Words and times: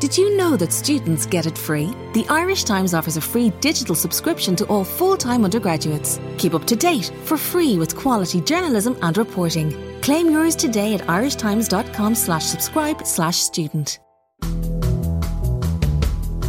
Did 0.00 0.18
you 0.18 0.36
know 0.36 0.56
that 0.56 0.72
students 0.72 1.26
get 1.26 1.46
it 1.46 1.56
free? 1.56 1.94
The 2.12 2.26
Irish 2.28 2.64
Times 2.64 2.92
offers 2.92 3.16
a 3.16 3.20
free 3.20 3.50
digital 3.60 3.94
subscription 3.94 4.56
to 4.56 4.64
all 4.66 4.84
full 4.84 5.16
time 5.16 5.44
undergraduates. 5.44 6.20
Keep 6.38 6.54
up 6.54 6.64
to 6.66 6.76
date 6.76 7.12
for 7.24 7.36
free 7.36 7.78
with 7.78 7.96
quality 7.96 8.40
journalism 8.40 8.98
and 9.02 9.16
reporting. 9.16 10.00
Claim 10.00 10.30
yours 10.30 10.56
today 10.56 10.94
at 10.94 11.02
irishtimes.com 11.02 12.14
slash 12.16 12.44
subscribe 12.44 13.06
slash 13.06 13.36
student. 13.36 14.00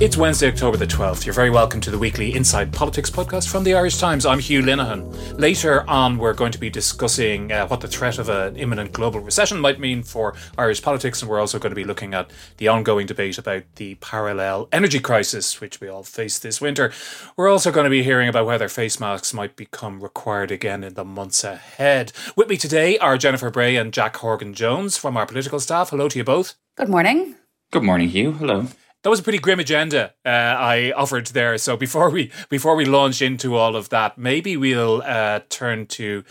It's 0.02 0.18
Wednesday, 0.18 0.50
October 0.50 0.76
the 0.76 0.88
12th. 0.88 1.24
You're 1.24 1.36
very 1.36 1.52
welcome 1.52 1.80
to 1.82 1.92
the 1.92 2.00
weekly 2.00 2.34
Inside 2.34 2.74
Politics 2.74 3.12
podcast 3.12 3.48
from 3.48 3.64
the 3.64 3.76
Irish 3.76 4.00
Times. 4.00 4.26
I'm 4.26 4.40
Hugh 4.40 4.64
Linehan. 4.64 5.40
Later 5.40 5.88
on, 5.88 6.18
we're 6.18 6.34
going 6.34 6.52
to 6.52 6.58
be 6.58 6.70
discussing 6.70 7.52
uh, 7.52 7.68
what 7.68 7.80
the 7.80 7.88
threat 7.88 8.18
of 8.18 8.28
an 8.28 8.58
imminent 8.58 8.92
global 8.92 9.20
recession 9.20 9.60
might 9.60 9.80
mean 9.80 10.02
for 10.02 10.34
Irish 10.58 10.82
politics, 10.82 11.22
and 11.22 11.30
we're 11.30 11.40
also 11.40 11.60
going 11.60 11.70
to 11.70 11.76
be 11.76 11.84
looking 11.84 12.16
at 12.16 12.32
the 12.58 12.68
ongoing 12.68 13.06
debate 13.06 13.38
about 13.38 13.64
the 13.76 13.94
parallel 13.96 14.68
energy 14.72 15.00
crisis, 15.00 15.62
which 15.62 15.80
we 15.80 15.88
all 15.88 16.04
face 16.04 16.40
this 16.40 16.60
winter. 16.60 16.92
We're 17.38 17.50
also 17.50 17.72
going 17.72 17.86
to 17.86 17.90
be 17.92 18.04
hearing 18.04 18.28
about 18.28 18.48
whether 18.48 18.68
face 18.70 19.00
masks 19.00 19.32
might 19.32 19.56
become 19.56 20.02
required 20.02 20.52
again 20.52 20.84
in 20.84 20.95
the 20.95 21.06
months 21.06 21.44
ahead. 21.44 22.12
With 22.36 22.50
me 22.50 22.58
today 22.58 22.98
are 22.98 23.17
Jennifer 23.17 23.52
Bray 23.52 23.76
and 23.76 23.94
Jack 23.94 24.17
Horgan 24.17 24.56
Jones 24.56 24.98
from 24.98 25.16
our 25.16 25.28
political 25.28 25.60
staff. 25.60 25.92
Hello 25.92 26.10
to 26.10 26.17
you 26.17 26.26
both. 26.26 26.56
Good 26.76 26.89
morning. 26.89 27.36
Good 27.72 27.84
morning, 27.84 28.10
Hugh. 28.10 28.34
Hello 28.34 28.67
that 29.04 29.09
was 29.09 29.20
a 29.20 29.23
pretty 29.23 29.38
grim 29.38 29.59
agenda 29.59 30.14
uh, 30.26 30.30
I 30.30 30.94
offered 30.96 31.28
there. 31.28 31.58
So 31.58 31.78
before 31.78 32.09
we 32.09 32.32
before 32.50 32.76
we 32.76 32.86
launch 32.86 33.22
into 33.22 33.56
all 33.56 33.76
of 33.76 33.90
that, 33.90 34.18
maybe 34.18 34.58
we'll 34.58 35.02
uh, 35.04 35.42
turn 35.50 35.86
to 35.88 36.23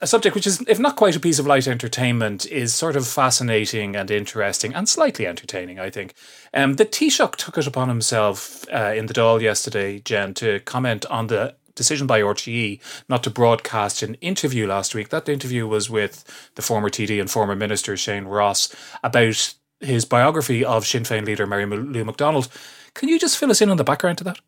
a 0.00 0.06
subject 0.06 0.34
which 0.34 0.46
is, 0.46 0.64
if 0.66 0.78
not 0.78 0.96
quite 0.96 1.16
a 1.16 1.20
piece 1.20 1.38
of 1.38 1.46
light 1.46 1.68
entertainment, 1.68 2.46
is 2.46 2.74
sort 2.74 2.96
of 2.96 3.06
fascinating 3.06 3.96
and 3.96 4.10
interesting 4.10 4.72
and 4.74 4.88
slightly 4.88 5.26
entertaining. 5.26 5.78
I 5.78 5.90
think 5.90 6.14
um, 6.54 6.76
the 6.76 6.86
Taoiseach 6.86 7.36
took 7.36 7.58
it 7.58 7.66
upon 7.66 7.88
himself 7.88 8.64
uh, 8.72 8.94
in 8.96 9.06
the 9.06 9.14
Dáil 9.14 9.42
yesterday, 9.42 9.98
Jen, 9.98 10.32
to 10.34 10.60
comment 10.60 11.04
on 11.06 11.26
the 11.26 11.54
decision 11.74 12.06
by 12.06 12.20
RTE 12.20 12.80
not 13.08 13.22
to 13.24 13.30
broadcast 13.30 14.02
an 14.02 14.14
interview 14.16 14.66
last 14.66 14.94
week. 14.94 15.08
That 15.08 15.28
interview 15.28 15.66
was 15.66 15.88
with 15.88 16.24
the 16.54 16.62
former 16.62 16.90
TD 16.90 17.20
and 17.20 17.30
former 17.30 17.56
Minister 17.56 17.96
Shane 17.96 18.24
Ross 18.24 18.74
about 19.02 19.54
his 19.80 20.04
biography 20.04 20.64
of 20.64 20.86
Sinn 20.86 21.04
Féin 21.04 21.24
leader 21.24 21.46
Mary 21.46 21.66
Lou 21.66 22.04
McDonald. 22.04 22.48
Can 22.94 23.08
you 23.08 23.18
just 23.18 23.38
fill 23.38 23.50
us 23.50 23.60
in 23.60 23.70
on 23.70 23.76
the 23.76 23.84
background 23.84 24.18
to 24.18 24.24
that? 24.24 24.38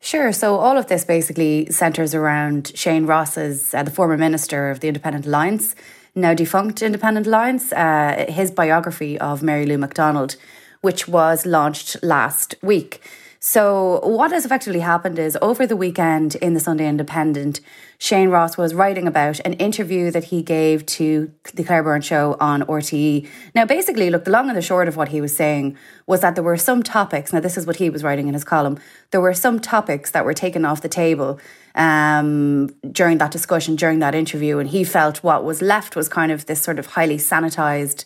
Sure. 0.00 0.32
So 0.32 0.56
all 0.56 0.76
of 0.76 0.88
this 0.88 1.04
basically 1.04 1.66
centres 1.70 2.14
around 2.14 2.72
Shane 2.74 3.06
Ross's, 3.06 3.72
uh, 3.72 3.84
the 3.84 3.90
former 3.90 4.18
minister 4.18 4.68
of 4.68 4.80
the 4.80 4.88
Independent 4.88 5.26
Alliance, 5.26 5.76
now 6.14 6.34
defunct 6.34 6.82
Independent 6.82 7.26
Alliance, 7.26 7.72
uh, 7.72 8.26
his 8.28 8.50
biography 8.50 9.18
of 9.18 9.42
Mary 9.42 9.64
Lou 9.64 9.78
McDonald, 9.78 10.36
which 10.80 11.06
was 11.06 11.46
launched 11.46 12.02
last 12.02 12.56
week. 12.62 13.00
So, 13.44 13.98
what 14.04 14.30
has 14.30 14.44
effectively 14.44 14.78
happened 14.78 15.18
is 15.18 15.36
over 15.42 15.66
the 15.66 15.74
weekend 15.74 16.36
in 16.36 16.54
the 16.54 16.60
Sunday 16.60 16.86
Independent, 16.86 17.60
Shane 17.98 18.28
Ross 18.28 18.56
was 18.56 18.72
writing 18.72 19.08
about 19.08 19.40
an 19.40 19.54
interview 19.54 20.12
that 20.12 20.26
he 20.26 20.42
gave 20.42 20.86
to 20.86 21.28
the 21.52 21.64
Claire 21.64 21.82
Byrne 21.82 22.02
show 22.02 22.36
on 22.38 22.62
RTE. 22.62 23.28
Now, 23.52 23.64
basically, 23.64 24.10
look, 24.10 24.26
the 24.26 24.30
long 24.30 24.46
and 24.48 24.56
the 24.56 24.62
short 24.62 24.86
of 24.86 24.96
what 24.96 25.08
he 25.08 25.20
was 25.20 25.34
saying 25.34 25.76
was 26.06 26.20
that 26.20 26.36
there 26.36 26.44
were 26.44 26.56
some 26.56 26.84
topics. 26.84 27.32
Now, 27.32 27.40
this 27.40 27.56
is 27.56 27.66
what 27.66 27.76
he 27.76 27.90
was 27.90 28.04
writing 28.04 28.28
in 28.28 28.34
his 28.34 28.44
column. 28.44 28.78
There 29.10 29.20
were 29.20 29.34
some 29.34 29.58
topics 29.58 30.12
that 30.12 30.24
were 30.24 30.34
taken 30.34 30.64
off 30.64 30.80
the 30.80 30.88
table 30.88 31.40
um, 31.74 32.68
during 32.92 33.18
that 33.18 33.32
discussion, 33.32 33.74
during 33.74 33.98
that 33.98 34.14
interview, 34.14 34.58
and 34.58 34.70
he 34.70 34.84
felt 34.84 35.24
what 35.24 35.42
was 35.42 35.60
left 35.60 35.96
was 35.96 36.08
kind 36.08 36.30
of 36.30 36.46
this 36.46 36.62
sort 36.62 36.78
of 36.78 36.86
highly 36.86 37.16
sanitized 37.16 38.04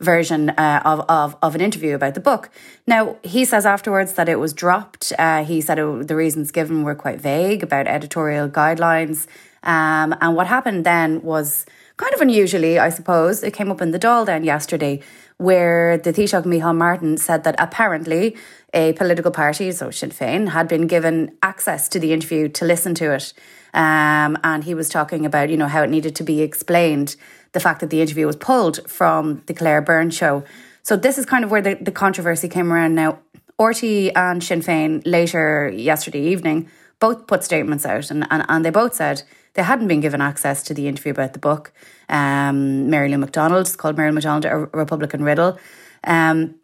version 0.00 0.50
uh, 0.50 0.82
of, 0.84 1.00
of, 1.08 1.36
of 1.42 1.54
an 1.54 1.60
interview 1.60 1.94
about 1.94 2.14
the 2.14 2.20
book. 2.20 2.50
Now, 2.86 3.16
he 3.22 3.44
says 3.44 3.66
afterwards 3.66 4.12
that 4.14 4.28
it 4.28 4.36
was 4.36 4.52
dropped. 4.52 5.12
Uh, 5.18 5.44
he 5.44 5.60
said 5.60 5.78
it, 5.78 6.08
the 6.08 6.16
reasons 6.16 6.50
given 6.52 6.84
were 6.84 6.94
quite 6.94 7.20
vague 7.20 7.62
about 7.62 7.88
editorial 7.88 8.48
guidelines. 8.48 9.26
Um, 9.62 10.14
and 10.20 10.36
what 10.36 10.46
happened 10.46 10.86
then 10.86 11.20
was 11.22 11.66
kind 11.96 12.14
of 12.14 12.20
unusually, 12.20 12.78
I 12.78 12.90
suppose. 12.90 13.42
It 13.42 13.52
came 13.52 13.70
up 13.70 13.80
in 13.80 13.90
the 13.90 13.98
Dáil 13.98 14.24
then 14.24 14.44
yesterday, 14.44 15.00
where 15.36 15.98
the 15.98 16.12
Taoiseach 16.12 16.44
Micheál 16.44 16.76
Martin 16.76 17.16
said 17.16 17.42
that 17.44 17.56
apparently 17.58 18.36
a 18.72 18.92
political 18.92 19.32
party, 19.32 19.72
so 19.72 19.90
Sinn 19.90 20.10
Féin, 20.10 20.50
had 20.50 20.68
been 20.68 20.86
given 20.86 21.36
access 21.42 21.88
to 21.88 21.98
the 21.98 22.12
interview 22.12 22.48
to 22.48 22.64
listen 22.64 22.94
to 22.94 23.14
it. 23.14 23.32
Um, 23.74 24.38
and 24.44 24.64
he 24.64 24.74
was 24.74 24.88
talking 24.88 25.26
about, 25.26 25.50
you 25.50 25.56
know, 25.56 25.68
how 25.68 25.82
it 25.82 25.90
needed 25.90 26.14
to 26.16 26.24
be 26.24 26.40
explained 26.40 27.16
the 27.52 27.60
fact 27.60 27.80
that 27.80 27.90
the 27.90 28.00
interview 28.00 28.26
was 28.26 28.36
pulled 28.36 28.88
from 28.88 29.42
the 29.46 29.54
Claire 29.54 29.80
Byrne 29.82 30.10
show. 30.10 30.44
So 30.82 30.96
this 30.96 31.18
is 31.18 31.26
kind 31.26 31.44
of 31.44 31.50
where 31.50 31.62
the, 31.62 31.74
the 31.80 31.92
controversy 31.92 32.48
came 32.48 32.72
around. 32.72 32.94
Now, 32.94 33.18
RTE 33.58 34.12
and 34.14 34.42
Sinn 34.42 34.60
Féin 34.60 35.02
later 35.04 35.68
yesterday 35.74 36.22
evening 36.22 36.70
both 37.00 37.26
put 37.26 37.44
statements 37.44 37.84
out 37.84 38.10
and, 38.10 38.26
and, 38.30 38.44
and 38.48 38.64
they 38.64 38.70
both 38.70 38.94
said 38.94 39.22
they 39.54 39.62
hadn't 39.62 39.88
been 39.88 40.00
given 40.00 40.20
access 40.20 40.62
to 40.64 40.74
the 40.74 40.86
interview 40.86 41.10
about 41.10 41.32
the 41.32 41.38
book. 41.38 41.72
Um, 42.08 42.88
Mary 42.90 43.08
Lou 43.08 43.18
McDonald, 43.18 43.62
it's 43.62 43.76
called 43.76 43.96
Mary 43.96 44.10
Lou 44.10 44.14
McDonald, 44.14 44.44
a 44.44 44.56
Republican 44.76 45.24
riddle. 45.24 45.58
Um, 46.04 46.54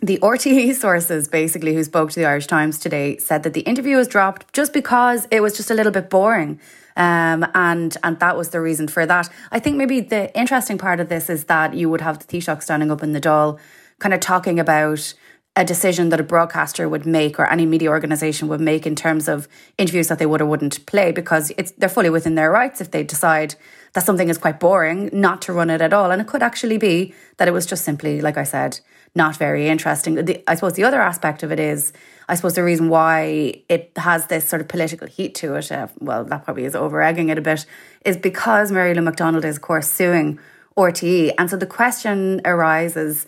the 0.00 0.18
RTE 0.18 0.74
sources, 0.80 1.28
basically, 1.28 1.74
who 1.74 1.82
spoke 1.82 2.10
to 2.10 2.20
the 2.20 2.26
Irish 2.26 2.46
Times 2.46 2.78
today, 2.78 3.16
said 3.18 3.42
that 3.42 3.54
the 3.54 3.62
interview 3.62 3.96
was 3.96 4.08
dropped 4.08 4.52
just 4.52 4.72
because 4.72 5.26
it 5.30 5.40
was 5.40 5.56
just 5.56 5.70
a 5.70 5.74
little 5.74 5.92
bit 5.92 6.08
boring. 6.10 6.60
Um, 6.96 7.46
and 7.54 7.96
and 8.02 8.18
that 8.20 8.36
was 8.36 8.50
the 8.50 8.60
reason 8.60 8.88
for 8.88 9.04
that. 9.06 9.28
I 9.52 9.58
think 9.58 9.76
maybe 9.76 10.00
the 10.00 10.36
interesting 10.38 10.78
part 10.78 11.00
of 11.00 11.08
this 11.08 11.28
is 11.28 11.44
that 11.44 11.74
you 11.74 11.90
would 11.90 12.00
have 12.00 12.18
the 12.18 12.24
Taoiseach 12.24 12.62
standing 12.62 12.90
up 12.90 13.02
in 13.02 13.12
the 13.12 13.20
Dáil, 13.20 13.58
kind 13.98 14.14
of 14.14 14.20
talking 14.20 14.58
about 14.58 15.14
a 15.56 15.64
decision 15.64 16.10
that 16.10 16.20
a 16.20 16.22
broadcaster 16.22 16.86
would 16.88 17.06
make 17.06 17.40
or 17.40 17.46
any 17.46 17.64
media 17.64 17.88
organization 17.88 18.46
would 18.48 18.60
make 18.60 18.86
in 18.86 18.94
terms 18.94 19.26
of 19.26 19.48
interviews 19.78 20.08
that 20.08 20.18
they 20.18 20.26
would 20.26 20.42
or 20.42 20.46
wouldn't 20.46 20.84
play 20.84 21.10
because 21.10 21.50
it's 21.56 21.72
they're 21.72 21.88
fully 21.88 22.10
within 22.10 22.34
their 22.34 22.50
rights 22.50 22.80
if 22.80 22.90
they 22.90 23.02
decide 23.02 23.54
that 23.94 24.04
something 24.04 24.28
is 24.28 24.36
quite 24.36 24.60
boring 24.60 25.08
not 25.14 25.40
to 25.40 25.54
run 25.54 25.70
it 25.70 25.80
at 25.80 25.94
all 25.94 26.10
and 26.10 26.20
it 26.20 26.28
could 26.28 26.42
actually 26.42 26.76
be 26.76 27.14
that 27.38 27.48
it 27.48 27.52
was 27.52 27.64
just 27.64 27.84
simply 27.84 28.20
like 28.20 28.36
I 28.36 28.44
said 28.44 28.80
not 29.16 29.36
very 29.36 29.68
interesting 29.68 30.14
the, 30.14 30.42
I 30.48 30.54
suppose 30.54 30.74
the 30.74 30.84
other 30.84 31.00
aspect 31.00 31.42
of 31.42 31.50
it 31.50 31.58
is 31.58 31.92
I 32.28 32.34
suppose 32.34 32.54
the 32.54 32.64
reason 32.64 32.88
why 32.88 33.62
it 33.68 33.92
has 33.96 34.26
this 34.26 34.48
sort 34.48 34.60
of 34.60 34.68
political 34.68 35.06
heat 35.06 35.34
to 35.36 35.54
it, 35.54 35.70
uh, 35.70 35.86
well, 36.00 36.24
that 36.24 36.44
probably 36.44 36.64
is 36.64 36.74
over 36.74 37.00
egging 37.00 37.28
it 37.28 37.38
a 37.38 37.40
bit, 37.40 37.66
is 38.04 38.16
because 38.16 38.72
Mary 38.72 38.94
Lou 38.94 39.02
McDonald 39.02 39.44
is, 39.44 39.56
of 39.56 39.62
course, 39.62 39.88
suing 39.88 40.38
RTE. 40.76 41.34
And 41.38 41.48
so 41.48 41.56
the 41.56 41.66
question 41.66 42.40
arises, 42.44 43.26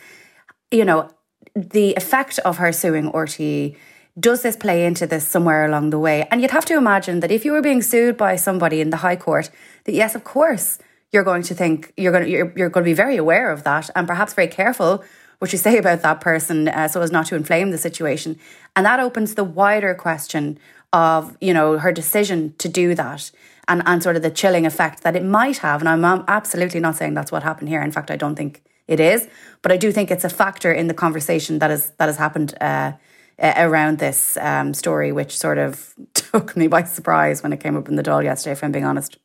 you 0.73 0.85
know, 0.85 1.11
the 1.55 1.95
effect 1.95 2.39
of 2.41 2.59
her 2.59 2.73
suing 2.73 3.11
RTE. 3.13 3.77
Does 4.19 4.43
this 4.43 4.57
play 4.57 4.85
into 4.85 5.07
this 5.07 5.27
somewhere 5.27 5.65
along 5.65 5.91
the 5.91 5.99
way? 5.99 6.27
And 6.31 6.43
you'd 6.43 6.51
have 6.51 6.65
to 6.65 6.77
imagine 6.77 7.21
that 7.21 7.31
if 7.31 7.45
you 7.45 7.53
were 7.53 7.63
being 7.63 7.83
sued 7.83 8.17
by 8.17 8.35
somebody 8.35 8.81
in 8.81 8.91
the 8.91 8.97
High 8.99 9.15
Court, 9.15 9.49
that 9.85 9.95
yes, 9.95 10.17
of 10.17 10.25
course, 10.25 10.81
you're 11.13 11.25
going 11.25 11.43
to 11.43 11.55
think 11.55 11.93
you're 11.97 12.13
going 12.13 12.25
to 12.25 12.31
you're, 12.31 12.53
you're 12.57 12.69
going 12.69 12.85
to 12.85 12.91
be 12.91 12.95
very 12.95 13.17
aware 13.17 13.51
of 13.51 13.63
that 13.63 13.89
and 13.97 14.07
perhaps 14.07 14.35
very 14.35 14.49
careful 14.49 15.03
what 15.39 15.53
you 15.53 15.59
say 15.59 15.79
about 15.79 16.03
that 16.03 16.21
person 16.21 16.69
uh, 16.69 16.89
so 16.89 17.01
as 17.01 17.11
not 17.11 17.27
to 17.27 17.37
inflame 17.37 17.71
the 17.71 17.79
situation. 17.79 18.39
And 18.75 18.85
that 18.85 19.01
opens 19.01 19.35
the 19.35 19.45
wider 19.45 19.95
question 19.95 20.59
of, 20.93 21.37
you 21.41 21.55
know, 21.55 21.79
her 21.79 21.93
decision 21.93 22.55
to 22.59 22.69
do 22.69 22.95
that 22.95 23.31
and, 23.69 23.83
and 23.87 24.03
sort 24.03 24.17
of 24.17 24.23
the 24.23 24.31
chilling 24.31 24.67
effect 24.67 25.03
that 25.03 25.15
it 25.15 25.25
might 25.25 25.59
have. 25.59 25.81
And 25.81 25.89
I'm 25.89 26.25
absolutely 26.27 26.81
not 26.81 26.97
saying 26.97 27.15
that's 27.15 27.31
what 27.31 27.43
happened 27.43 27.69
here. 27.69 27.83
In 27.83 27.93
fact, 27.93 28.11
I 28.11 28.17
don't 28.17 28.35
think 28.35 28.63
it 28.89 28.99
is. 28.99 29.29
But 29.63 29.71
I 29.71 29.77
do 29.77 29.93
think 29.93 30.11
it's 30.11 30.25
a 30.25 30.31
factor 30.31 30.73
in 30.73 30.89
the 30.89 30.95
conversation 30.95 31.59
that 31.61 31.71
has 31.71 31.91
that 31.99 32.07
has 32.07 32.17
happened 32.17 32.55
uh, 32.61 32.93
around 33.39 33.99
this 33.99 34.37
um, 34.39 34.75
story, 34.75 35.13
which 35.13 35.37
sort 35.37 35.59
of 35.59 35.95
took 36.15 36.57
me 36.57 36.67
by 36.67 36.83
surprise 36.83 37.43
when 37.43 37.53
it 37.53 37.61
came 37.61 37.77
up 37.77 37.89
in 37.89 37.97
the 37.97 38.03
Dáil 38.03 38.25
yesterday. 38.25 38.53
If 38.53 38.65
I'm 38.65 38.73
being 38.73 38.87
honest. 38.87 39.19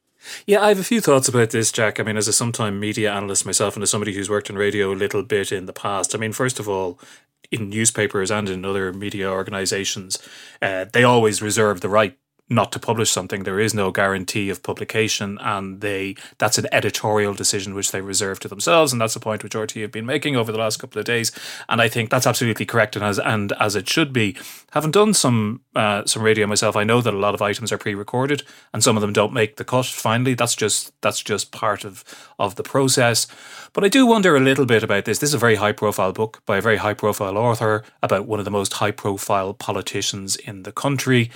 Yeah, 0.45 0.61
I 0.61 0.69
have 0.69 0.79
a 0.79 0.83
few 0.83 1.01
thoughts 1.01 1.27
about 1.27 1.49
this, 1.49 1.71
Jack. 1.71 1.99
I 1.99 2.03
mean, 2.03 2.17
as 2.17 2.27
a 2.27 2.33
sometime 2.33 2.79
media 2.79 3.11
analyst 3.13 3.45
myself 3.45 3.75
and 3.75 3.83
as 3.83 3.89
somebody 3.89 4.13
who's 4.13 4.29
worked 4.29 4.49
in 4.49 4.57
radio 4.57 4.91
a 4.91 4.95
little 4.95 5.23
bit 5.23 5.51
in 5.51 5.65
the 5.65 5.73
past, 5.73 6.15
I 6.15 6.17
mean, 6.17 6.33
first 6.33 6.59
of 6.59 6.69
all, 6.69 6.99
in 7.51 7.69
newspapers 7.69 8.31
and 8.31 8.49
in 8.49 8.65
other 8.65 8.93
media 8.93 9.29
organizations, 9.29 10.17
uh, 10.61 10.85
they 10.91 11.03
always 11.03 11.41
reserve 11.41 11.81
the 11.81 11.89
right 11.89 12.17
not 12.53 12.71
to 12.71 12.79
publish 12.79 13.11
something, 13.11 13.43
there 13.43 13.59
is 13.59 13.73
no 13.73 13.91
guarantee 13.91 14.49
of 14.49 14.63
publication, 14.63 15.37
and 15.41 15.81
they 15.81 16.15
that's 16.37 16.57
an 16.57 16.67
editorial 16.71 17.33
decision 17.33 17.73
which 17.73 17.91
they 17.91 18.01
reserve 18.01 18.39
to 18.41 18.47
themselves, 18.47 18.91
and 18.91 19.01
that's 19.01 19.13
the 19.13 19.19
point 19.19 19.43
which 19.43 19.53
RTE 19.53 19.81
have 19.81 19.91
been 19.91 20.05
making 20.05 20.35
over 20.35 20.51
the 20.51 20.57
last 20.57 20.77
couple 20.77 20.99
of 20.99 21.05
days, 21.05 21.31
and 21.67 21.81
I 21.81 21.87
think 21.87 22.09
that's 22.09 22.27
absolutely 22.27 22.65
correct 22.65 22.95
and 22.95 23.03
as 23.03 23.19
and 23.19 23.53
as 23.59 23.75
it 23.75 23.89
should 23.89 24.13
be. 24.13 24.35
Having 24.71 24.91
done 24.91 25.13
some 25.13 25.61
uh, 25.75 26.05
some 26.05 26.21
radio 26.21 26.47
myself, 26.47 26.75
I 26.75 26.83
know 26.83 27.01
that 27.01 27.13
a 27.13 27.17
lot 27.17 27.33
of 27.33 27.41
items 27.41 27.71
are 27.71 27.77
pre-recorded, 27.77 28.43
and 28.73 28.83
some 28.83 28.97
of 28.97 29.01
them 29.01 29.13
don't 29.13 29.33
make 29.33 29.57
the 29.57 29.65
cut. 29.65 29.85
Finally, 29.85 30.35
that's 30.35 30.55
just 30.55 30.93
that's 31.01 31.21
just 31.21 31.51
part 31.51 31.83
of 31.83 32.03
of 32.45 32.55
the 32.55 32.63
process. 32.63 33.27
But 33.73 33.83
I 33.83 33.87
do 33.87 34.05
wonder 34.05 34.35
a 34.35 34.39
little 34.39 34.65
bit 34.65 34.83
about 34.83 35.05
this. 35.05 35.19
This 35.19 35.29
is 35.29 35.33
a 35.33 35.39
very 35.39 35.55
high-profile 35.55 36.13
book 36.13 36.41
by 36.45 36.57
a 36.57 36.61
very 36.61 36.77
high-profile 36.77 37.37
author 37.37 37.83
about 38.01 38.27
one 38.27 38.39
of 38.39 38.45
the 38.45 38.51
most 38.51 38.73
high-profile 38.73 39.55
politicians 39.55 40.35
in 40.35 40.63
the 40.63 40.71
country, 40.71 41.31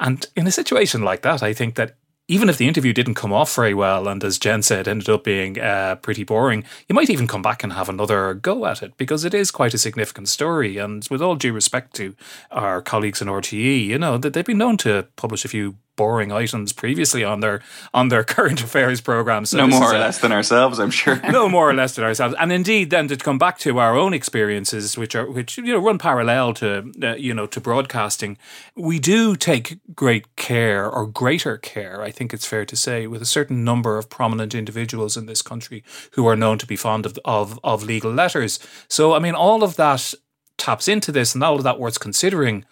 and 0.00 0.26
in 0.36 0.46
a 0.46 0.52
situation 0.52 1.02
like 1.02 1.22
that, 1.22 1.42
I 1.42 1.52
think 1.52 1.74
that 1.76 1.96
even 2.30 2.50
if 2.50 2.58
the 2.58 2.68
interview 2.68 2.92
didn't 2.92 3.14
come 3.14 3.32
off 3.32 3.54
very 3.54 3.72
well, 3.72 4.06
and 4.06 4.22
as 4.22 4.38
Jen 4.38 4.62
said, 4.62 4.86
ended 4.86 5.08
up 5.08 5.24
being 5.24 5.58
uh, 5.58 5.96
pretty 5.96 6.24
boring, 6.24 6.62
you 6.86 6.94
might 6.94 7.08
even 7.08 7.26
come 7.26 7.40
back 7.40 7.64
and 7.64 7.72
have 7.72 7.88
another 7.88 8.34
go 8.34 8.66
at 8.66 8.82
it 8.82 8.98
because 8.98 9.24
it 9.24 9.32
is 9.32 9.50
quite 9.50 9.72
a 9.72 9.78
significant 9.78 10.28
story. 10.28 10.76
And 10.76 11.06
with 11.10 11.22
all 11.22 11.36
due 11.36 11.54
respect 11.54 11.94
to 11.96 12.14
our 12.50 12.82
colleagues 12.82 13.22
in 13.22 13.28
RTE, 13.28 13.86
you 13.86 13.98
know 13.98 14.18
that 14.18 14.34
they've 14.34 14.44
been 14.44 14.58
known 14.58 14.76
to 14.78 15.06
publish 15.16 15.46
a 15.46 15.48
few 15.48 15.76
boring 15.98 16.32
items 16.32 16.72
previously 16.72 17.24
on 17.24 17.40
their 17.40 17.60
on 17.92 18.08
their 18.08 18.24
current 18.34 18.62
affairs 18.62 19.02
programs. 19.02 19.50
So 19.50 19.58
no 19.58 19.66
more 19.66 19.92
or 19.92 19.96
a, 19.96 19.98
less 19.98 20.18
than 20.18 20.32
ourselves, 20.32 20.78
I'm 20.78 20.90
sure. 20.90 21.20
no 21.30 21.48
more 21.56 21.68
or 21.68 21.74
less 21.74 21.94
than 21.94 22.04
ourselves, 22.06 22.34
and 22.38 22.50
indeed, 22.50 22.88
then 22.88 23.08
to 23.08 23.16
come 23.16 23.36
back 23.36 23.58
to 23.58 23.78
our 23.78 23.96
own 23.96 24.14
experiences, 24.14 24.96
which 24.96 25.14
are 25.14 25.30
which 25.30 25.58
you 25.58 25.72
know 25.74 25.78
run 25.78 25.98
parallel 25.98 26.54
to 26.54 26.90
uh, 27.02 27.14
you 27.16 27.34
know 27.34 27.46
to 27.46 27.60
broadcasting, 27.60 28.38
we 28.74 28.98
do 28.98 29.36
take 29.36 29.80
great 29.94 30.24
care 30.36 30.88
or 30.88 31.06
greater 31.06 31.58
care, 31.58 32.00
I 32.02 32.10
think 32.10 32.32
it's 32.32 32.46
fair 32.46 32.64
to 32.64 32.76
say, 32.76 33.06
with 33.06 33.20
a 33.20 33.26
certain 33.26 33.64
number 33.64 33.98
of 33.98 34.08
prominent 34.08 34.54
individuals 34.54 35.16
in 35.16 35.26
this 35.26 35.42
country 35.42 35.82
who 36.12 36.26
are 36.26 36.36
known 36.36 36.56
to 36.58 36.66
be 36.66 36.76
fond 36.76 37.04
of 37.04 37.18
of, 37.24 37.58
of 37.64 37.82
legal 37.82 38.12
letters. 38.12 38.58
So 38.88 39.12
I 39.14 39.18
mean, 39.18 39.34
all 39.34 39.62
of 39.62 39.76
that 39.76 40.14
taps 40.56 40.88
into 40.88 41.10
this, 41.12 41.34
and 41.34 41.42
all 41.42 41.56
of 41.56 41.64
that 41.64 41.80
worth 41.80 41.98
considering. 41.98 42.64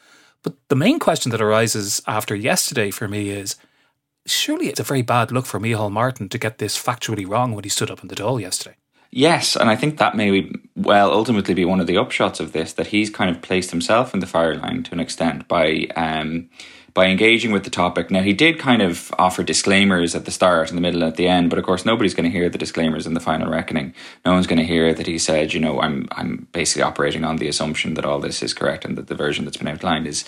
But 0.47 0.55
the 0.69 0.77
main 0.77 1.01
question 1.01 1.33
that 1.33 1.43
arises 1.43 2.01
after 2.07 2.37
yesterday 2.37 2.93
for 2.93 3.09
me 3.09 3.31
is 3.31 3.57
surely 4.27 4.69
it's 4.69 4.79
a 4.79 4.85
very 4.85 5.03
bad 5.03 5.33
look 5.33 5.45
for 5.45 5.59
Micheál 5.59 5.91
Martin 5.91 6.29
to 6.29 6.39
get 6.39 6.59
this 6.59 6.81
factually 6.81 7.29
wrong 7.29 7.51
when 7.51 7.65
he 7.65 7.69
stood 7.69 7.91
up 7.91 8.01
in 8.01 8.07
the 8.07 8.15
Dáil 8.15 8.41
yesterday. 8.41 8.77
Yes, 9.11 9.57
and 9.57 9.69
I 9.69 9.75
think 9.75 9.99
that 9.99 10.15
may 10.15 10.49
well 10.77 11.11
ultimately 11.11 11.53
be 11.53 11.65
one 11.65 11.81
of 11.81 11.89
the 11.89 11.97
upshots 11.97 12.39
of 12.39 12.53
this 12.53 12.73
that 12.75 12.87
he's 12.87 13.11
kind 13.11 13.29
of 13.29 13.43
placed 13.43 13.73
himself 13.73 14.15
in 14.15 14.21
the 14.21 14.27
fire 14.29 14.55
line 14.55 14.85
to 14.85 14.93
an 14.93 15.01
extent 15.01 15.49
by 15.49 15.89
um, 15.97 16.49
by 16.97 17.09
engaging 17.09 17.53
with 17.53 17.65
the 17.65 17.71
topic. 17.71 18.11
Now, 18.11 18.23
he 18.23 18.33
did 18.33 18.59
kind 18.59 18.81
of 18.81 19.15
offer 19.19 19.43
disclaimers 19.43 20.15
at 20.15 20.25
the 20.25 20.31
start, 20.31 20.71
in 20.71 20.77
the 20.77 20.81
middle, 20.81 21.03
and 21.03 21.13
at 21.13 21.19
the 21.19 21.29
end, 21.29 21.51
but 21.51 21.59
of 21.59 21.65
course, 21.67 21.85
nobody's 21.85 22.15
going 22.15 22.25
to 22.25 22.31
hear 22.31 22.49
the 22.49 22.57
disclaimers 22.57 23.07
in 23.07 23.13
the 23.13 23.21
final 23.21 23.51
reckoning. 23.51 23.93
No 24.25 24.33
one's 24.33 24.47
going 24.47 24.61
to 24.61 24.65
hear 24.65 24.95
that 24.95 25.07
he 25.07 25.19
said, 25.19 25.53
you 25.53 25.61
know, 25.61 25.79
I'm 25.79 26.09
I'm 26.13 26.49
basically 26.53 26.85
operating 26.85 27.23
on 27.23 27.37
the 27.37 27.49
assumption 27.49 27.95
that 27.95 28.07
all 28.07 28.19
this 28.19 28.43
is 28.43 28.55
correct 28.55 28.87
and 28.87 28.97
that 28.97 29.09
the 29.09 29.15
version 29.15 29.45
that's 29.45 29.59
been 29.59 29.69
outlined 29.69 30.07
is 30.07 30.25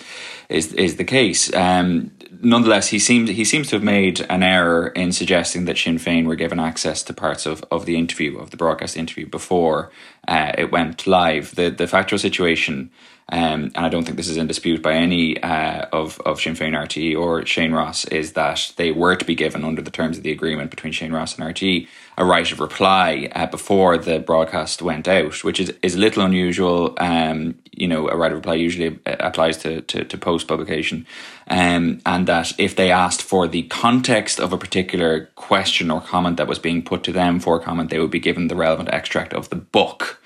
is 0.47 0.71
is 0.73 0.97
the 0.97 1.03
case. 1.03 1.51
Um, 1.55 2.11
nonetheless, 2.39 2.89
he 2.89 2.99
seems 2.99 3.31
he 3.31 3.45
seems 3.45 3.69
to 3.69 3.77
have 3.77 3.83
made 3.83 4.21
an 4.29 4.43
error 4.43 4.89
in 4.89 5.11
suggesting 5.11 5.65
that 5.65 5.77
Sinn 5.79 5.97
Féin 5.97 6.25
were 6.27 6.35
given 6.35 6.59
access 6.59 7.01
to 7.01 7.13
parts 7.13 7.47
of, 7.47 7.65
of 7.71 7.87
the 7.87 7.97
interview 7.97 8.37
of 8.37 8.51
the 8.51 8.57
broadcast 8.57 8.95
interview 8.95 9.25
before 9.25 9.89
uh, 10.27 10.51
it 10.55 10.71
went 10.71 11.07
live. 11.07 11.55
The 11.55 11.71
the 11.71 11.87
factual 11.87 12.19
situation 12.19 12.91
um, 13.31 13.71
and 13.75 13.77
I 13.77 13.89
don't 13.89 14.03
think 14.05 14.17
this 14.17 14.27
is 14.27 14.37
in 14.37 14.47
dispute 14.47 14.81
by 14.81 14.93
any 14.93 15.41
uh, 15.41 15.85
of, 15.93 16.19
of 16.21 16.41
Sinn 16.41 16.55
Féin 16.55 16.73
RTE 16.73 17.17
or 17.17 17.45
Shane 17.45 17.71
Ross, 17.71 18.05
is 18.05 18.33
that 18.33 18.73
they 18.77 18.91
were 18.91 19.15
to 19.15 19.25
be 19.25 19.35
given 19.35 19.63
under 19.63 19.81
the 19.81 19.91
terms 19.91 20.17
of 20.17 20.23
the 20.23 20.31
agreement 20.31 20.71
between 20.71 20.93
Shane 20.93 21.11
Ross 21.11 21.37
and 21.37 21.47
RTE 21.47 21.87
a 22.19 22.25
right 22.25 22.51
of 22.51 22.59
reply 22.59 23.29
uh, 23.33 23.45
before 23.45 23.97
the 23.97 24.19
broadcast 24.19 24.81
went 24.81 25.07
out, 25.07 25.41
which 25.41 25.59
is, 25.59 25.73
is 25.81 25.95
a 25.95 25.99
little 25.99 26.23
unusual. 26.25 26.93
Um, 26.97 27.55
you 27.71 27.87
know, 27.87 28.09
a 28.09 28.17
right 28.17 28.31
of 28.31 28.37
reply 28.37 28.55
usually 28.55 28.99
uh, 29.05 29.15
applies 29.21 29.55
to, 29.59 29.81
to, 29.81 30.03
to 30.03 30.17
post 30.17 30.45
publication. 30.45 31.07
Um, 31.47 32.01
and 32.05 32.27
that 32.27 32.51
if 32.59 32.75
they 32.75 32.91
asked 32.91 33.21
for 33.21 33.47
the 33.47 33.63
context 33.63 34.39
of 34.39 34.51
a 34.51 34.57
particular 34.57 35.29
question 35.35 35.89
or 35.89 36.01
comment 36.01 36.35
that 36.37 36.47
was 36.47 36.59
being 36.59 36.81
put 36.81 37.03
to 37.03 37.13
them 37.13 37.39
for 37.39 37.57
comment, 37.57 37.89
they 37.89 37.99
would 37.99 38.11
be 38.11 38.19
given 38.19 38.49
the 38.49 38.55
relevant 38.55 38.89
extract 38.89 39.33
of 39.33 39.49
the 39.49 39.55
book 39.55 40.18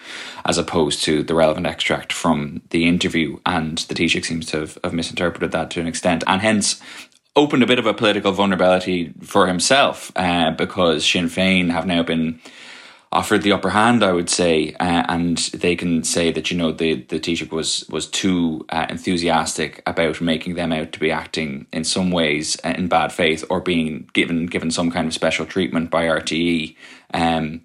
as 0.45 0.57
opposed 0.57 1.03
to 1.03 1.23
the 1.23 1.35
relevant 1.35 1.67
extract 1.67 2.13
from 2.13 2.61
the 2.69 2.88
interview. 2.88 3.39
And 3.45 3.77
the 3.79 3.94
Taoiseach 3.94 4.25
seems 4.25 4.45
to 4.47 4.61
have, 4.61 4.77
have 4.83 4.94
misinterpreted 4.94 5.51
that 5.51 5.71
to 5.71 5.79
an 5.79 5.88
extent. 5.88 6.23
And 6.27 6.41
hence, 6.41 6.81
opened 7.35 7.63
a 7.63 7.67
bit 7.67 7.79
of 7.79 7.85
a 7.85 7.94
political 7.94 8.31
vulnerability 8.31 9.13
for 9.21 9.47
himself 9.47 10.11
uh, 10.15 10.51
because 10.51 11.05
Sinn 11.05 11.25
Féin 11.25 11.71
have 11.71 11.88
now 11.88 12.03
been 12.03 12.39
offered 13.13 13.44
the 13.44 13.51
upper 13.51 13.69
hand, 13.69 14.03
I 14.03 14.11
would 14.11 14.29
say, 14.29 14.73
uh, 14.79 15.05
and 15.07 15.38
they 15.38 15.75
can 15.75 16.03
say 16.03 16.31
that 16.31 16.49
you 16.49 16.57
know 16.57 16.71
the 16.71 16.95
the 17.03 17.19
Taoiseach 17.19 17.51
was 17.51 17.85
was 17.89 18.07
too 18.07 18.65
uh, 18.69 18.88
enthusiastic 18.89 19.81
about 19.85 20.19
making 20.19 20.56
them 20.56 20.73
out 20.73 20.91
to 20.94 20.99
be 20.99 21.11
acting 21.11 21.67
in 21.71 21.83
some 21.83 22.11
ways 22.11 22.56
in 22.63 22.88
bad 22.88 23.13
faith 23.13 23.45
or 23.49 23.61
being 23.61 24.09
given 24.13 24.47
given 24.47 24.71
some 24.71 24.91
kind 24.91 25.07
of 25.07 25.13
special 25.13 25.45
treatment 25.45 25.91
by 25.91 26.06
RTE. 26.06 26.75
Um, 27.13 27.61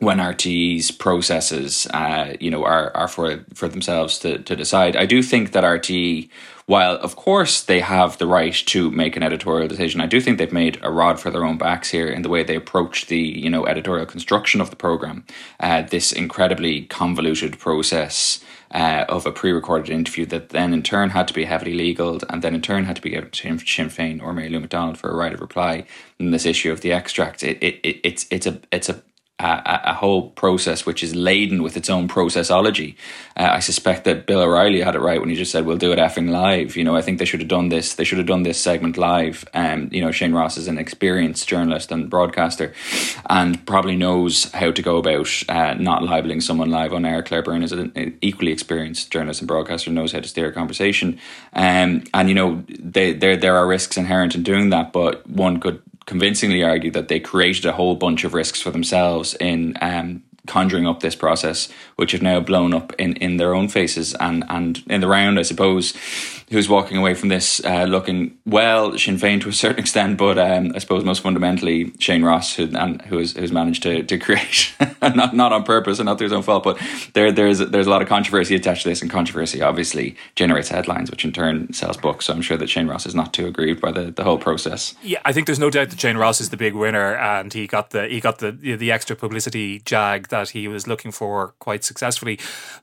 when 0.00 0.18
RTE's 0.18 0.90
processes, 0.92 1.86
uh, 1.92 2.34
you 2.38 2.50
know, 2.50 2.64
are, 2.64 2.96
are 2.96 3.08
for 3.08 3.44
for 3.54 3.68
themselves 3.68 4.18
to, 4.20 4.38
to 4.38 4.54
decide. 4.54 4.96
I 4.96 5.06
do 5.06 5.22
think 5.22 5.52
that 5.52 5.64
RTE, 5.64 6.28
while 6.66 6.96
of 6.96 7.16
course 7.16 7.62
they 7.62 7.80
have 7.80 8.18
the 8.18 8.26
right 8.26 8.54
to 8.54 8.90
make 8.92 9.16
an 9.16 9.24
editorial 9.24 9.66
decision, 9.66 10.00
I 10.00 10.06
do 10.06 10.20
think 10.20 10.38
they've 10.38 10.52
made 10.52 10.78
a 10.82 10.90
rod 10.90 11.18
for 11.18 11.30
their 11.30 11.44
own 11.44 11.58
backs 11.58 11.90
here 11.90 12.06
in 12.06 12.22
the 12.22 12.28
way 12.28 12.44
they 12.44 12.54
approach 12.54 13.06
the 13.06 13.18
you 13.18 13.50
know 13.50 13.66
editorial 13.66 14.06
construction 14.06 14.60
of 14.60 14.70
the 14.70 14.76
program. 14.76 15.24
Uh, 15.58 15.82
this 15.82 16.12
incredibly 16.12 16.82
convoluted 16.82 17.58
process. 17.58 18.42
Uh, 18.70 19.06
of 19.08 19.24
a 19.24 19.32
pre-recorded 19.32 19.88
interview 19.88 20.26
that 20.26 20.50
then 20.50 20.74
in 20.74 20.82
turn 20.82 21.08
had 21.08 21.26
to 21.26 21.32
be 21.32 21.46
heavily 21.46 21.72
legaled 21.72 22.22
and 22.28 22.42
then 22.42 22.54
in 22.54 22.60
turn 22.60 22.84
had 22.84 22.96
to 22.96 23.00
be 23.00 23.08
given 23.08 23.30
to 23.30 23.58
Sinn 23.60 23.88
Féin 23.88 24.22
or 24.22 24.34
Mary 24.34 24.50
Lou 24.50 24.60
McDonald 24.60 24.98
for 24.98 25.08
a 25.08 25.16
right 25.16 25.32
of 25.32 25.40
reply 25.40 25.86
in 26.18 26.32
this 26.32 26.44
issue 26.44 26.70
of 26.70 26.82
the 26.82 26.92
extract. 26.92 27.42
It, 27.42 27.56
it, 27.62 27.80
it, 27.82 28.00
it's 28.04 28.26
it's 28.30 28.46
a 28.46 28.60
it's 28.70 28.90
a 28.90 29.02
a, 29.40 29.80
a, 29.84 29.94
whole 29.94 30.30
process 30.30 30.84
which 30.84 31.04
is 31.04 31.14
laden 31.14 31.62
with 31.62 31.76
its 31.76 31.88
own 31.88 32.08
processology. 32.08 32.96
Uh, 33.36 33.50
I 33.52 33.60
suspect 33.60 34.04
that 34.04 34.26
Bill 34.26 34.40
O'Reilly 34.40 34.80
had 34.80 34.96
it 34.96 35.00
right 35.00 35.20
when 35.20 35.28
he 35.28 35.36
just 35.36 35.52
said, 35.52 35.64
"We'll 35.64 35.76
do 35.76 35.92
it 35.92 35.98
effing 35.98 36.30
live." 36.30 36.76
You 36.76 36.82
know, 36.82 36.96
I 36.96 37.02
think 37.02 37.18
they 37.18 37.24
should 37.24 37.40
have 37.40 37.48
done 37.48 37.68
this. 37.68 37.94
They 37.94 38.02
should 38.02 38.18
have 38.18 38.26
done 38.26 38.42
this 38.42 38.60
segment 38.60 38.96
live. 38.96 39.44
Um, 39.54 39.90
you 39.92 40.00
know, 40.00 40.10
Shane 40.10 40.32
Ross 40.32 40.56
is 40.56 40.66
an 40.66 40.76
experienced 40.76 41.48
journalist 41.48 41.92
and 41.92 42.10
broadcaster, 42.10 42.74
and 43.30 43.64
probably 43.64 43.96
knows 43.96 44.50
how 44.52 44.72
to 44.72 44.82
go 44.82 44.96
about 44.96 45.28
uh, 45.48 45.74
not 45.74 46.02
libeling 46.02 46.40
someone 46.40 46.70
live 46.70 46.92
on 46.92 47.04
air. 47.04 47.22
Claire 47.22 47.42
Byrne 47.42 47.62
is 47.62 47.72
an 47.72 48.18
equally 48.20 48.50
experienced 48.50 49.12
journalist 49.12 49.40
and 49.40 49.48
broadcaster, 49.48 49.90
knows 49.90 50.12
how 50.12 50.20
to 50.20 50.28
steer 50.28 50.48
a 50.48 50.52
conversation. 50.52 51.18
Um, 51.52 52.02
and 52.12 52.28
you 52.28 52.34
know, 52.34 52.64
there 52.68 53.36
there 53.36 53.56
are 53.56 53.68
risks 53.68 53.96
inherent 53.96 54.34
in 54.34 54.42
doing 54.42 54.70
that, 54.70 54.92
but 54.92 55.28
one 55.28 55.60
could 55.60 55.80
convincingly 56.08 56.64
argue 56.64 56.90
that 56.90 57.08
they 57.08 57.20
created 57.20 57.66
a 57.66 57.72
whole 57.72 57.94
bunch 57.94 58.24
of 58.24 58.32
risks 58.32 58.62
for 58.62 58.70
themselves 58.70 59.34
in 59.34 59.76
um, 59.82 60.22
conjuring 60.46 60.86
up 60.86 61.00
this 61.00 61.14
process, 61.14 61.68
which 61.96 62.12
have 62.12 62.22
now 62.22 62.40
blown 62.40 62.72
up 62.72 62.94
in, 62.98 63.12
in 63.16 63.36
their 63.36 63.54
own 63.54 63.68
faces 63.68 64.14
and, 64.14 64.42
and 64.48 64.82
in 64.86 65.02
the 65.02 65.06
round, 65.06 65.38
I 65.38 65.42
suppose, 65.42 65.92
who's 66.50 66.68
walking 66.68 66.96
away 66.96 67.14
from 67.14 67.28
this 67.28 67.62
uh, 67.64 67.84
looking 67.84 68.36
well 68.46 68.96
Sinn 68.96 69.16
Féin 69.16 69.40
to 69.42 69.48
a 69.48 69.52
certain 69.52 69.78
extent, 69.78 70.16
but 70.16 70.38
um, 70.38 70.72
I 70.74 70.78
suppose 70.78 71.04
most 71.04 71.20
fundamentally 71.20 71.92
Shane 71.98 72.22
Ross, 72.22 72.54
who 72.54 72.68
and 72.74 73.02
who 73.02 73.18
has 73.18 73.32
who's 73.32 73.52
managed 73.52 73.82
to 73.82 74.02
to 74.02 74.18
create 74.26 74.74
not 75.02 75.34
not 75.34 75.52
on 75.52 75.64
purpose 75.64 75.98
and 75.98 76.06
not 76.06 76.18
through 76.18 76.26
his 76.26 76.32
own 76.32 76.42
fault, 76.42 76.64
but 76.64 76.80
there 77.14 77.30
there's 77.30 77.58
there's 77.58 77.86
a 77.86 77.90
lot 77.90 78.02
of 78.02 78.08
controversy 78.08 78.54
attached 78.54 78.82
to 78.82 78.88
this, 78.88 79.02
and 79.02 79.10
controversy 79.10 79.62
obviously 79.62 80.16
generates 80.36 80.68
headlines, 80.68 81.10
which 81.10 81.24
in 81.24 81.32
turn 81.32 81.72
sells 81.72 81.96
books. 81.96 82.26
So 82.26 82.32
I'm 82.32 82.42
sure 82.42 82.56
that 82.56 82.68
Shane 82.68 82.86
Ross 82.86 83.06
is 83.06 83.14
not 83.14 83.32
too 83.34 83.46
aggrieved 83.46 83.80
by 83.80 83.92
the, 83.92 84.10
the 84.10 84.24
whole 84.24 84.38
process. 84.38 84.94
Yeah, 85.02 85.20
I 85.24 85.32
think 85.32 85.46
there's 85.46 85.58
no 85.58 85.70
doubt 85.70 85.90
that 85.90 86.00
Shane 86.00 86.16
Ross 86.16 86.40
is 86.40 86.50
the 86.50 86.56
big 86.56 86.74
winner, 86.74 87.14
and 87.16 87.52
he 87.52 87.66
got 87.66 87.90
the 87.90 88.06
he 88.08 88.20
got 88.20 88.38
the 88.38 88.52
the 88.52 88.90
extra 88.90 89.16
publicity 89.16 89.80
jag 89.84 90.28
that 90.28 90.50
he 90.50 90.68
was 90.68 90.86
looking 90.86 91.12
for 91.12 91.54
quite 91.58 91.84
successfully. 91.84 92.38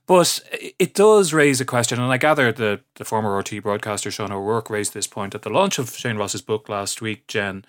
But 0.05 0.39
it 0.77 0.93
does 0.93 1.34
raise 1.34 1.60
a 1.60 1.65
question, 1.65 2.00
and 2.00 2.12
I 2.12 2.17
gather 2.17 2.51
the 2.51 2.81
the 2.95 3.05
former 3.05 3.36
RT 3.38 3.55
broadcaster 3.60 4.12
Sean 4.12 4.32
O'Rourke 4.32 4.70
raised 4.70 4.94
this 4.94 5.08
point 5.08 5.36
at 5.36 5.42
the 5.42 5.50
launch 5.50 5.80
of 5.80 5.96
Shane 5.96 6.18
Ross's 6.18 6.42
book 6.42 6.70
last 6.70 7.02
week, 7.02 7.28
Jen, 7.28 7.66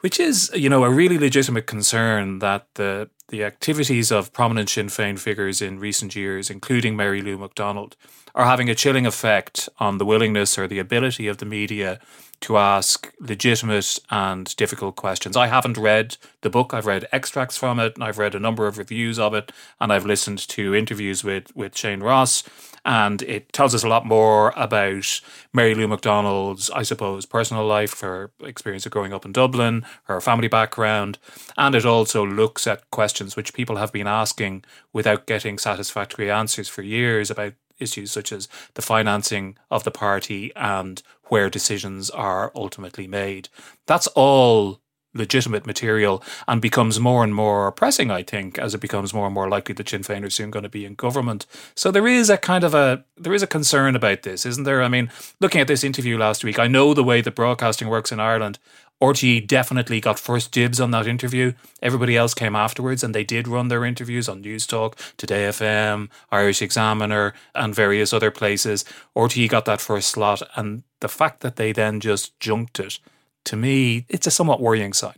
which 0.00 0.20
is, 0.20 0.50
you 0.54 0.68
know, 0.68 0.84
a 0.84 0.90
really 0.90 1.18
legitimate 1.18 1.66
concern 1.66 2.38
that 2.38 2.66
the 2.74 3.10
the 3.28 3.44
activities 3.44 4.10
of 4.10 4.32
prominent 4.32 4.70
Sinn 4.70 4.86
Féin 4.88 5.18
figures 5.18 5.60
in 5.60 5.78
recent 5.78 6.16
years, 6.16 6.50
including 6.50 6.96
Mary 6.96 7.20
Lou 7.20 7.36
McDonald, 7.36 7.96
are 8.34 8.46
having 8.46 8.70
a 8.70 8.74
chilling 8.74 9.06
effect 9.06 9.68
on 9.78 9.98
the 9.98 10.06
willingness 10.06 10.58
or 10.58 10.66
the 10.66 10.78
ability 10.78 11.28
of 11.28 11.38
the 11.38 11.44
media 11.44 12.00
to 12.40 12.56
ask 12.56 13.12
legitimate 13.18 13.98
and 14.10 14.54
difficult 14.56 14.96
questions. 14.96 15.36
I 15.36 15.48
haven't 15.48 15.76
read 15.76 16.16
the 16.42 16.50
book, 16.50 16.72
I've 16.72 16.86
read 16.86 17.08
extracts 17.10 17.56
from 17.56 17.80
it, 17.80 17.94
and 17.94 18.04
I've 18.04 18.18
read 18.18 18.34
a 18.34 18.40
number 18.40 18.66
of 18.66 18.78
reviews 18.78 19.18
of 19.18 19.34
it, 19.34 19.50
and 19.80 19.92
I've 19.92 20.06
listened 20.06 20.38
to 20.48 20.74
interviews 20.74 21.24
with, 21.24 21.54
with 21.56 21.76
Shane 21.76 22.00
Ross, 22.00 22.44
and 22.84 23.22
it 23.22 23.52
tells 23.52 23.74
us 23.74 23.82
a 23.82 23.88
lot 23.88 24.06
more 24.06 24.52
about 24.56 25.20
Mary 25.52 25.74
Lou 25.74 25.88
McDonald's, 25.88 26.70
I 26.70 26.82
suppose, 26.82 27.26
personal 27.26 27.66
life, 27.66 28.00
her 28.00 28.30
experience 28.40 28.86
of 28.86 28.92
growing 28.92 29.12
up 29.12 29.24
in 29.24 29.32
Dublin, 29.32 29.84
her 30.04 30.20
family 30.20 30.48
background, 30.48 31.18
and 31.56 31.74
it 31.74 31.84
also 31.84 32.24
looks 32.24 32.68
at 32.68 32.88
questions 32.92 33.17
which 33.36 33.54
people 33.54 33.76
have 33.76 33.92
been 33.92 34.06
asking 34.06 34.64
without 34.92 35.26
getting 35.26 35.58
satisfactory 35.58 36.30
answers 36.30 36.68
for 36.68 36.82
years 36.82 37.30
about 37.30 37.54
issues 37.78 38.10
such 38.10 38.32
as 38.32 38.48
the 38.74 38.82
financing 38.82 39.56
of 39.70 39.84
the 39.84 39.90
party 39.90 40.52
and 40.56 41.02
where 41.24 41.50
decisions 41.50 42.10
are 42.10 42.52
ultimately 42.54 43.06
made. 43.06 43.48
That's 43.86 44.06
all 44.08 44.80
legitimate 45.14 45.66
material 45.66 46.22
and 46.46 46.60
becomes 46.60 47.00
more 47.00 47.24
and 47.24 47.34
more 47.34 47.72
pressing, 47.72 48.10
I 48.10 48.22
think, 48.22 48.58
as 48.58 48.74
it 48.74 48.80
becomes 48.80 49.14
more 49.14 49.26
and 49.26 49.34
more 49.34 49.48
likely 49.48 49.74
that 49.74 49.88
Sinn 49.88 50.02
Féin 50.02 50.24
are 50.24 50.30
soon 50.30 50.50
going 50.50 50.64
to 50.64 50.68
be 50.68 50.84
in 50.84 50.94
government. 50.94 51.46
So 51.74 51.90
there 51.90 52.06
is 52.06 52.30
a 52.30 52.36
kind 52.36 52.62
of 52.62 52.74
a 52.74 53.04
there 53.16 53.34
is 53.34 53.42
a 53.42 53.46
concern 53.46 53.96
about 53.96 54.22
this, 54.22 54.46
isn't 54.46 54.64
there? 54.64 54.82
I 54.82 54.88
mean, 54.88 55.10
looking 55.40 55.60
at 55.60 55.66
this 55.66 55.84
interview 55.84 56.18
last 56.18 56.44
week, 56.44 56.58
I 56.58 56.68
know 56.68 56.94
the 56.94 57.04
way 57.04 57.20
that 57.20 57.34
broadcasting 57.34 57.88
works 57.88 58.12
in 58.12 58.20
Ireland. 58.20 58.58
RTE 59.00 59.46
definitely 59.46 60.00
got 60.00 60.18
first 60.18 60.50
dibs 60.50 60.80
on 60.80 60.90
that 60.90 61.06
interview. 61.06 61.52
Everybody 61.80 62.16
else 62.16 62.34
came 62.34 62.56
afterwards, 62.56 63.04
and 63.04 63.14
they 63.14 63.24
did 63.24 63.46
run 63.46 63.68
their 63.68 63.84
interviews 63.84 64.28
on 64.28 64.42
Newstalk, 64.42 64.94
Today 65.16 65.44
FM, 65.48 66.08
Irish 66.32 66.60
Examiner, 66.62 67.32
and 67.54 67.74
various 67.74 68.12
other 68.12 68.30
places. 68.30 68.84
RTE 69.16 69.48
got 69.48 69.66
that 69.66 69.80
first 69.80 70.08
slot, 70.08 70.42
and 70.56 70.82
the 71.00 71.08
fact 71.08 71.40
that 71.40 71.56
they 71.56 71.72
then 71.72 72.00
just 72.00 72.38
junked 72.40 72.80
it, 72.80 72.98
to 73.44 73.56
me, 73.56 74.04
it's 74.08 74.26
a 74.26 74.30
somewhat 74.32 74.60
worrying 74.60 74.92
sign. 74.92 75.14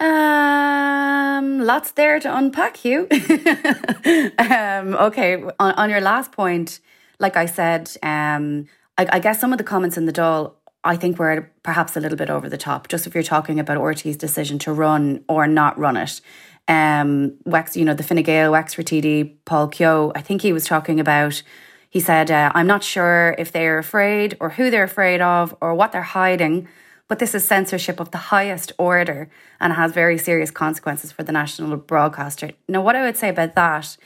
Um, 0.00 1.60
lots 1.60 1.92
there 1.92 2.20
to 2.20 2.36
unpack, 2.36 2.76
Hugh. 2.76 3.08
um, 4.38 4.94
okay, 4.94 5.42
on, 5.58 5.72
on 5.72 5.88
your 5.88 6.00
last 6.00 6.32
point, 6.32 6.80
like 7.18 7.36
I 7.36 7.46
said, 7.46 7.90
um, 8.02 8.66
I, 8.98 9.06
I 9.12 9.18
guess 9.18 9.40
some 9.40 9.52
of 9.52 9.58
the 9.58 9.64
comments 9.64 9.96
in 9.96 10.04
the 10.04 10.12
Dáil 10.12 10.52
I 10.84 10.96
think 10.96 11.18
we're 11.18 11.50
perhaps 11.62 11.96
a 11.96 12.00
little 12.00 12.18
bit 12.18 12.28
over 12.28 12.48
the 12.48 12.58
top. 12.58 12.88
Just 12.88 13.06
if 13.06 13.14
you're 13.14 13.22
talking 13.22 13.58
about 13.58 13.78
RTE's 13.78 14.18
decision 14.18 14.58
to 14.60 14.72
run 14.72 15.24
or 15.28 15.46
not 15.46 15.78
run 15.78 15.96
it. 15.96 16.20
Um, 16.68 17.32
Wex, 17.46 17.74
you 17.74 17.84
know, 17.84 17.94
the 17.94 18.02
Fine 18.02 18.22
Gael 18.22 18.52
Wexford 18.52 18.86
TD, 18.86 19.34
Paul 19.44 19.68
Kehoe, 19.68 20.12
I 20.14 20.20
think 20.20 20.42
he 20.42 20.52
was 20.52 20.66
talking 20.66 21.00
about, 21.00 21.42
he 21.90 22.00
said, 22.00 22.30
uh, 22.30 22.52
I'm 22.54 22.66
not 22.66 22.84
sure 22.84 23.34
if 23.38 23.50
they're 23.50 23.78
afraid 23.78 24.36
or 24.40 24.50
who 24.50 24.70
they're 24.70 24.84
afraid 24.84 25.20
of 25.20 25.54
or 25.60 25.74
what 25.74 25.92
they're 25.92 26.02
hiding, 26.02 26.68
but 27.08 27.18
this 27.18 27.34
is 27.34 27.44
censorship 27.44 28.00
of 28.00 28.10
the 28.10 28.18
highest 28.18 28.72
order 28.78 29.30
and 29.60 29.72
has 29.72 29.92
very 29.92 30.18
serious 30.18 30.50
consequences 30.50 31.12
for 31.12 31.22
the 31.22 31.32
national 31.32 31.76
broadcaster. 31.76 32.52
Now, 32.68 32.82
what 32.82 32.96
I 32.96 33.02
would 33.02 33.16
say 33.16 33.28
about 33.28 33.54
that 33.54 33.96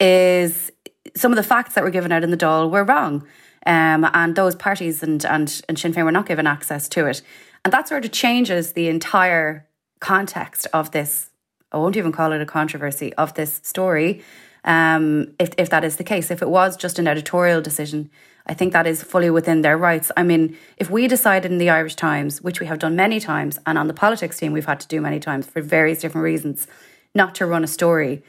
is 0.00 0.70
some 1.16 1.32
of 1.32 1.36
the 1.36 1.42
facts 1.42 1.74
that 1.74 1.84
were 1.84 1.90
given 1.90 2.12
out 2.12 2.24
in 2.24 2.30
the 2.30 2.36
Dáil 2.36 2.70
were 2.70 2.84
wrong. 2.84 3.26
Um, 3.66 4.08
and 4.14 4.36
those 4.36 4.54
parties 4.54 5.02
and, 5.02 5.24
and, 5.26 5.62
and 5.68 5.78
Sinn 5.78 5.92
Féin 5.92 6.04
were 6.04 6.12
not 6.12 6.26
given 6.26 6.46
access 6.46 6.88
to 6.90 7.06
it. 7.06 7.22
And 7.64 7.72
that 7.72 7.88
sort 7.88 8.04
of 8.04 8.12
changes 8.12 8.72
the 8.72 8.88
entire 8.88 9.68
context 10.00 10.66
of 10.72 10.92
this. 10.92 11.30
I 11.72 11.76
won't 11.76 11.96
even 11.96 12.12
call 12.12 12.32
it 12.32 12.40
a 12.40 12.46
controversy 12.46 13.12
of 13.14 13.34
this 13.34 13.60
story. 13.62 14.22
Um, 14.64 15.34
if, 15.38 15.50
if 15.58 15.70
that 15.70 15.84
is 15.84 15.96
the 15.96 16.04
case, 16.04 16.30
if 16.30 16.42
it 16.42 16.48
was 16.48 16.76
just 16.76 16.98
an 16.98 17.06
editorial 17.06 17.60
decision, 17.60 18.10
I 18.46 18.54
think 18.54 18.72
that 18.72 18.86
is 18.86 19.02
fully 19.02 19.30
within 19.30 19.62
their 19.62 19.76
rights. 19.78 20.10
I 20.16 20.22
mean, 20.22 20.56
if 20.76 20.90
we 20.90 21.06
decided 21.06 21.52
in 21.52 21.58
the 21.58 21.70
Irish 21.70 21.94
Times, 21.94 22.42
which 22.42 22.60
we 22.60 22.66
have 22.66 22.78
done 22.78 22.96
many 22.96 23.20
times, 23.20 23.58
and 23.66 23.78
on 23.78 23.86
the 23.86 23.94
politics 23.94 24.38
team 24.38 24.52
we've 24.52 24.66
had 24.66 24.80
to 24.80 24.88
do 24.88 25.00
many 25.00 25.20
times 25.20 25.46
for 25.46 25.62
various 25.62 26.00
different 26.00 26.24
reasons, 26.24 26.66
not 27.14 27.34
to 27.36 27.46
run 27.46 27.64
a 27.64 27.68
story, 27.68 28.22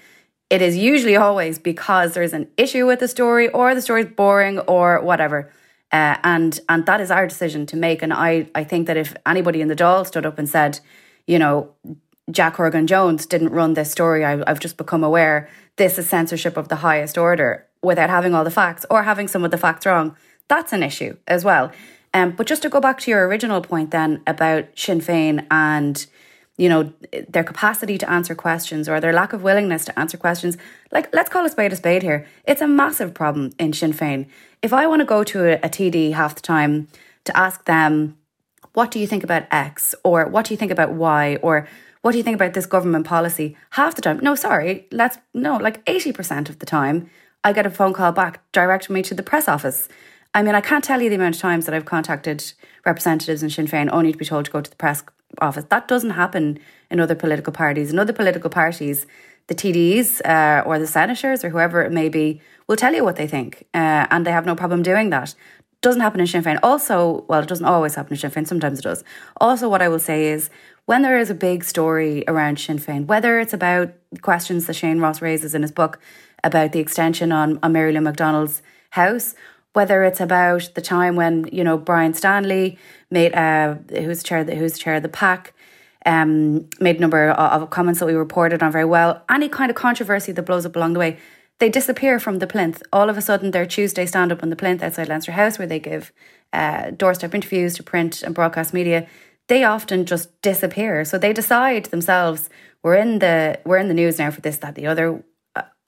it 0.51 0.62
is 0.62 0.75
usually 0.75 1.15
always 1.15 1.58
because 1.58 2.13
there's 2.13 2.34
an 2.34 2.48
issue 2.58 2.86
with 2.86 3.00
the 3.00 3.08
story 3.08 3.48
or 3.48 3.74
the 3.74 3.81
story 3.81 4.01
is 4.01 4.10
boring 4.10 4.60
or 4.60 5.00
whatever. 5.01 5.50
Uh, 5.93 6.17
and 6.24 6.60
and 6.67 6.86
that 6.86 7.00
is 7.00 7.10
our 7.10 7.25
decision 7.25 7.65
to 7.67 7.77
make. 7.77 8.01
And 8.01 8.13
I, 8.13 8.50
I 8.53 8.65
think 8.65 8.88
that 8.88 8.98
if 8.98 9.15
anybody 9.25 9.62
in 9.62 9.70
the 9.70 9.75
Dáil 9.75 10.05
stood 10.05 10.25
up 10.25 10.38
and 10.38 10.48
said, 10.50 10.81
you 11.25 11.39
know, 11.39 11.72
Jack 12.29 12.58
Horgan 12.58 12.86
Jones 12.86 13.25
didn't 13.25 13.50
run 13.50 13.75
this 13.75 13.91
story, 13.91 14.25
I, 14.25 14.43
I've 14.46 14.60
just 14.60 14.75
become 14.75 15.05
aware 15.05 15.50
this 15.77 15.98
is 15.98 16.10
censorship 16.10 16.58
of 16.58 16.67
the 16.67 16.77
highest 16.77 17.17
order 17.17 17.65
without 17.81 18.10
having 18.10 18.36
all 18.36 18.43
the 18.43 18.51
facts 18.51 18.86
or 18.89 19.03
having 19.03 19.29
some 19.29 19.46
of 19.46 19.51
the 19.51 19.58
facts 19.58 19.86
wrong, 19.86 20.15
that's 20.50 20.74
an 20.74 20.84
issue 20.84 21.15
as 21.27 21.46
well. 21.46 21.72
Um, 22.13 22.31
but 22.31 22.46
just 22.46 22.62
to 22.63 22.70
go 22.70 22.81
back 22.81 23.00
to 23.00 23.12
your 23.12 23.25
original 23.25 23.62
point 23.62 23.91
then 23.91 24.22
about 24.27 24.65
Sinn 24.75 25.00
Féin 25.00 25.48
and 25.50 26.05
you 26.62 26.70
know, 26.70 26.94
their 27.27 27.44
capacity 27.44 27.98
to 27.98 28.08
answer 28.08 28.36
questions 28.36 28.88
or 28.88 29.00
their 29.00 29.12
lack 29.12 29.34
of 29.34 29.41
willingness 29.41 29.84
to 29.84 30.00
answer 30.00 30.15
questions. 30.15 30.60
Like, 30.91 31.12
let's 31.12 31.27
call 31.27 31.44
a 31.44 31.50
spade 31.50 31.74
a 31.74 31.75
spade 31.75 32.03
here. 32.03 32.27
It's 32.46 32.62
a 32.62 32.68
massive 32.68 33.15
problem 33.15 33.50
in 33.58 33.74
Sinn 33.74 33.94
Féin. 33.94 34.27
If 34.62 34.72
I 34.72 34.86
want 34.86 35.00
to 35.00 35.06
go 35.06 35.24
to 35.24 35.53
a, 35.53 35.53
a 35.65 35.70
TD 35.70 36.13
half 36.13 36.36
the 36.36 36.41
time 36.41 36.88
to 37.24 37.36
ask 37.36 37.65
them, 37.65 38.15
what 38.74 38.91
do 38.91 39.00
you 39.00 39.08
think 39.08 39.24
about 39.24 39.48
X? 39.50 39.96
Or 40.03 40.27
what 40.27 40.46
do 40.46 40.53
you 40.53 40.58
think 40.58 40.72
about 40.72 40.91
Y? 40.91 41.39
Or 41.41 41.68
what 42.03 42.12
do 42.12 42.20
you 42.20 42.24
think 42.24 42.36
about 42.36 42.53
this 42.53 42.68
government 42.68 43.08
policy? 43.08 43.58
Half 43.72 43.96
the 43.96 44.03
time, 44.03 44.20
no, 44.22 44.36
sorry, 44.36 44.86
let's, 44.91 45.18
no, 45.34 45.58
like 45.58 45.84
80% 45.86 46.48
of 46.48 46.60
the 46.60 46.68
time, 46.68 47.10
I 47.44 47.53
get 47.53 47.65
a 47.65 47.72
phone 47.72 47.94
call 47.94 48.12
back 48.12 48.39
directing 48.51 48.94
me 48.94 49.01
to 49.01 49.15
the 49.15 49.24
press 49.24 49.48
office. 49.48 49.89
I 50.36 50.44
mean, 50.44 50.53
I 50.53 50.62
can't 50.62 50.84
tell 50.84 51.01
you 51.01 51.10
the 51.10 51.15
amount 51.15 51.38
of 51.38 51.41
times 51.41 51.65
that 51.65 51.74
I've 51.74 51.86
contacted 51.86 52.53
representatives 52.86 53.41
in 53.41 53.50
Sinn 53.50 53.65
Féin 53.65 53.89
only 53.91 54.12
to 54.12 54.18
be 54.20 54.25
told 54.25 54.46
to 54.46 54.51
go 54.51 54.62
to 54.62 54.70
the 54.70 54.75
press 54.75 55.03
office. 55.39 55.65
That 55.69 55.88
doesn't 55.88 56.11
happen 56.11 56.59
in 56.89 57.00
other 57.00 57.15
political 57.15 57.53
parties. 57.53 57.91
In 57.91 58.00
other 58.00 58.13
political 58.13 58.50
parties, 58.50 59.05
the 59.47 59.55
TDs 59.55 60.21
uh, 60.25 60.63
or 60.65 60.79
the 60.79 60.88
senators 60.88 61.43
or 61.43 61.50
whoever 61.50 61.81
it 61.81 61.91
may 61.91 62.09
be 62.09 62.41
will 62.67 62.75
tell 62.75 62.93
you 62.93 63.03
what 63.03 63.15
they 63.15 63.27
think, 63.27 63.63
uh, 63.73 64.07
and 64.09 64.25
they 64.25 64.31
have 64.31 64.45
no 64.45 64.55
problem 64.55 64.81
doing 64.81 65.09
that. 65.09 65.35
Doesn't 65.81 66.01
happen 66.01 66.19
in 66.19 66.27
Sinn 66.27 66.43
Féin. 66.43 66.59
Also, 66.61 67.25
well, 67.27 67.41
it 67.41 67.47
doesn't 67.47 67.65
always 67.65 67.95
happen 67.95 68.13
in 68.13 68.19
Sinn 68.19 68.31
Féin. 68.31 68.47
Sometimes 68.47 68.79
it 68.79 68.83
does. 68.83 69.03
Also, 69.38 69.67
what 69.67 69.81
I 69.81 69.89
will 69.89 70.00
say 70.00 70.27
is 70.27 70.50
when 70.85 71.01
there 71.01 71.17
is 71.17 71.29
a 71.29 71.35
big 71.35 71.63
story 71.63 72.23
around 72.27 72.59
Sinn 72.59 72.77
Féin, 72.77 73.07
whether 73.07 73.39
it's 73.39 73.53
about 73.53 73.91
questions 74.21 74.67
that 74.67 74.75
Shane 74.75 75.00
Ross 75.00 75.21
raises 75.21 75.55
in 75.55 75.63
his 75.63 75.71
book 75.71 76.00
about 76.43 76.71
the 76.71 76.79
extension 76.79 77.31
on, 77.31 77.59
on 77.63 77.71
Mary 77.73 77.91
Lou 77.91 78.01
McDonald's 78.01 78.61
house, 78.91 79.35
whether 79.73 80.03
it's 80.03 80.19
about 80.19 80.69
the 80.75 80.81
time 80.81 81.15
when 81.15 81.47
you 81.51 81.63
know 81.63 81.77
Brian 81.77 82.13
Stanley 82.13 82.77
made 83.09 83.33
uh, 83.33 83.75
who's 83.89 84.23
chair 84.23 84.43
who's 84.43 84.77
chair 84.77 84.95
of 84.95 85.03
the 85.03 85.09
PAC 85.09 85.53
um, 86.05 86.67
made 86.79 86.97
a 86.97 86.99
number 86.99 87.29
of, 87.29 87.61
of 87.61 87.69
comments 87.69 87.99
that 87.99 88.05
we 88.05 88.13
reported 88.13 88.63
on 88.63 88.71
very 88.71 88.85
well. 88.85 89.23
Any 89.29 89.49
kind 89.49 89.69
of 89.69 89.75
controversy 89.75 90.31
that 90.31 90.43
blows 90.43 90.65
up 90.65 90.75
along 90.75 90.93
the 90.93 90.99
way, 90.99 91.17
they 91.59 91.69
disappear 91.69 92.19
from 92.19 92.39
the 92.39 92.47
plinth. 92.47 92.81
All 92.91 93.09
of 93.09 93.17
a 93.17 93.21
sudden, 93.21 93.51
their 93.51 93.65
Tuesday 93.65 94.05
stand 94.05 94.31
up 94.31 94.41
on 94.41 94.49
the 94.49 94.55
plinth 94.55 94.81
outside 94.81 95.07
Leinster 95.07 95.33
House, 95.33 95.59
where 95.59 95.67
they 95.67 95.79
give 95.79 96.11
uh, 96.53 96.91
doorstep 96.91 97.35
interviews 97.35 97.75
to 97.75 97.83
print 97.83 98.23
and 98.23 98.33
broadcast 98.33 98.73
media. 98.73 99.07
They 99.47 99.63
often 99.63 100.05
just 100.05 100.41
disappear. 100.41 101.05
So 101.05 101.17
they 101.17 101.33
decide 101.33 101.85
themselves, 101.85 102.49
we're 102.83 102.95
in 102.95 103.19
the 103.19 103.59
we're 103.63 103.77
in 103.77 103.89
the 103.89 103.93
news 103.93 104.17
now 104.17 104.31
for 104.31 104.41
this, 104.41 104.57
that, 104.57 104.75
the 104.75 104.87
other. 104.87 105.23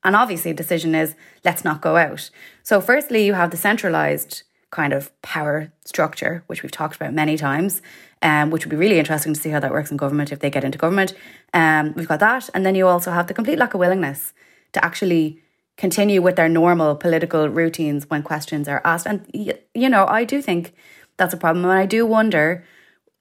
And 0.03 0.15
obviously, 0.15 0.51
the 0.51 0.57
decision 0.57 0.95
is 0.95 1.15
let's 1.43 1.63
not 1.63 1.81
go 1.81 1.98
out. 1.98 2.29
So, 2.62 2.81
firstly, 2.81 3.25
you 3.25 3.33
have 3.33 3.51
the 3.51 3.57
centralized 3.57 4.43
kind 4.72 4.91
of 4.91 5.12
power 5.22 5.72
structure, 5.86 6.43
which 6.48 6.63
we've 6.63 6.72
talked 6.72 6.95
about 6.95 7.13
many 7.13 7.38
times, 7.38 7.81
um, 8.24 8.50
which 8.50 8.65
would 8.65 8.72
be 8.72 8.75
really 8.75 8.98
interesting 8.98 9.33
to 9.33 9.39
see 9.39 9.51
how 9.51 9.60
that 9.60 9.72
works 9.72 9.91
in 9.91 9.98
government 9.98 10.31
if 10.31 10.39
they 10.39 10.50
get 10.50 10.63
into 10.63 10.79
government. 10.79 11.13
Um, 11.53 11.93
we've 11.95 12.07
got 12.07 12.19
that. 12.22 12.50
And 12.55 12.65
then 12.65 12.74
you 12.74 12.88
also 12.88 13.12
have 13.12 13.27
the 13.27 13.36
complete 13.36 13.60
lack 13.60 13.75
of 13.75 13.79
willingness 13.79 14.33
to 14.72 14.83
actually 14.83 15.39
continue 15.77 16.22
with 16.22 16.36
their 16.36 16.50
normal 16.50 16.95
political 16.95 17.48
routines 17.50 18.10
when 18.10 18.24
questions 18.24 18.67
are 18.67 18.81
asked. 18.83 19.05
And, 19.05 19.25
you 19.33 19.89
know, 19.89 20.05
I 20.07 20.24
do 20.24 20.41
think 20.41 20.74
that's 21.17 21.33
a 21.33 21.38
problem. 21.38 21.65
And 21.65 21.74
I 21.74 21.86
do 21.86 22.05
wonder 22.05 22.63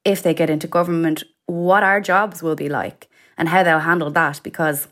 if 0.04 0.22
they 0.22 0.34
get 0.34 0.50
into 0.50 0.66
government, 0.66 1.22
what 1.46 1.82
our 1.82 2.00
jobs 2.00 2.42
will 2.42 2.56
be 2.56 2.68
like 2.68 3.08
and 3.36 3.48
how 3.48 3.62
they'll 3.62 3.80
handle 3.80 4.10
that 4.10 4.40
because 4.42 4.88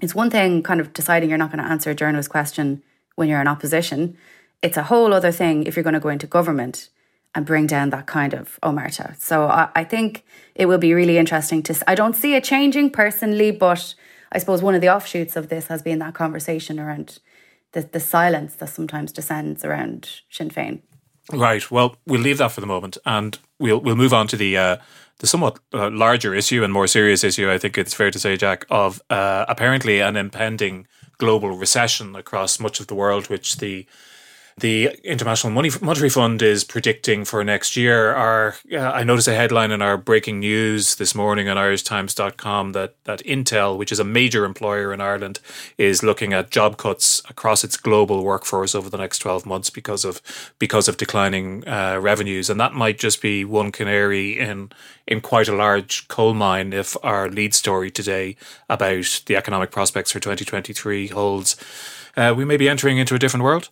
it's 0.00 0.14
one 0.14 0.30
thing 0.30 0.62
kind 0.62 0.80
of 0.80 0.92
deciding 0.92 1.28
you're 1.28 1.38
not 1.38 1.50
going 1.52 1.62
to 1.62 1.70
answer 1.70 1.90
a 1.90 1.94
journalist 1.94 2.30
question 2.30 2.82
when 3.16 3.28
you're 3.28 3.40
in 3.40 3.48
opposition. 3.48 4.16
It's 4.62 4.76
a 4.76 4.84
whole 4.84 5.12
other 5.12 5.32
thing 5.32 5.64
if 5.64 5.76
you're 5.76 5.82
going 5.82 5.94
to 5.94 6.00
go 6.00 6.08
into 6.08 6.26
government 6.26 6.88
and 7.34 7.46
bring 7.46 7.66
down 7.66 7.90
that 7.90 8.06
kind 8.06 8.34
of 8.34 8.58
omerta. 8.62 9.20
So 9.20 9.46
I, 9.46 9.68
I 9.74 9.84
think 9.84 10.24
it 10.54 10.66
will 10.66 10.78
be 10.78 10.94
really 10.94 11.16
interesting 11.16 11.62
to. 11.64 11.74
I 11.86 11.94
don't 11.94 12.16
see 12.16 12.34
it 12.34 12.44
changing 12.44 12.90
personally, 12.90 13.50
but 13.50 13.94
I 14.32 14.38
suppose 14.38 14.62
one 14.62 14.74
of 14.74 14.80
the 14.80 14.88
offshoots 14.88 15.36
of 15.36 15.48
this 15.48 15.68
has 15.68 15.82
been 15.82 15.98
that 16.00 16.14
conversation 16.14 16.80
around 16.80 17.18
the, 17.72 17.82
the 17.82 18.00
silence 18.00 18.56
that 18.56 18.68
sometimes 18.68 19.12
descends 19.12 19.64
around 19.64 20.20
Sinn 20.28 20.50
Féin. 20.50 20.82
Right. 21.32 21.70
Well, 21.70 21.96
we'll 22.06 22.20
leave 22.20 22.38
that 22.38 22.52
for 22.52 22.60
the 22.60 22.66
moment, 22.66 22.98
and 23.06 23.38
we'll 23.60 23.80
we'll 23.80 23.96
move 23.96 24.12
on 24.12 24.26
to 24.28 24.36
the 24.36 24.56
uh, 24.56 24.76
the 25.18 25.26
somewhat 25.26 25.60
uh, 25.72 25.90
larger 25.90 26.34
issue 26.34 26.64
and 26.64 26.72
more 26.72 26.88
serious 26.88 27.22
issue. 27.22 27.50
I 27.50 27.58
think 27.58 27.78
it's 27.78 27.94
fair 27.94 28.10
to 28.10 28.18
say, 28.18 28.36
Jack, 28.36 28.66
of 28.70 29.00
uh, 29.10 29.44
apparently 29.48 30.00
an 30.00 30.16
impending 30.16 30.88
global 31.18 31.50
recession 31.50 32.16
across 32.16 32.58
much 32.58 32.80
of 32.80 32.86
the 32.88 32.94
world, 32.94 33.28
which 33.28 33.58
the 33.58 33.86
the 34.60 34.90
International 35.04 35.52
Monetary 35.52 36.10
Fund 36.10 36.42
is 36.42 36.64
predicting 36.64 37.24
for 37.24 37.42
next 37.42 37.76
year 37.76 38.14
are 38.14 38.54
uh, 38.72 38.78
I 38.78 39.04
noticed 39.04 39.28
a 39.28 39.34
headline 39.34 39.70
in 39.70 39.82
our 39.82 39.96
breaking 39.96 40.40
news 40.40 40.96
this 40.96 41.14
morning 41.14 41.48
on 41.48 41.56
irishtimes.com 41.56 42.72
that 42.72 42.94
that 43.04 43.20
Intel, 43.24 43.76
which 43.76 43.90
is 43.90 43.98
a 43.98 44.04
major 44.04 44.44
employer 44.44 44.92
in 44.92 45.00
Ireland, 45.00 45.40
is 45.78 46.02
looking 46.02 46.32
at 46.32 46.50
job 46.50 46.76
cuts 46.76 47.22
across 47.28 47.64
its 47.64 47.76
global 47.76 48.22
workforce 48.22 48.74
over 48.74 48.90
the 48.90 48.98
next 48.98 49.20
12 49.20 49.46
months 49.46 49.70
because 49.70 50.04
of 50.04 50.20
because 50.58 50.88
of 50.88 50.96
declining 50.96 51.66
uh, 51.66 51.98
revenues. 52.00 52.50
And 52.50 52.60
that 52.60 52.74
might 52.74 52.98
just 52.98 53.22
be 53.22 53.44
one 53.44 53.72
canary 53.72 54.38
in 54.38 54.70
in 55.06 55.20
quite 55.20 55.48
a 55.48 55.56
large 55.56 56.06
coal 56.08 56.34
mine 56.34 56.72
if 56.72 56.96
our 57.02 57.28
lead 57.28 57.54
story 57.54 57.90
today 57.90 58.36
about 58.68 59.22
the 59.26 59.36
economic 59.36 59.70
prospects 59.70 60.12
for 60.12 60.20
2023 60.20 61.08
holds. 61.08 61.56
Uh, 62.16 62.34
we 62.36 62.44
may 62.44 62.56
be 62.56 62.68
entering 62.68 62.98
into 62.98 63.14
a 63.14 63.18
different 63.18 63.44
world 63.44 63.70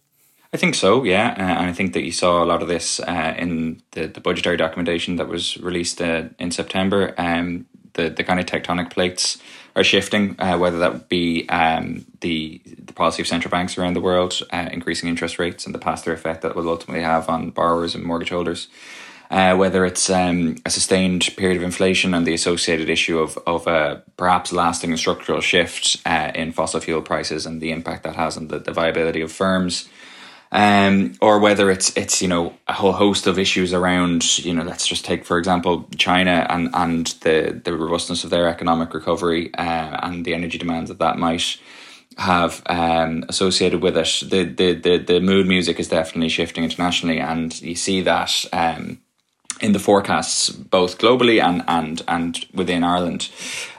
I 0.53 0.57
think 0.57 0.75
so, 0.75 1.05
yeah, 1.05 1.35
uh, 1.37 1.61
and 1.61 1.69
I 1.69 1.73
think 1.75 1.93
that 1.93 2.05
you 2.05 2.13
saw 2.13 2.43
a 2.43 2.47
lot 2.47 2.63
of 2.63 2.69
this 2.69 3.01
uh, 3.01 3.35
in 3.37 3.83
the, 3.91 4.07
the 4.07 4.21
budgetary 4.21 4.57
documentation 4.57 5.17
that 5.17 5.29
was 5.29 5.59
released 5.59 6.01
uh, 6.01 6.25
in 6.39 6.51
September. 6.51 7.15
Um, 7.19 7.67
the 7.93 8.09
the 8.09 8.25
kind 8.25 8.41
of 8.41 8.47
tectonic 8.47 8.91
plates 8.91 9.39
are 9.77 9.85
shifting, 9.85 10.37
uh, 10.39 10.57
whether 10.57 10.79
that 10.79 11.11
be 11.11 11.47
um, 11.51 12.07
the 12.21 12.63
the 12.65 12.95
policy 12.95 13.21
of 13.21 13.29
central 13.29 13.51
banks 13.51 13.77
around 13.77 13.93
the 13.93 14.01
world, 14.01 14.41
uh, 14.51 14.71
increasing 14.73 15.11
interest 15.11 15.39
rates, 15.39 15.67
and 15.67 15.75
the 15.75 15.79
pass 15.79 16.03
through 16.03 16.15
effect 16.15 16.41
that 16.41 16.57
will 16.57 16.69
ultimately 16.71 17.03
have 17.03 17.29
on 17.29 17.51
borrowers 17.51 17.95
and 17.95 18.05
mortgage 18.05 18.31
holders. 18.31 18.69
Uh, 19.31 19.55
whether 19.55 19.85
it's 19.85 20.09
um, 20.09 20.57
a 20.65 20.71
sustained 20.71 21.29
period 21.37 21.59
of 21.59 21.63
inflation 21.63 22.15
and 22.15 22.27
the 22.27 22.33
associated 22.33 22.89
issue 22.89 23.19
of 23.19 23.37
of 23.47 23.67
a 23.67 24.03
perhaps 24.17 24.51
lasting 24.51 24.97
structural 24.97 25.43
shift 25.43 25.99
in 26.35 26.53
fossil 26.53 26.81
fuel 26.81 27.03
prices 27.03 27.45
and 27.45 27.61
the 27.61 27.71
impact 27.71 28.05
that 28.05 28.17
has 28.17 28.39
on 28.39 28.49
the, 28.49 28.59
the 28.59 28.73
viability 28.73 29.21
of 29.21 29.31
firms 29.31 29.91
um, 30.53 31.15
or 31.21 31.39
whether 31.39 31.71
it's 31.71 31.97
it's 31.97 32.23
you 32.23 32.29
know 32.29 32.55
a 32.67 32.73
whole 32.73 32.93
host 32.93 33.27
of 33.27 33.39
issues 33.39 33.73
around 33.75 34.39
you 34.39 34.55
know 34.55 34.63
let's 34.63 34.87
just 34.87 35.05
take 35.05 35.25
for 35.25 35.39
example 35.39 35.89
China 35.97 36.47
and 36.49 36.71
and 36.75 37.07
the 37.23 37.61
the 37.65 37.77
robustness 37.77 38.25
of 38.25 38.31
their 38.31 38.49
economic 38.49 38.95
recovery 38.95 39.53
uh, 39.55 39.99
and 40.03 40.25
the 40.25 40.35
energy 40.35 40.59
demands 40.59 40.89
that 40.89 40.99
that 40.99 41.19
might 41.19 41.59
have 42.19 42.63
um, 42.67 43.25
associated 43.29 43.81
with 43.81 43.97
it. 43.97 44.23
The, 44.29 44.43
the 44.45 44.75
the 44.75 44.99
the 44.99 45.21
mood 45.21 45.47
music 45.47 45.79
is 45.79 45.89
definitely 45.89 46.29
shifting 46.29 46.65
internationally, 46.65 47.21
and 47.21 47.59
you 47.63 47.75
see 47.75 48.03
that. 48.03 48.45
Um, 48.53 49.01
in 49.61 49.73
the 49.73 49.79
forecasts, 49.79 50.51
both 50.51 50.99
globally 50.99 51.43
and 51.43 51.63
and 51.67 52.03
and 52.09 52.47
within 52.55 52.85
Ireland, 52.85 53.31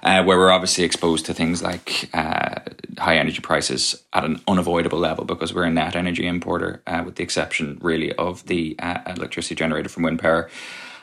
uh, 0.03 0.23
where 0.23 0.37
we're 0.37 0.51
obviously 0.51 0.83
exposed 0.83 1.25
to 1.27 1.33
things 1.33 1.61
like 1.61 2.09
uh, 2.13 2.55
high 2.97 3.17
energy 3.17 3.41
prices 3.41 4.03
at 4.13 4.25
an 4.25 4.41
unavoidable 4.47 4.99
level 4.99 5.25
because 5.25 5.53
we're 5.53 5.63
a 5.63 5.69
net 5.69 5.95
energy 5.95 6.27
importer, 6.27 6.81
uh, 6.87 7.03
with 7.05 7.15
the 7.15 7.23
exception 7.23 7.77
really 7.81 8.13
of 8.13 8.45
the 8.47 8.75
uh, 8.79 8.99
electricity 9.07 9.55
generated 9.55 9.91
from 9.91 10.03
wind 10.03 10.19
power 10.19 10.49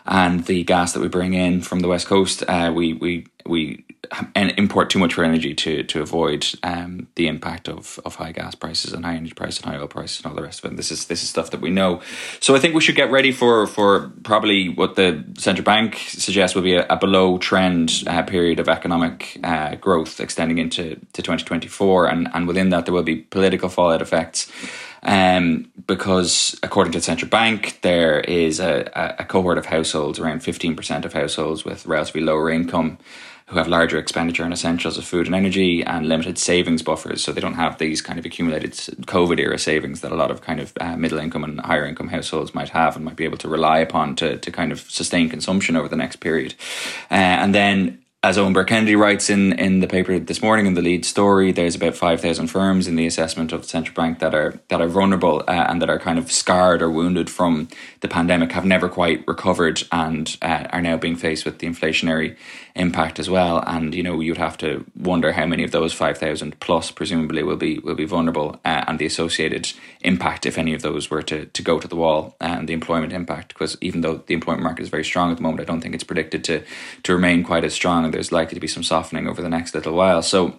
and 0.06 0.44
the 0.46 0.64
gas 0.64 0.92
that 0.92 1.00
we 1.00 1.08
bring 1.08 1.34
in 1.34 1.62
from 1.62 1.80
the 1.80 1.88
west 1.88 2.06
coast. 2.06 2.42
Uh, 2.48 2.72
we 2.75 2.92
we 2.94 3.26
we 3.44 3.84
import 4.34 4.90
too 4.90 4.98
much 4.98 5.14
for 5.14 5.25
energy 5.25 5.54
to 5.54 5.82
to 5.84 6.00
avoid 6.00 6.46
um, 6.62 7.08
the 7.16 7.26
impact 7.26 7.68
of, 7.68 7.98
of 8.04 8.14
high 8.14 8.32
gas 8.32 8.54
prices 8.54 8.92
and 8.92 9.04
high 9.04 9.14
energy 9.14 9.34
prices 9.34 9.62
and 9.62 9.72
high 9.72 9.80
oil 9.80 9.88
prices 9.88 10.18
and 10.18 10.26
all 10.26 10.36
the 10.36 10.42
rest 10.42 10.60
of 10.60 10.66
it. 10.66 10.68
And 10.68 10.78
this 10.78 10.90
is 10.90 11.06
this 11.06 11.22
is 11.22 11.28
stuff 11.28 11.50
that 11.50 11.60
we 11.60 11.70
know. 11.70 12.00
So 12.40 12.54
I 12.54 12.58
think 12.58 12.75
we 12.75 12.80
should 12.80 12.96
get 12.96 13.10
ready 13.10 13.32
for 13.32 13.66
for 13.66 14.12
probably 14.22 14.68
what 14.68 14.96
the 14.96 15.25
central 15.38 15.64
bank 15.64 15.96
suggests 16.08 16.54
will 16.54 16.62
be 16.62 16.75
a, 16.75 16.86
a 16.88 16.96
below 16.96 17.38
trend 17.38 18.04
uh, 18.06 18.22
period 18.22 18.60
of 18.60 18.68
economic 18.68 19.38
uh, 19.42 19.75
growth 19.76 20.20
extending 20.20 20.58
into 20.58 21.00
to 21.12 21.22
twenty 21.22 21.44
twenty 21.44 21.68
four, 21.68 22.06
and 22.06 22.28
and 22.34 22.46
within 22.46 22.70
that 22.70 22.86
there 22.86 22.94
will 22.94 23.02
be 23.02 23.16
political 23.16 23.68
fallout 23.68 24.02
effects. 24.02 24.50
Um, 25.06 25.70
because 25.86 26.58
according 26.64 26.92
to 26.92 26.98
the 26.98 27.04
central 27.04 27.30
bank, 27.30 27.78
there 27.82 28.20
is 28.20 28.58
a, 28.58 28.90
a 29.18 29.25
cohort 29.25 29.56
of 29.56 29.66
households, 29.66 30.18
around 30.18 30.40
15% 30.40 31.04
of 31.04 31.12
households 31.12 31.64
with 31.64 31.86
relatively 31.86 32.22
lower 32.22 32.50
income, 32.50 32.98
who 33.46 33.58
have 33.58 33.68
larger 33.68 33.96
expenditure 33.96 34.42
on 34.42 34.52
essentials 34.52 34.98
of 34.98 35.04
food 35.04 35.26
and 35.26 35.34
energy 35.34 35.84
and 35.84 36.08
limited 36.08 36.36
savings 36.36 36.82
buffers. 36.82 37.22
So 37.22 37.30
they 37.30 37.40
don't 37.40 37.54
have 37.54 37.78
these 37.78 38.02
kind 38.02 38.18
of 38.18 38.26
accumulated 38.26 38.72
COVID 38.72 39.38
era 39.38 39.56
savings 39.56 40.00
that 40.00 40.10
a 40.10 40.16
lot 40.16 40.32
of 40.32 40.40
kind 40.40 40.58
of 40.58 40.72
uh, 40.80 40.96
middle 40.96 41.20
income 41.20 41.44
and 41.44 41.60
higher 41.60 41.86
income 41.86 42.08
households 42.08 42.56
might 42.56 42.70
have 42.70 42.96
and 42.96 43.04
might 43.04 43.14
be 43.14 43.25
able 43.25 43.38
to 43.38 43.48
rely 43.48 43.78
upon 43.78 44.16
to, 44.16 44.36
to 44.38 44.50
kind 44.50 44.72
of 44.72 44.80
sustain 44.80 45.28
consumption 45.28 45.76
over 45.76 45.86
the 45.86 45.94
next 45.94 46.16
period. 46.16 46.56
Uh, 47.08 47.14
and 47.14 47.54
then 47.54 48.02
as 48.26 48.37
Eoin 48.37 48.52
Burke-Kennedy 48.52 48.97
writes 48.97 49.30
in, 49.30 49.52
in 49.52 49.78
the 49.78 49.87
paper 49.87 50.18
this 50.18 50.42
morning 50.42 50.66
in 50.66 50.75
the 50.75 50.83
lead 50.83 51.04
story, 51.04 51.52
there's 51.52 51.76
about 51.76 51.95
five 51.95 52.21
thousand 52.21 52.49
firms 52.49 52.88
in 52.88 52.97
the 52.97 53.06
assessment 53.06 53.52
of 53.52 53.62
the 53.62 53.68
central 53.68 53.95
bank 53.95 54.18
that 54.18 54.35
are 54.35 54.59
that 54.66 54.80
are 54.80 54.88
vulnerable 54.88 55.45
uh, 55.47 55.66
and 55.68 55.80
that 55.80 55.88
are 55.88 56.00
kind 56.00 56.18
of 56.18 56.33
scarred 56.33 56.83
or 56.83 56.90
wounded 56.90 57.30
from 57.30 57.68
the 58.00 58.09
pandemic, 58.09 58.50
have 58.50 58.64
never 58.64 58.88
quite 58.88 59.23
recovered, 59.28 59.85
and 59.92 60.37
uh, 60.42 60.66
are 60.71 60.83
now 60.83 60.97
being 60.97 61.14
faced 61.14 61.45
with 61.45 61.61
the 61.61 61.68
inflationary 61.68 62.37
impact 62.75 63.21
as 63.21 63.30
well. 63.30 63.62
And 63.64 63.95
you 63.95 64.02
know, 64.02 64.18
you'd 64.18 64.39
have 64.39 64.58
to 64.58 64.84
wonder 64.97 65.30
how 65.30 65.47
many 65.47 65.62
of 65.62 65.71
those 65.71 65.93
five 65.93 66.19
thousand 66.19 66.58
plus 66.58 66.91
presumably 66.91 67.45
will 67.45 67.56
be 67.56 67.78
will 67.78 67.95
be 67.95 68.06
vulnerable, 68.06 68.58
uh, 68.65 68.86
and 68.89 68.99
the 68.99 69.06
associated 69.06 69.73
impact 70.00 70.47
if 70.47 70.58
any 70.58 70.75
of 70.75 70.82
those 70.82 71.10
were 71.10 71.23
to 71.23 71.47
to 71.47 71.62
go 71.62 71.78
to 71.78 71.86
the 71.86 71.95
wall, 71.95 72.34
and 72.41 72.69
the 72.69 72.75
employment 72.75 73.12
impact. 73.12 73.54
Because 73.54 73.78
even 73.80 74.00
though 74.00 74.17
the 74.17 74.34
employment 74.34 74.65
market 74.65 74.82
is 74.82 74.89
very 74.89 75.04
strong 75.04 75.30
at 75.30 75.36
the 75.36 75.45
moment, 75.45 75.60
I 75.60 75.65
don't 75.65 75.80
think 75.80 75.95
it's 75.95 76.02
predicted 76.02 76.43
to 76.45 76.65
to 77.04 77.15
remain 77.15 77.45
quite 77.45 77.62
as 77.62 77.73
strong 77.73 78.16
there's 78.17 78.33
likely 78.33 78.55
to 78.55 78.61
be 78.61 78.67
some 78.67 78.83
softening 78.83 79.29
over 79.29 79.43
the 79.43 79.49
next 79.49 79.75
little 79.75 79.93
while. 79.93 80.23
So, 80.23 80.59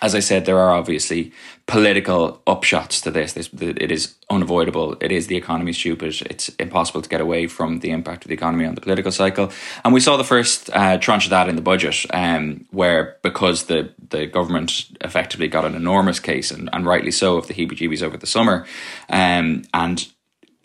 as 0.00 0.14
I 0.14 0.20
said, 0.20 0.46
there 0.46 0.58
are 0.58 0.74
obviously 0.74 1.30
political 1.66 2.42
upshots 2.46 3.02
to 3.02 3.10
this. 3.10 3.34
this. 3.34 3.50
It 3.52 3.90
is 3.90 4.14
unavoidable. 4.30 4.96
It 5.00 5.12
is 5.12 5.26
the 5.26 5.36
economy 5.36 5.74
stupid. 5.74 6.22
It's 6.30 6.48
impossible 6.58 7.02
to 7.02 7.08
get 7.08 7.20
away 7.20 7.48
from 7.48 7.80
the 7.80 7.90
impact 7.90 8.24
of 8.24 8.28
the 8.28 8.34
economy 8.34 8.64
on 8.64 8.74
the 8.74 8.80
political 8.80 9.12
cycle. 9.12 9.52
And 9.84 9.92
we 9.92 10.00
saw 10.00 10.16
the 10.16 10.24
first 10.24 10.70
uh, 10.72 10.96
tranche 10.96 11.26
of 11.26 11.30
that 11.30 11.50
in 11.50 11.56
the 11.56 11.62
budget, 11.62 12.06
um, 12.14 12.64
where 12.70 13.18
because 13.22 13.64
the, 13.64 13.92
the 14.08 14.26
government 14.26 14.96
effectively 15.02 15.48
got 15.48 15.66
an 15.66 15.74
enormous 15.74 16.18
case, 16.18 16.50
and, 16.50 16.70
and 16.72 16.86
rightly 16.86 17.10
so, 17.10 17.36
of 17.36 17.46
the 17.46 17.54
heebie 17.54 17.72
jeebies 17.72 18.02
over 18.02 18.16
the 18.16 18.26
summer, 18.26 18.66
um, 19.10 19.64
and 19.74 20.08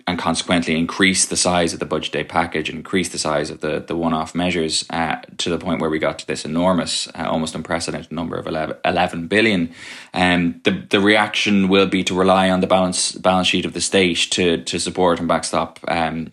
and 0.07 0.17
consequently 0.17 0.77
increase 0.77 1.25
the 1.25 1.37
size 1.37 1.73
of 1.73 1.79
the 1.79 1.85
budget 1.85 2.13
day 2.13 2.23
package 2.23 2.69
and 2.69 2.77
increase 2.77 3.09
the 3.09 3.17
size 3.17 3.49
of 3.49 3.61
the, 3.61 3.79
the 3.79 3.95
one 3.95 4.13
off 4.13 4.33
measures 4.33 4.85
uh, 4.89 5.17
to 5.37 5.49
the 5.49 5.57
point 5.57 5.81
where 5.81 5.89
we 5.89 5.99
got 5.99 6.19
to 6.19 6.27
this 6.27 6.45
enormous, 6.45 7.07
uh, 7.09 7.27
almost 7.29 7.55
unprecedented 7.55 8.11
number 8.11 8.35
of 8.37 8.47
11, 8.47 8.77
11 8.85 9.27
billion. 9.27 9.73
Um, 10.13 10.61
the, 10.63 10.71
the 10.89 10.99
reaction 10.99 11.67
will 11.69 11.87
be 11.87 12.03
to 12.05 12.13
rely 12.13 12.49
on 12.49 12.61
the 12.61 12.67
balance 12.67 13.11
balance 13.13 13.47
sheet 13.47 13.65
of 13.65 13.73
the 13.73 13.81
state 13.81 14.27
to, 14.31 14.63
to 14.63 14.79
support 14.79 15.19
and 15.19 15.27
backstop. 15.27 15.79
Um, 15.87 16.31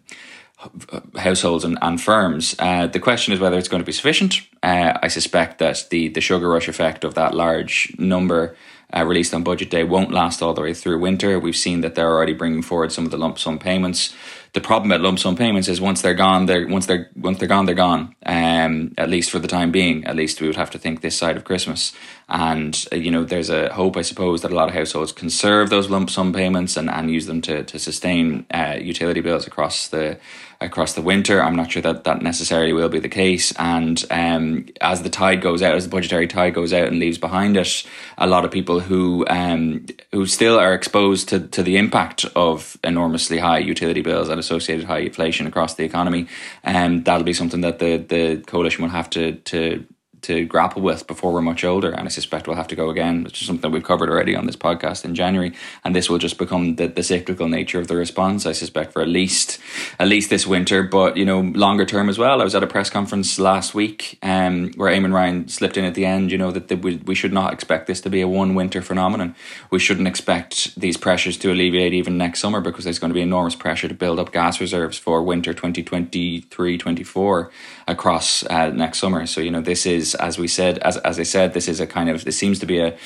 households 1.17 1.65
and, 1.65 1.79
and 1.83 2.01
firms. 2.01 2.57
Uh, 2.59 2.89
the 2.89 2.99
question 2.99 3.33
is 3.33 3.39
whether 3.39 3.57
it's 3.57 3.69
going 3.69 3.81
to 3.83 3.87
be 3.87 3.93
sufficient. 3.93 4.41
Uh, 4.63 4.99
I 5.01 5.07
suspect 5.07 5.59
that 5.59 5.87
the, 5.91 6.09
the 6.09 6.21
sugar 6.21 6.49
rush 6.49 6.67
effect 6.67 7.05
of 7.05 7.15
that 7.15 7.33
large 7.33 7.95
number 7.97 8.57
uh, 8.95 9.05
released 9.05 9.35
on 9.35 9.43
budget 9.43 9.71
day 9.71 9.85
won't 9.85 10.11
last 10.11 10.43
all 10.43 10.55
the 10.55 10.63
way 10.63 10.73
through 10.73 10.99
winter. 10.99 11.39
We've 11.39 11.57
seen 11.57 11.83
that 11.83 11.95
they're 11.95 12.11
already 12.11 12.33
bringing 12.33 12.63
forward 12.63 12.93
some 12.93 13.05
of 13.05 13.11
the 13.11 13.19
lump 13.19 13.39
sum 13.39 13.59
payments. 13.59 14.15
The 14.55 14.63
problem 14.63 14.91
at 14.93 15.03
lump 15.03 15.19
sum 15.19 15.37
payments 15.37 15.69
is 15.69 15.79
once 15.81 16.01
they're 16.01 16.15
gone, 16.15 16.47
they're 16.47 16.67
once 16.67 16.87
they're 16.87 17.11
once 17.15 17.39
they're 17.39 17.49
gone, 17.49 17.67
they're 17.67 17.75
gone. 17.75 18.15
Um, 18.25 18.95
at 18.97 19.11
least 19.11 19.31
for 19.31 19.39
the 19.39 19.49
time 19.49 19.71
being. 19.71 20.05
At 20.07 20.17
least 20.17 20.41
we 20.41 20.47
would 20.47 20.57
have 20.57 20.71
to 20.71 20.79
think 20.79 21.01
this 21.01 21.19
side 21.19 21.37
of 21.37 21.45
Christmas. 21.45 21.93
And 22.31 22.87
uh, 22.91 22.97
you 22.97 23.11
know, 23.11 23.25
there's 23.25 23.51
a 23.51 23.73
hope, 23.75 23.99
I 23.99 24.03
suppose, 24.03 24.41
that 24.41 24.53
a 24.53 24.55
lot 24.55 24.69
of 24.69 24.75
households 24.75 25.13
conserve 25.13 25.69
those 25.69 25.91
lump 25.91 26.09
sum 26.09 26.33
payments 26.33 26.77
and, 26.79 26.89
and 26.89 27.11
use 27.11 27.27
them 27.27 27.43
to 27.43 27.65
to 27.65 27.79
sustain 27.79 28.47
uh, 28.53 28.77
utility 28.81 29.21
bills 29.21 29.47
across 29.47 29.89
the 29.89 30.19
across 30.61 30.95
the 30.95 31.03
winter. 31.03 31.43
I'm 31.43 31.55
not 31.55 31.71
sure 31.71 31.83
that 31.83 32.05
that 32.05 32.21
necessarily 32.21 32.73
will 32.73 32.89
be 32.89 32.99
the 32.99 33.09
case. 33.09 33.53
And 33.59 34.05
um, 34.11 34.67
as 34.81 35.03
the 35.03 35.11
tide 35.11 35.41
goes 35.41 35.63
out, 35.63 35.75
as 35.75 35.85
the 35.85 35.91
budgetary 35.91 36.27
tide 36.27 36.55
goes 36.55 36.73
out 36.73 36.89
and 36.89 36.99
leaves 36.99 37.19
behind 37.19 37.57
it, 37.57 37.85
a 38.17 38.27
lot 38.27 38.45
of 38.45 38.51
people 38.51 38.81
who 38.81 39.25
um, 39.29 39.87
who 40.13 40.27
still 40.27 40.59
are 40.59 40.75
exposed 40.75 41.29
to, 41.29 41.41
to 41.41 41.63
the 41.63 41.77
impact 41.77 42.25
of 42.35 42.77
enormously 42.83 43.39
high 43.39 43.59
utility 43.59 44.03
bills 44.03 44.29
and 44.29 44.41
associated 44.41 44.87
high 44.87 44.99
inflation 44.99 45.47
across 45.47 45.75
the 45.75 45.85
economy, 45.85 46.27
and 46.65 46.99
um, 46.99 47.05
that'll 47.05 47.25
be 47.25 47.33
something 47.33 47.61
that 47.61 47.79
the 47.79 47.99
the 47.99 48.43
coalition 48.47 48.83
will 48.83 48.91
have 48.91 49.11
to 49.11 49.33
to 49.33 49.85
to 50.23 50.45
grapple 50.45 50.83
with 50.83 51.07
before 51.07 51.33
we're 51.33 51.41
much 51.41 51.65
older. 51.65 51.91
And 51.91 52.07
I 52.07 52.09
suspect 52.09 52.47
we'll 52.47 52.57
have 52.57 52.69
to 52.69 52.77
go 52.77 52.91
again, 52.91 53.25
which 53.25 53.41
is 53.41 53.47
something 53.47 53.71
we've 53.71 53.85
covered 53.85 54.09
already 54.09 54.35
on 54.35 54.47
this 54.47 54.57
podcast 54.57 55.05
in 55.05 55.15
January. 55.15 55.53
And 55.85 55.95
this 55.95 56.09
will 56.09 56.19
just 56.19 56.39
become 56.39 56.77
the, 56.77 56.87
the 56.89 57.03
cyclical 57.03 57.49
nature 57.49 57.79
of 57.79 57.89
the 57.89 57.97
response, 57.97 58.47
I 58.47 58.53
suspect, 58.53 58.93
for 58.93 59.03
at 59.03 59.09
least 59.09 59.59
at 59.99 60.09
least 60.09 60.31
this 60.31 60.47
winter. 60.47 60.83
But 60.83 61.17
you 61.17 61.25
know, 61.25 61.41
longer 61.41 61.85
term 61.85 62.09
as 62.09 62.19
well. 62.19 62.41
I 62.41 62.45
was 62.45 62.55
at 62.55 62.63
a 62.63 62.67
press 62.67 62.91
conference 62.91 63.39
last 63.39 63.75
week 63.75 64.19
um, 64.23 64.73
where 64.77 64.93
Eamon 64.93 65.13
Ryan 65.13 65.49
slipped 65.49 65.77
in 65.77 65.85
at 65.85 65.95
the 65.95 66.05
end. 66.05 66.33
You 66.33 66.39
know 66.39 66.51
that 66.51 66.83
we 66.83 66.97
we 66.97 67.15
should 67.15 67.33
not 67.33 67.53
expect 67.53 67.87
this 67.87 68.01
to 68.03 68.11
be 68.11 68.21
a 68.21 68.29
one 68.29 68.55
winter 68.55 68.83
phenomenon. 68.83 69.35
We 69.71 69.79
shouldn't 69.79 70.09
expect 70.09 70.79
these 70.79 70.97
pressures 70.97 71.37
to 71.39 71.53
alleviate 71.53 71.93
even 71.93 72.19
next 72.19 72.41
summer 72.41 72.61
because 72.61 72.85
there's 72.85 72.99
going 72.99 73.11
to 73.11 73.15
be 73.15 73.23
enormous 73.23 73.55
pressure 73.55 73.89
to 73.89 73.95
build 73.95 74.19
up 74.19 74.33
gas 74.33 74.61
reserves 74.61 74.99
for 74.99 75.23
winter 75.23 75.53
2023 75.53 76.79
24 76.79 77.51
across 77.87 78.45
uh, 78.45 78.71
next 78.71 78.99
summer. 78.99 79.27
So 79.27 79.41
you 79.41 79.51
know 79.51 79.61
this 79.61 79.87
is 79.87 80.08
as 80.15 80.39
we 80.39 80.49
said 80.49 80.79
as 80.79 80.97
as 80.99 81.19
I 81.19 81.23
said 81.23 81.55
this 81.55 81.69
is 81.69 81.81
a 81.81 81.87
kind 81.87 82.09
of 82.09 82.25
this 82.25 82.37
seems 82.37 82.59
to 82.61 82.67
be 82.67 82.79
a 82.79 82.97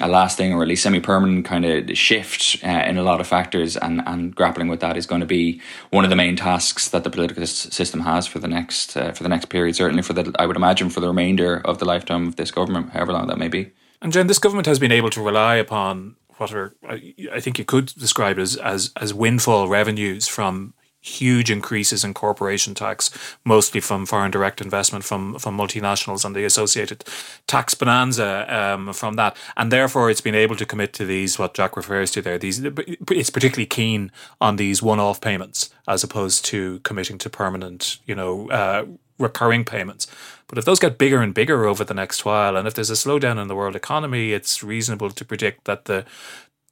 a 0.00 0.08
lasting 0.08 0.52
or 0.52 0.62
at 0.62 0.68
least 0.68 0.82
semi 0.82 1.00
permanent 1.00 1.44
kind 1.44 1.64
of 1.64 1.96
shift 1.96 2.62
uh, 2.64 2.68
in 2.68 2.98
a 2.98 3.02
lot 3.02 3.20
of 3.20 3.26
factors 3.26 3.76
and 3.76 4.02
and 4.06 4.34
grappling 4.34 4.68
with 4.68 4.80
that 4.80 4.96
is 4.96 5.06
going 5.06 5.20
to 5.20 5.26
be 5.26 5.60
one 5.90 6.04
of 6.04 6.10
the 6.10 6.16
main 6.16 6.36
tasks 6.36 6.88
that 6.88 7.04
the 7.04 7.10
political 7.10 7.46
system 7.46 8.00
has 8.00 8.26
for 8.26 8.38
the 8.38 8.48
next 8.48 8.96
uh, 8.96 9.12
for 9.12 9.22
the 9.22 9.28
next 9.28 9.46
period 9.46 9.76
certainly 9.76 10.02
for 10.02 10.12
the 10.12 10.32
I 10.38 10.46
would 10.46 10.56
imagine 10.56 10.90
for 10.90 11.00
the 11.00 11.08
remainder 11.08 11.60
of 11.64 11.78
the 11.78 11.84
lifetime 11.84 12.26
of 12.26 12.36
this 12.36 12.50
government 12.50 12.90
however 12.90 13.12
long 13.12 13.26
that 13.28 13.38
may 13.38 13.48
be. 13.48 13.72
And 14.00 14.12
Jen, 14.12 14.26
this 14.26 14.40
government 14.40 14.66
has 14.66 14.80
been 14.80 14.90
able 14.90 15.10
to 15.10 15.22
rely 15.22 15.56
upon 15.56 16.16
what 16.36 16.52
are 16.52 16.74
I 17.32 17.40
think 17.40 17.58
you 17.58 17.64
could 17.64 17.86
describe 17.86 18.38
as 18.38 18.56
as, 18.56 18.92
as 19.00 19.14
windfall 19.14 19.68
revenues 19.68 20.26
from 20.26 20.74
huge 21.02 21.50
increases 21.50 22.04
in 22.04 22.14
corporation 22.14 22.74
tax, 22.74 23.10
mostly 23.44 23.80
from 23.80 24.06
foreign 24.06 24.30
direct 24.30 24.60
investment 24.60 25.04
from 25.04 25.38
from 25.38 25.58
multinationals 25.58 26.24
and 26.24 26.34
the 26.34 26.44
associated 26.44 27.04
tax 27.46 27.74
bonanza 27.74 28.46
um, 28.48 28.92
from 28.92 29.16
that, 29.16 29.36
and 29.56 29.72
therefore 29.72 30.10
it's 30.10 30.20
been 30.20 30.34
able 30.34 30.56
to 30.56 30.64
commit 30.64 30.92
to 30.92 31.04
these 31.04 31.38
what 31.38 31.54
Jack 31.54 31.76
refers 31.76 32.10
to 32.12 32.22
there. 32.22 32.38
These 32.38 32.64
it's 33.10 33.30
particularly 33.30 33.66
keen 33.66 34.12
on 34.40 34.56
these 34.56 34.82
one-off 34.82 35.20
payments 35.20 35.70
as 35.88 36.04
opposed 36.04 36.44
to 36.46 36.78
committing 36.80 37.18
to 37.18 37.28
permanent, 37.28 37.98
you 38.06 38.14
know, 38.14 38.48
uh, 38.50 38.84
recurring 39.18 39.64
payments. 39.64 40.06
But 40.46 40.58
if 40.58 40.64
those 40.64 40.78
get 40.78 40.98
bigger 40.98 41.22
and 41.22 41.34
bigger 41.34 41.64
over 41.64 41.82
the 41.82 41.94
next 41.94 42.24
while, 42.24 42.56
and 42.56 42.68
if 42.68 42.74
there's 42.74 42.90
a 42.90 42.94
slowdown 42.94 43.40
in 43.40 43.48
the 43.48 43.56
world 43.56 43.74
economy, 43.74 44.32
it's 44.32 44.62
reasonable 44.62 45.10
to 45.10 45.24
predict 45.24 45.64
that 45.64 45.86
the 45.86 46.04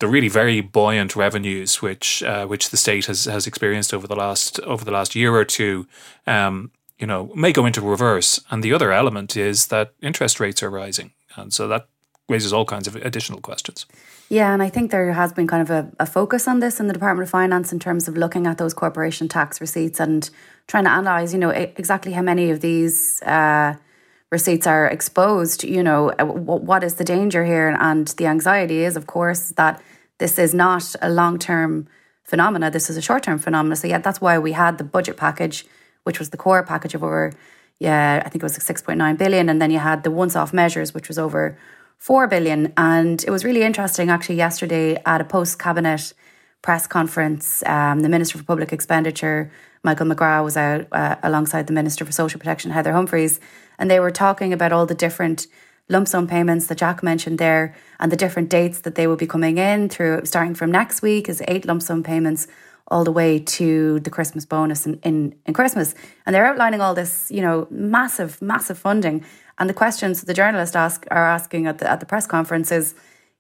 the 0.00 0.08
really 0.08 0.28
very 0.28 0.60
buoyant 0.60 1.14
revenues 1.14 1.80
which 1.80 2.22
uh, 2.22 2.46
which 2.46 2.70
the 2.70 2.76
state 2.76 3.06
has 3.06 3.26
has 3.26 3.46
experienced 3.46 3.94
over 3.94 4.06
the 4.06 4.16
last 4.16 4.58
over 4.60 4.84
the 4.84 4.90
last 4.90 5.14
year 5.14 5.34
or 5.34 5.44
two, 5.44 5.86
um, 6.26 6.70
you 6.98 7.06
know, 7.06 7.30
may 7.34 7.52
go 7.52 7.66
into 7.66 7.80
reverse. 7.80 8.40
And 8.50 8.64
the 8.64 8.72
other 8.72 8.92
element 8.92 9.36
is 9.36 9.66
that 9.68 9.92
interest 10.02 10.40
rates 10.40 10.62
are 10.62 10.70
rising, 10.70 11.12
and 11.36 11.52
so 11.52 11.68
that 11.68 11.86
raises 12.28 12.52
all 12.52 12.64
kinds 12.64 12.86
of 12.86 12.96
additional 12.96 13.40
questions. 13.40 13.86
Yeah, 14.28 14.54
and 14.54 14.62
I 14.62 14.70
think 14.70 14.90
there 14.90 15.12
has 15.12 15.32
been 15.32 15.48
kind 15.48 15.62
of 15.62 15.70
a, 15.70 15.90
a, 15.98 16.06
focus 16.06 16.46
on 16.46 16.60
this 16.60 16.78
in 16.78 16.86
the 16.86 16.92
Department 16.92 17.26
of 17.26 17.30
Finance 17.30 17.72
in 17.72 17.80
terms 17.80 18.06
of 18.06 18.16
looking 18.16 18.46
at 18.46 18.58
those 18.58 18.72
corporation 18.72 19.26
tax 19.26 19.60
receipts 19.60 19.98
and 19.98 20.30
trying 20.68 20.84
to 20.84 20.90
analyze, 20.90 21.32
you 21.32 21.40
know, 21.40 21.50
exactly 21.50 22.12
how 22.12 22.22
many 22.22 22.50
of 22.50 22.60
these 22.60 23.20
uh, 23.22 23.74
receipts 24.30 24.68
are 24.68 24.86
exposed. 24.86 25.64
You 25.64 25.82
know, 25.82 26.10
uh, 26.10 26.24
what 26.24 26.84
is 26.84 26.94
the 26.94 27.04
danger 27.04 27.44
here? 27.44 27.76
And 27.80 28.06
the 28.06 28.26
anxiety 28.26 28.84
is, 28.84 28.96
of 28.96 29.08
course, 29.08 29.48
that 29.56 29.82
this 30.20 30.38
is 30.38 30.54
not 30.54 30.94
a 31.02 31.10
long 31.10 31.38
term 31.38 31.88
phenomena. 32.22 32.70
This 32.70 32.88
is 32.90 32.96
a 32.96 33.02
short 33.02 33.22
term 33.24 33.38
phenomena. 33.38 33.74
So 33.74 33.88
yeah, 33.88 33.98
that's 33.98 34.20
why 34.20 34.38
we 34.38 34.52
had 34.52 34.78
the 34.78 34.84
budget 34.84 35.16
package, 35.16 35.66
which 36.04 36.18
was 36.20 36.30
the 36.30 36.36
core 36.36 36.62
package 36.62 36.94
of 36.94 37.02
over, 37.02 37.32
yeah, 37.80 38.22
I 38.24 38.28
think 38.28 38.42
it 38.42 38.48
was 38.50 38.54
six 38.54 38.80
point 38.82 38.98
nine 38.98 39.16
billion, 39.16 39.48
and 39.48 39.60
then 39.60 39.70
you 39.70 39.80
had 39.80 40.04
the 40.04 40.10
once 40.10 40.36
off 40.36 40.52
measures, 40.52 40.94
which 40.94 41.08
was 41.08 41.18
over 41.18 41.58
4 41.98 42.28
billion. 42.28 42.72
And 42.76 43.22
it 43.24 43.30
was 43.30 43.44
really 43.44 43.62
interesting 43.62 44.08
actually 44.10 44.36
yesterday 44.36 45.00
at 45.04 45.20
a 45.20 45.24
post 45.24 45.58
cabinet 45.58 46.14
press 46.62 46.86
conference. 46.86 47.62
Um, 47.66 48.00
the 48.00 48.08
Minister 48.08 48.38
for 48.38 48.44
Public 48.44 48.72
Expenditure, 48.72 49.50
Michael 49.82 50.06
McGrath, 50.06 50.44
was 50.44 50.56
out 50.56 50.86
uh, 50.92 51.16
alongside 51.22 51.66
the 51.66 51.72
Minister 51.72 52.04
for 52.04 52.12
Social 52.12 52.38
Protection, 52.38 52.70
Heather 52.70 52.92
Humphreys, 52.92 53.40
and 53.78 53.90
they 53.90 54.00
were 54.00 54.10
talking 54.10 54.52
about 54.52 54.72
all 54.72 54.86
the 54.86 54.94
different 54.94 55.46
lump 55.90 56.08
sum 56.08 56.26
payments 56.26 56.66
that 56.66 56.78
Jack 56.78 57.02
mentioned 57.02 57.38
there 57.38 57.74
and 57.98 58.10
the 58.10 58.16
different 58.16 58.48
dates 58.48 58.80
that 58.80 58.94
they 58.94 59.06
will 59.06 59.16
be 59.16 59.26
coming 59.26 59.58
in 59.58 59.88
through 59.88 60.24
starting 60.24 60.54
from 60.54 60.70
next 60.70 61.02
week 61.02 61.28
is 61.28 61.42
eight 61.48 61.66
lump 61.66 61.82
sum 61.82 62.02
payments 62.02 62.46
all 62.88 63.04
the 63.04 63.12
way 63.12 63.38
to 63.38 64.00
the 64.00 64.10
Christmas 64.10 64.44
bonus 64.44 64.84
in, 64.86 64.98
in, 65.04 65.34
in 65.46 65.54
Christmas. 65.54 65.94
And 66.26 66.34
they're 66.34 66.46
outlining 66.46 66.80
all 66.80 66.94
this, 66.94 67.30
you 67.30 67.40
know, 67.40 67.68
massive, 67.70 68.42
massive 68.42 68.78
funding. 68.78 69.24
And 69.58 69.70
the 69.70 69.74
questions 69.74 70.22
the 70.22 70.34
journalists 70.34 70.74
ask 70.74 71.06
are 71.10 71.28
asking 71.28 71.66
at 71.66 71.78
the 71.78 71.88
at 71.88 72.00
the 72.00 72.06
press 72.06 72.26
conference 72.26 72.72
is, 72.72 72.94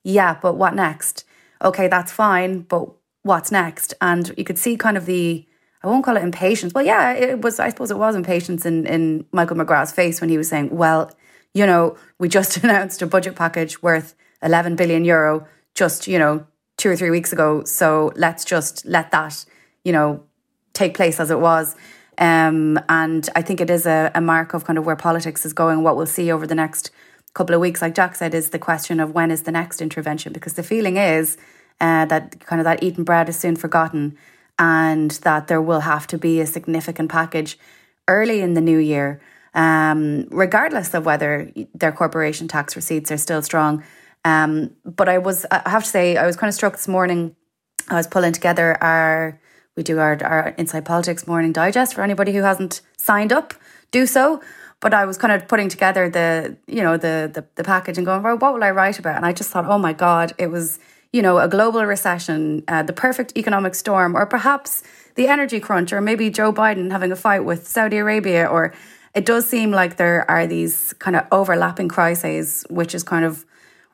yeah, 0.04 0.38
but 0.40 0.56
what 0.56 0.74
next? 0.74 1.24
Okay, 1.62 1.88
that's 1.88 2.12
fine, 2.12 2.60
but 2.60 2.88
what's 3.22 3.50
next? 3.50 3.94
And 4.00 4.32
you 4.36 4.44
could 4.44 4.58
see 4.58 4.76
kind 4.76 4.96
of 4.96 5.06
the 5.06 5.46
I 5.82 5.86
won't 5.86 6.04
call 6.04 6.16
it 6.18 6.22
impatience. 6.22 6.74
Well, 6.74 6.84
yeah, 6.84 7.12
it 7.12 7.40
was 7.40 7.58
I 7.58 7.70
suppose 7.70 7.90
it 7.90 7.98
was 7.98 8.14
impatience 8.14 8.66
in, 8.66 8.86
in 8.86 9.24
Michael 9.32 9.56
McGrath's 9.56 9.92
face 9.92 10.20
when 10.20 10.30
he 10.30 10.38
was 10.38 10.48
saying, 10.48 10.70
Well, 10.70 11.10
you 11.54 11.66
know, 11.66 11.96
we 12.18 12.28
just 12.28 12.56
announced 12.64 13.02
a 13.02 13.06
budget 13.06 13.36
package 13.36 13.82
worth 13.82 14.14
11 14.42 14.76
billion 14.76 15.04
euro 15.04 15.46
just, 15.74 16.06
you 16.06 16.18
know, 16.18 16.46
two 16.76 16.90
or 16.90 16.96
three 16.96 17.10
weeks 17.10 17.32
ago. 17.32 17.62
So 17.64 18.12
let's 18.16 18.44
just 18.44 18.86
let 18.86 19.10
that, 19.10 19.44
you 19.84 19.92
know, 19.92 20.24
take 20.72 20.94
place 20.94 21.20
as 21.20 21.30
it 21.30 21.40
was. 21.40 21.76
Um, 22.18 22.78
and 22.88 23.28
I 23.34 23.42
think 23.42 23.60
it 23.60 23.70
is 23.70 23.86
a, 23.86 24.10
a 24.14 24.20
mark 24.20 24.54
of 24.54 24.64
kind 24.64 24.78
of 24.78 24.86
where 24.86 24.96
politics 24.96 25.44
is 25.46 25.52
going. 25.52 25.82
What 25.82 25.96
we'll 25.96 26.06
see 26.06 26.30
over 26.30 26.46
the 26.46 26.54
next 26.54 26.90
couple 27.34 27.54
of 27.54 27.60
weeks, 27.60 27.80
like 27.80 27.94
Jack 27.94 28.14
said, 28.14 28.34
is 28.34 28.50
the 28.50 28.58
question 28.58 29.00
of 29.00 29.12
when 29.12 29.30
is 29.30 29.42
the 29.42 29.52
next 29.52 29.80
intervention? 29.80 30.32
Because 30.32 30.54
the 30.54 30.62
feeling 30.62 30.96
is 30.96 31.36
uh, 31.80 32.04
that 32.06 32.44
kind 32.44 32.60
of 32.60 32.64
that 32.64 32.82
eaten 32.82 33.04
bread 33.04 33.28
is 33.28 33.38
soon 33.38 33.56
forgotten, 33.56 34.16
and 34.58 35.12
that 35.22 35.48
there 35.48 35.62
will 35.62 35.80
have 35.80 36.06
to 36.08 36.18
be 36.18 36.40
a 36.40 36.46
significant 36.46 37.10
package 37.10 37.58
early 38.06 38.40
in 38.40 38.54
the 38.54 38.60
new 38.60 38.78
year, 38.78 39.20
um, 39.54 40.26
regardless 40.30 40.94
of 40.94 41.04
whether 41.06 41.52
their 41.74 41.92
corporation 41.92 42.48
tax 42.48 42.76
receipts 42.76 43.10
are 43.10 43.18
still 43.18 43.42
strong. 43.42 43.84
Um, 44.24 44.76
but 44.84 45.08
I 45.08 45.18
was, 45.18 45.46
I 45.50 45.68
have 45.68 45.84
to 45.84 45.88
say, 45.88 46.16
I 46.16 46.26
was 46.26 46.36
kind 46.36 46.48
of 46.48 46.54
struck 46.54 46.72
this 46.74 46.88
morning. 46.88 47.34
I 47.88 47.94
was 47.94 48.06
pulling 48.06 48.32
together 48.32 48.76
our 48.82 49.40
we 49.76 49.82
do 49.82 49.98
our, 49.98 50.18
our 50.24 50.48
Inside 50.58 50.84
Politics 50.84 51.26
morning 51.26 51.52
digest 51.52 51.94
for 51.94 52.02
anybody 52.02 52.32
who 52.32 52.42
hasn't 52.42 52.82
signed 52.98 53.32
up, 53.32 53.54
do 53.90 54.04
so. 54.04 54.42
But 54.80 54.94
I 54.94 55.04
was 55.04 55.16
kind 55.16 55.32
of 55.32 55.46
putting 55.46 55.68
together 55.68 56.08
the, 56.08 56.56
you 56.66 56.82
know, 56.82 56.96
the 56.96 57.30
the, 57.32 57.44
the 57.54 57.64
package 57.64 57.96
and 57.98 58.06
going, 58.06 58.22
well, 58.22 58.36
what 58.36 58.54
will 58.54 58.64
I 58.64 58.70
write 58.70 58.98
about? 58.98 59.16
And 59.16 59.26
I 59.26 59.32
just 59.32 59.50
thought, 59.50 59.66
oh 59.66 59.78
my 59.78 59.92
God, 59.92 60.32
it 60.38 60.50
was, 60.50 60.78
you 61.12 61.22
know, 61.22 61.38
a 61.38 61.48
global 61.48 61.84
recession, 61.84 62.64
uh, 62.66 62.82
the 62.82 62.92
perfect 62.92 63.36
economic 63.36 63.74
storm, 63.74 64.16
or 64.16 64.26
perhaps 64.26 64.82
the 65.14 65.28
energy 65.28 65.60
crunch, 65.60 65.92
or 65.92 66.00
maybe 66.00 66.30
Joe 66.30 66.52
Biden 66.52 66.90
having 66.90 67.12
a 67.12 67.16
fight 67.16 67.40
with 67.40 67.68
Saudi 67.68 67.98
Arabia, 67.98 68.46
or 68.46 68.72
it 69.14 69.26
does 69.26 69.48
seem 69.48 69.70
like 69.70 69.96
there 69.96 70.30
are 70.30 70.46
these 70.46 70.92
kind 70.94 71.16
of 71.16 71.26
overlapping 71.32 71.88
crises, 71.88 72.64
which 72.70 72.94
is 72.94 73.02
kind 73.02 73.24
of 73.24 73.44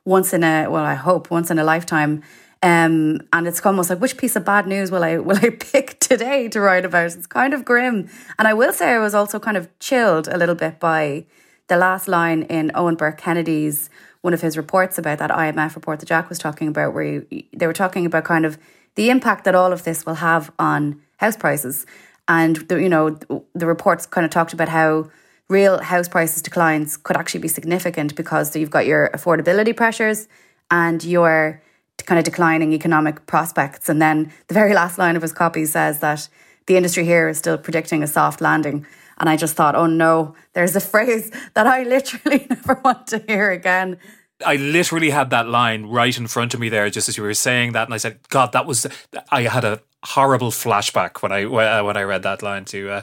once 0.05 0.33
in 0.33 0.45
a, 0.45 0.69
well, 0.69 0.85
I 0.85 0.95
hope 0.95 1.31
once 1.31 1.51
in 1.51 1.59
a 1.59 1.65
lifetime 1.65 2.23
um, 2.63 3.21
and 3.33 3.47
it's 3.47 3.65
almost 3.65 3.91
like 3.91 4.01
which 4.01 4.17
piece 4.17 4.35
of 4.35 4.45
bad 4.45 4.67
news 4.67 4.91
will 4.91 5.05
I 5.05 5.19
will 5.29 5.37
I 5.37 5.51
pick 5.51 6.01
today 6.01 6.49
to 6.49 6.61
write 6.61 6.85
about? 6.85 7.13
It's 7.13 7.27
kind 7.27 7.55
of 7.55 7.65
grim. 7.65 8.09
And 8.39 8.49
I 8.49 8.55
will 8.55 8.73
say 8.73 8.91
I 8.91 8.99
was 8.99 9.15
also 9.15 9.39
kind 9.39 9.57
of 9.57 9.69
chilled 9.79 10.29
a 10.29 10.39
little 10.39 10.55
bit 10.55 10.81
by 10.81 11.27
the 11.69 11.77
last 11.77 12.09
line 12.09 12.43
in 12.43 12.71
Eoin 12.71 12.97
Burke 12.97 13.19
Kennedy's 13.19 13.91
one 14.23 14.35
of 14.35 14.41
his 14.41 14.57
reports 14.57 14.99
about 14.99 15.19
that 15.19 15.31
IMF 15.31 15.77
report 15.77 16.01
that 16.01 16.07
Jack 16.07 16.29
was 16.29 16.39
talking 16.39 16.67
about, 16.67 16.95
where 16.95 17.23
he, 17.31 17.49
they 17.53 17.67
were 17.67 17.73
talking 17.73 18.07
about 18.07 18.25
kind 18.25 18.45
of 18.45 18.59
the 18.97 19.11
impact 19.11 19.45
that 19.45 19.55
all 19.55 19.73
of 19.73 19.85
this 19.85 20.05
will 20.05 20.17
have 20.17 20.51
on 20.59 21.01
house 21.19 21.37
prices. 21.37 21.87
And 22.29 22.57
the, 22.69 22.81
you 22.81 22.89
know 22.89 23.19
the 23.55 23.67
reports 23.67 24.07
kind 24.07 24.25
of 24.25 24.31
talked 24.31 24.53
about 24.53 24.69
how 24.69 25.11
real 25.49 25.79
house 25.79 26.09
prices 26.09 26.43
declines 26.43 26.97
could 26.97 27.17
actually 27.17 27.41
be 27.41 27.49
significant 27.49 28.17
because 28.17 28.57
you've 28.57 28.71
got 28.71 28.87
your 28.87 29.11
affordability 29.15 29.77
pressures 29.77 30.29
and 30.71 31.05
your 31.05 31.63
kind 32.05 32.19
of 32.19 32.25
declining 32.25 32.73
economic 32.73 33.27
prospects. 33.27 33.89
And 33.89 34.01
then 34.03 34.33
the 34.49 34.55
very 34.55 34.75
last 34.81 34.99
line 34.99 35.17
of 35.17 35.23
his 35.23 35.33
copy 35.33 35.65
says 35.65 36.01
that 36.01 36.29
the 36.67 36.77
industry 36.77 37.05
here 37.05 37.29
is 37.29 37.39
still 37.39 37.59
predicting 37.59 38.03
a 38.03 38.07
soft 38.07 38.41
landing. 38.41 38.87
And 39.19 39.31
I 39.31 39.37
just 39.37 39.55
thought, 39.55 39.75
oh 39.75 39.87
no, 39.87 40.35
there's 40.53 40.77
a 40.77 40.81
phrase 40.93 41.31
that 41.55 41.67
I 41.67 41.85
literally 41.85 42.47
never 42.51 42.81
want 42.85 43.07
to 43.09 43.23
hear 43.27 43.51
again. 43.51 43.99
I 44.45 44.57
literally 44.57 45.11
had 45.11 45.31
that 45.31 45.49
line 45.49 45.87
right 45.87 46.17
in 46.17 46.27
front 46.27 46.53
of 46.53 46.61
me 46.61 46.69
there, 46.69 46.91
just 46.91 47.09
as 47.09 47.17
you 47.17 47.23
were 47.23 47.35
saying 47.35 47.73
that, 47.73 47.87
and 47.87 47.95
I 47.95 47.97
said, 47.97 48.19
"God, 48.29 48.53
that 48.53 48.67
was." 48.67 48.87
I 49.31 49.43
had 49.43 49.65
a 49.65 49.81
horrible 50.05 50.51
flashback 50.51 51.23
when 51.23 51.33
I 51.33 51.45
uh, 51.45 51.85
when 51.85 51.97
I 51.97 52.03
read 52.03 52.23
that 52.25 52.43
line 52.43 52.65
to 52.67 52.91
uh, 52.91 53.03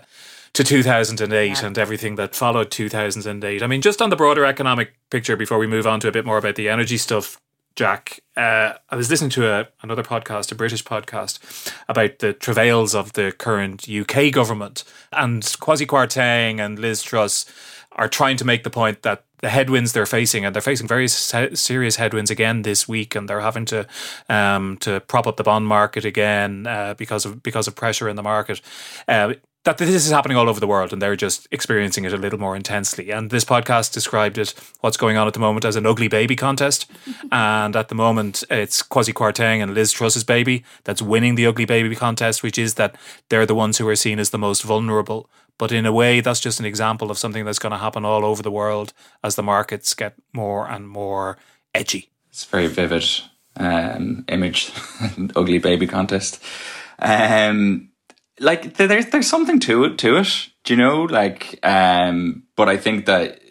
to 0.53 0.63
2008 0.63 1.47
yeah. 1.47 1.65
and 1.65 1.77
everything 1.77 2.15
that 2.15 2.35
followed 2.35 2.69
2008. 2.71 3.63
I 3.63 3.67
mean, 3.67 3.81
just 3.81 4.01
on 4.01 4.09
the 4.09 4.15
broader 4.15 4.45
economic 4.45 4.93
picture, 5.09 5.35
before 5.35 5.57
we 5.57 5.67
move 5.67 5.87
on 5.87 5.99
to 6.01 6.07
a 6.07 6.11
bit 6.11 6.25
more 6.25 6.37
about 6.37 6.55
the 6.55 6.69
energy 6.69 6.97
stuff, 6.97 7.39
Jack, 7.75 8.19
uh, 8.37 8.73
I 8.89 8.95
was 8.95 9.09
listening 9.09 9.31
to 9.31 9.51
a, 9.51 9.67
another 9.81 10.03
podcast, 10.03 10.51
a 10.51 10.55
British 10.55 10.83
podcast, 10.83 11.73
about 11.89 12.19
the 12.19 12.33
travails 12.33 12.93
of 12.93 13.13
the 13.13 13.31
current 13.31 13.89
UK 13.89 14.31
government. 14.31 14.83
And 15.11 15.41
Kwasi 15.41 15.87
Kwarteng 15.87 16.63
and 16.63 16.77
Liz 16.77 17.01
Truss 17.01 17.45
are 17.93 18.07
trying 18.07 18.37
to 18.37 18.45
make 18.45 18.63
the 18.63 18.69
point 18.69 19.01
that 19.01 19.23
the 19.43 19.49
headwinds 19.49 19.91
they're 19.91 20.05
facing, 20.05 20.45
and 20.45 20.55
they're 20.55 20.61
facing 20.61 20.87
very 20.87 21.07
se- 21.09 21.55
serious 21.55 21.97
headwinds 21.97 22.31
again 22.31 22.61
this 22.61 22.87
week, 22.87 23.13
and 23.13 23.29
they're 23.29 23.41
having 23.41 23.65
to 23.65 23.85
um, 24.29 24.77
to 24.77 25.01
prop 25.01 25.27
up 25.27 25.35
the 25.35 25.43
bond 25.43 25.67
market 25.67 26.05
again 26.05 26.65
uh, 26.65 26.93
because 26.93 27.25
of 27.25 27.43
because 27.43 27.67
of 27.67 27.75
pressure 27.75 28.07
in 28.07 28.15
the 28.15 28.23
market. 28.23 28.61
Uh, 29.05 29.33
that 29.63 29.77
this 29.77 29.89
is 29.89 30.11
happening 30.11 30.35
all 30.35 30.49
over 30.49 30.59
the 30.59 30.67
world 30.67 30.91
and 30.91 31.01
they're 31.01 31.15
just 31.15 31.47
experiencing 31.49 32.03
it 32.03 32.11
a 32.11 32.17
little 32.17 32.39
more 32.39 32.55
intensely. 32.55 33.11
And 33.11 33.29
this 33.29 33.45
podcast 33.45 33.93
described 33.93 34.37
it, 34.37 34.53
what's 34.81 34.97
going 34.97 35.15
on 35.15 35.25
at 35.25 35.33
the 35.33 35.39
moment, 35.39 35.63
as 35.63 35.77
an 35.77 35.85
ugly 35.85 36.09
baby 36.09 36.35
contest. 36.35 36.91
and 37.31 37.75
at 37.75 37.87
the 37.87 37.95
moment, 37.95 38.43
it's 38.49 38.83
Kwasi 38.83 39.13
Kwarteng 39.13 39.63
and 39.63 39.73
Liz 39.73 39.93
Truss's 39.93 40.25
baby 40.25 40.65
that's 40.83 41.01
winning 41.01 41.35
the 41.35 41.45
ugly 41.45 41.65
baby 41.65 41.95
contest, 41.95 42.43
which 42.43 42.57
is 42.57 42.73
that 42.73 42.95
they're 43.29 43.45
the 43.45 43.55
ones 43.55 43.77
who 43.77 43.87
are 43.87 43.95
seen 43.95 44.19
as 44.19 44.31
the 44.31 44.37
most 44.37 44.63
vulnerable. 44.63 45.29
But 45.57 45.71
in 45.71 45.85
a 45.85 45.93
way, 45.93 46.19
that's 46.19 46.41
just 46.41 46.59
an 46.59 46.65
example 46.65 47.09
of 47.09 47.17
something 47.17 47.45
that's 47.45 47.59
going 47.59 47.71
to 47.71 47.77
happen 47.77 48.03
all 48.03 48.25
over 48.25 48.43
the 48.43 48.51
world 48.51 48.91
as 49.23 49.35
the 49.35 49.43
markets 49.43 49.93
get 49.93 50.15
more 50.33 50.67
and 50.67 50.89
more 50.89 51.37
edgy. 51.73 52.09
It's 52.29 52.45
a 52.45 52.49
very 52.49 52.67
vivid 52.67 53.05
um, 53.55 54.25
image, 54.27 54.73
ugly 55.35 55.59
baby 55.59 55.87
contest. 55.87 56.43
Um, 56.99 57.92
like 58.39 58.75
there's 58.75 59.07
there's 59.07 59.27
something 59.27 59.59
to 59.61 59.83
it 59.85 59.97
to 59.99 60.17
it. 60.17 60.49
Do 60.63 60.73
you 60.73 60.77
know? 60.77 61.03
Like, 61.03 61.59
um, 61.63 62.43
but 62.55 62.69
I 62.69 62.77
think 62.77 63.05
that 63.05 63.41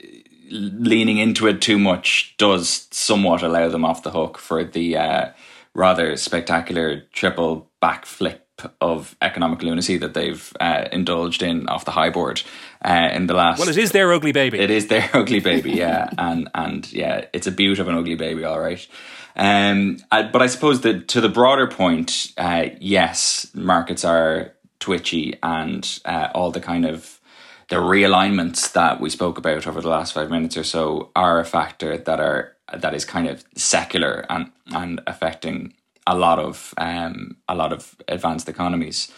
leaning 0.51 1.19
into 1.19 1.47
it 1.47 1.61
too 1.61 1.79
much 1.79 2.35
does 2.39 2.89
somewhat 2.91 3.43
allow 3.43 3.69
them 3.69 3.85
off 3.85 4.03
the 4.03 4.11
hook 4.11 4.39
for 4.39 4.65
the 4.65 4.97
uh, 4.97 5.31
rather 5.75 6.17
spectacular 6.17 7.03
triple 7.13 7.71
backflip 7.83 8.39
of 8.81 9.17
economic 9.23 9.63
lunacy 9.63 9.97
that 9.97 10.15
they've 10.15 10.53
uh, 10.61 10.85
indulged 10.93 11.43
in 11.43 11.69
off 11.69 11.85
the 11.85 11.91
high 11.91 12.11
board 12.11 12.43
uh, 12.85 13.11
in 13.13 13.27
the 13.27 13.35
last. 13.35 13.59
Well, 13.59 13.69
it 13.69 13.79
is 13.79 13.93
their 13.93 14.13
ugly 14.13 14.33
baby. 14.33 14.59
It 14.59 14.71
is 14.71 14.89
their 14.89 15.09
ugly 15.15 15.41
baby, 15.41 15.73
yeah, 15.73 16.11
and 16.19 16.49
and 16.55 16.91
yeah, 16.93 17.27
it's 17.33 17.47
a 17.47 17.53
beaut 17.53 17.79
of 17.79 17.89
an 17.89 17.97
ugly 17.97 18.15
baby, 18.15 18.45
all 18.45 18.61
right. 18.61 18.87
Um, 19.35 19.99
I, 20.11 20.25
but 20.25 20.43
I 20.43 20.47
suppose 20.47 20.83
that 20.83 21.09
to 21.09 21.21
the 21.21 21.29
broader 21.29 21.67
point, 21.67 22.33
uh, 22.37 22.67
yes, 22.81 23.51
markets 23.55 24.05
are 24.05 24.53
twitchy 24.83 25.39
and 25.43 26.01
uh, 26.05 26.29
all 26.35 26.51
the 26.51 26.61
kind 26.61 26.85
of 26.85 27.21
the 27.69 27.77
realignments 27.77 28.73
that 28.73 29.01
we 29.01 29.09
spoke 29.09 29.39
about 29.39 29.67
over 29.67 29.81
the 29.81 29.89
last 29.89 30.13
five 30.13 30.29
minutes 30.29 30.57
or 30.57 30.65
so 30.65 31.11
are 31.17 31.41
a 31.41 31.45
factor 31.45 31.97
that 31.97 32.21
are 32.21 32.57
that 32.77 32.93
is 32.93 33.05
kind 33.05 33.29
of 33.29 33.45
secular 33.55 34.27
and 34.29 34.51
and 34.73 35.01
affecting 35.07 35.73
a 36.07 36.17
lot 36.17 36.39
of 36.39 36.75
um, 36.77 37.37
a 37.49 37.55
lot 37.55 37.73
of 37.73 37.95
advanced 38.09 38.49
economies, 38.49 39.13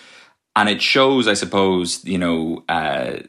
and 0.54 0.68
it 0.68 0.82
shows, 0.82 1.26
I 1.26 1.34
suppose, 1.34 2.04
you 2.04 2.18
know, 2.18 2.62
uh, 2.68 3.20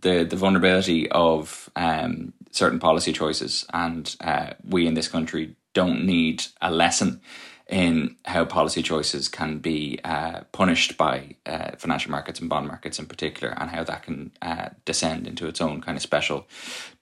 the 0.00 0.24
the 0.24 0.36
vulnerability 0.36 1.10
of 1.10 1.68
um, 1.74 2.32
certain 2.52 2.78
policy 2.78 3.12
choices, 3.12 3.66
and 3.72 4.14
uh, 4.20 4.50
we 4.64 4.86
in 4.86 4.94
this 4.94 5.08
country 5.08 5.56
don't 5.74 6.06
need 6.06 6.44
a 6.62 6.70
lesson 6.70 7.20
in 7.68 8.14
how 8.24 8.44
policy 8.44 8.80
choices 8.80 9.28
can 9.28 9.58
be 9.58 9.98
uh, 10.04 10.40
punished 10.52 10.96
by 10.96 11.34
uh, 11.46 11.72
financial 11.76 12.12
markets 12.12 12.38
and 12.38 12.48
bond 12.48 12.68
markets 12.68 12.98
in 12.98 13.06
particular, 13.06 13.54
and 13.58 13.70
how 13.70 13.82
that 13.82 14.04
can 14.04 14.30
uh, 14.40 14.68
descend 14.84 15.26
into 15.26 15.48
its 15.48 15.60
own 15.60 15.80
kind 15.80 15.96
of 15.96 16.02
special 16.02 16.46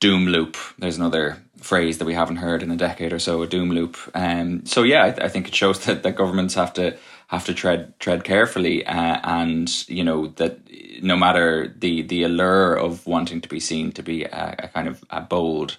doom 0.00 0.27
loop. 0.27 0.57
There's 0.79 0.96
another 0.96 1.42
phrase 1.59 1.98
that 1.98 2.07
we 2.07 2.14
haven't 2.14 2.37
heard 2.37 2.62
in 2.62 2.70
a 2.70 2.77
decade 2.77 3.12
or 3.12 3.18
so, 3.18 3.42
a 3.42 3.46
doom 3.46 3.70
loop. 3.70 3.98
Um, 4.14 4.64
so 4.64 4.83
yeah, 4.83 5.05
I, 5.05 5.24
I 5.24 5.29
think 5.29 5.48
it 5.48 5.55
shows 5.55 5.85
that, 5.85 6.03
that 6.03 6.16
governments 6.16 6.55
have 6.55 6.72
to 6.74 6.96
have 7.29 7.44
to 7.46 7.55
tread 7.55 7.98
tread 7.98 8.24
carefully, 8.24 8.87
uh, 8.87 9.20
and 9.22 9.88
you 9.88 10.05
know 10.05 10.29
that 10.37 10.61
no 11.03 11.16
matter 11.16 11.74
the 11.77 12.03
the 12.03 12.22
allure 12.22 12.74
of 12.74 13.07
wanting 13.07 13.40
to 13.42 13.48
be 13.48 13.61
seen 13.61 13.92
to 13.92 14.03
be 14.03 14.24
a, 14.24 14.55
a 14.61 14.68
kind 14.68 14.88
of 14.88 15.05
a 15.11 15.20
bold 15.20 15.77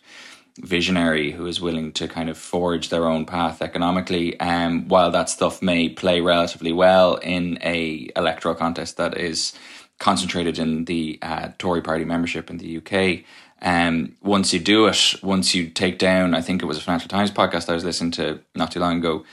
visionary 0.61 1.31
who 1.31 1.45
is 1.45 1.59
willing 1.59 1.91
to 1.91 2.07
kind 2.07 2.29
of 2.29 2.37
forge 2.37 2.89
their 2.89 3.05
own 3.05 3.25
path 3.25 3.61
economically. 3.61 4.39
Um, 4.39 4.87
while 4.87 5.11
that 5.11 5.29
stuff 5.29 5.61
may 5.61 5.89
play 5.89 6.21
relatively 6.21 6.71
well 6.71 7.15
in 7.15 7.59
a 7.61 8.09
electoral 8.15 8.55
contest 8.55 8.97
that 8.97 9.17
is 9.17 9.53
concentrated 9.99 10.59
in 10.59 10.85
the 10.85 11.19
uh, 11.21 11.49
Tory 11.57 11.81
party 11.81 12.05
membership 12.05 12.49
in 12.49 12.57
the 12.57 12.77
UK. 12.77 13.23
Um, 13.61 14.15
once 14.21 14.53
you 14.53 14.59
do 14.59 14.87
it, 14.87 15.15
once 15.23 15.55
you 15.55 15.69
take 15.69 15.97
down, 15.97 16.35
I 16.35 16.41
think 16.41 16.61
it 16.61 16.65
was 16.65 16.77
a 16.77 16.81
Financial 16.81 17.07
Times 17.07 17.31
podcast 17.31 17.69
I 17.69 17.73
was 17.73 17.85
listening 17.85 18.11
to 18.11 18.39
not 18.53 18.71
too 18.71 18.79
long 18.79 18.97
ago, 18.97 19.23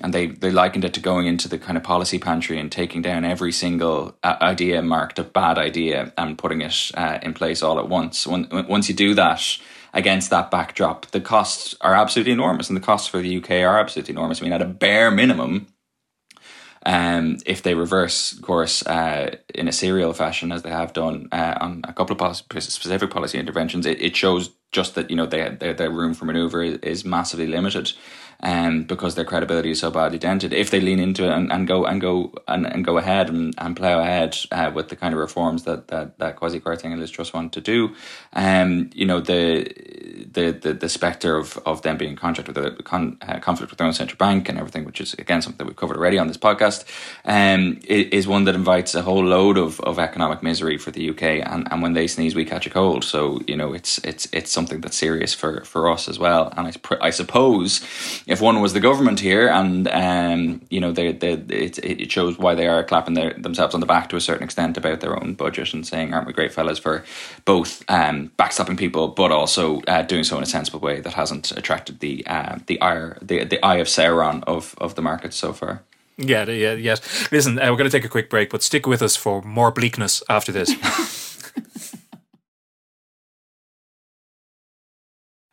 and 0.00 0.12
they, 0.12 0.26
they 0.26 0.50
likened 0.50 0.84
it 0.84 0.94
to 0.94 1.00
going 1.00 1.26
into 1.26 1.48
the 1.48 1.58
kind 1.58 1.76
of 1.76 1.84
policy 1.84 2.18
pantry 2.18 2.58
and 2.58 2.70
taking 2.70 3.02
down 3.02 3.24
every 3.24 3.52
single 3.52 4.16
uh, 4.22 4.36
idea 4.40 4.82
marked 4.82 5.18
a 5.18 5.24
bad 5.24 5.58
idea 5.58 6.12
and 6.18 6.38
putting 6.38 6.60
it 6.60 6.90
uh, 6.94 7.18
in 7.22 7.34
place 7.34 7.62
all 7.62 7.78
at 7.78 7.88
once. 7.88 8.26
When, 8.26 8.48
once 8.68 8.88
you 8.88 8.94
do 8.94 9.14
that, 9.14 9.58
against 9.94 10.30
that 10.30 10.50
backdrop, 10.50 11.06
the 11.06 11.20
costs 11.20 11.74
are 11.80 11.94
absolutely 11.94 12.32
enormous, 12.32 12.68
and 12.68 12.76
the 12.76 12.82
costs 12.82 13.08
for 13.08 13.20
the 13.20 13.36
UK 13.36 13.50
are 13.50 13.78
absolutely 13.78 14.12
enormous. 14.12 14.40
I 14.40 14.44
mean, 14.44 14.52
at 14.52 14.62
a 14.62 14.66
bare 14.66 15.10
minimum, 15.10 15.68
um, 16.86 17.38
if 17.44 17.62
they 17.62 17.74
reverse 17.74 18.38
course 18.40 18.86
uh, 18.86 19.36
in 19.54 19.68
a 19.68 19.72
serial 19.72 20.12
fashion, 20.12 20.52
as 20.52 20.62
they 20.62 20.70
have 20.70 20.92
done 20.92 21.28
uh, 21.32 21.58
on 21.60 21.82
a 21.84 21.92
couple 21.92 22.12
of 22.12 22.18
policy, 22.18 22.44
specific 22.60 23.10
policy 23.10 23.38
interventions, 23.38 23.84
it, 23.84 24.00
it 24.00 24.16
shows 24.16 24.50
just 24.72 24.94
that 24.94 25.10
you 25.10 25.16
know 25.16 25.26
their 25.26 25.50
their 25.50 25.90
room 25.90 26.14
for 26.14 26.24
maneuver 26.24 26.62
is, 26.62 26.78
is 26.78 27.04
massively 27.04 27.46
limited 27.46 27.92
um, 28.40 28.84
because 28.84 29.14
their 29.14 29.24
credibility 29.24 29.70
is 29.70 29.80
so 29.80 29.90
badly 29.90 30.18
dented. 30.18 30.52
If 30.52 30.70
they 30.70 30.80
lean 30.80 30.98
into 30.98 31.24
it 31.24 31.30
and, 31.30 31.50
and 31.50 31.66
go 31.66 31.84
and 31.84 32.00
go 32.00 32.32
and, 32.46 32.66
and 32.66 32.84
go 32.84 32.98
ahead 32.98 33.28
and, 33.28 33.54
and 33.58 33.76
plow 33.76 34.00
ahead 34.00 34.36
uh, 34.52 34.70
with 34.74 34.88
the 34.88 34.96
kind 34.96 35.14
of 35.14 35.20
reforms 35.20 35.64
that 35.64 35.88
that 35.88 36.18
that 36.18 36.36
Kwasi 36.36 36.60
Kwarteng 36.60 36.92
and 36.92 37.00
Liz 37.00 37.10
Truss 37.10 37.32
want 37.32 37.52
to 37.54 37.60
do, 37.60 37.94
um, 38.32 38.90
you 38.94 39.06
know 39.06 39.20
the 39.20 39.64
the 40.32 40.52
the, 40.52 40.72
the 40.74 40.88
specter 40.88 41.36
of, 41.36 41.58
of 41.66 41.82
them 41.82 41.96
being 41.96 42.12
in 42.12 42.16
contract 42.16 42.48
with 42.48 42.58
a 42.58 42.82
con, 42.82 43.18
uh, 43.22 43.38
conflict 43.40 43.70
with 43.70 43.78
their 43.78 43.86
own 43.86 43.92
central 43.92 44.16
bank 44.16 44.48
and 44.48 44.58
everything, 44.58 44.84
which 44.84 45.00
is 45.00 45.14
again 45.14 45.42
something 45.42 45.58
that 45.58 45.66
we've 45.66 45.76
covered 45.76 45.96
already 45.96 46.18
on 46.18 46.28
this 46.28 46.36
podcast, 46.36 46.84
um, 47.24 47.78
is 47.84 48.28
one 48.28 48.44
that 48.44 48.54
invites 48.54 48.94
a 48.94 49.02
whole 49.02 49.24
load 49.24 49.58
of, 49.58 49.80
of 49.80 49.98
economic 49.98 50.42
misery 50.42 50.78
for 50.78 50.90
the 50.90 51.10
UK. 51.10 51.22
And, 51.22 51.66
and 51.70 51.82
when 51.82 51.94
they 51.94 52.06
sneeze, 52.06 52.34
we 52.34 52.44
catch 52.44 52.66
a 52.66 52.70
cold. 52.70 53.04
So 53.04 53.40
you 53.46 53.56
know 53.56 53.72
it's 53.72 53.98
it's 53.98 54.28
it's 54.32 54.50
something 54.50 54.80
that's 54.80 54.96
serious 54.96 55.34
for 55.34 55.64
for 55.64 55.90
us 55.90 56.08
as 56.08 56.18
well. 56.18 56.52
And 56.56 56.68
I 56.68 56.72
I 57.00 57.10
suppose 57.10 57.80
if 58.28 58.42
one 58.42 58.60
was 58.60 58.74
the 58.74 58.80
government 58.80 59.20
here, 59.20 59.48
and 59.48 59.88
um, 59.88 60.60
you 60.68 60.80
know, 60.80 60.92
they, 60.92 61.12
they, 61.12 61.32
it, 61.32 61.78
it 61.78 62.12
shows 62.12 62.38
why 62.38 62.54
they 62.54 62.68
are 62.68 62.84
clapping 62.84 63.14
their, 63.14 63.32
themselves 63.32 63.74
on 63.74 63.80
the 63.80 63.86
back 63.86 64.10
to 64.10 64.16
a 64.16 64.20
certain 64.20 64.44
extent 64.44 64.76
about 64.76 65.00
their 65.00 65.18
own 65.18 65.32
budget 65.32 65.72
and 65.72 65.86
saying, 65.86 66.12
"Aren't 66.12 66.26
we 66.26 66.34
great 66.34 66.52
fellas 66.52 66.78
for 66.78 67.04
both 67.46 67.82
um, 67.88 68.30
backstopping 68.38 68.78
people, 68.78 69.08
but 69.08 69.32
also 69.32 69.80
uh, 69.88 70.02
doing 70.02 70.24
so 70.24 70.36
in 70.36 70.42
a 70.42 70.46
sensible 70.46 70.78
way 70.78 71.00
that 71.00 71.14
hasn't 71.14 71.50
attracted 71.52 72.00
the 72.00 72.24
uh, 72.26 72.58
the 72.66 72.78
ire 72.82 73.16
the 73.22 73.44
the 73.44 73.64
eye 73.64 73.76
of 73.76 73.86
Sauron 73.86 74.44
of 74.44 74.74
of 74.78 74.94
the 74.94 75.02
market 75.02 75.32
so 75.32 75.54
far." 75.54 75.82
Yeah, 76.18 76.44
yeah, 76.50 76.74
yes. 76.74 77.30
Listen, 77.32 77.58
uh, 77.58 77.70
we're 77.70 77.78
going 77.78 77.90
to 77.90 77.96
take 77.96 78.04
a 78.04 78.10
quick 78.10 78.28
break, 78.28 78.50
but 78.50 78.62
stick 78.62 78.86
with 78.86 79.02
us 79.02 79.16
for 79.16 79.40
more 79.42 79.70
bleakness 79.70 80.22
after 80.28 80.52
this. 80.52 80.74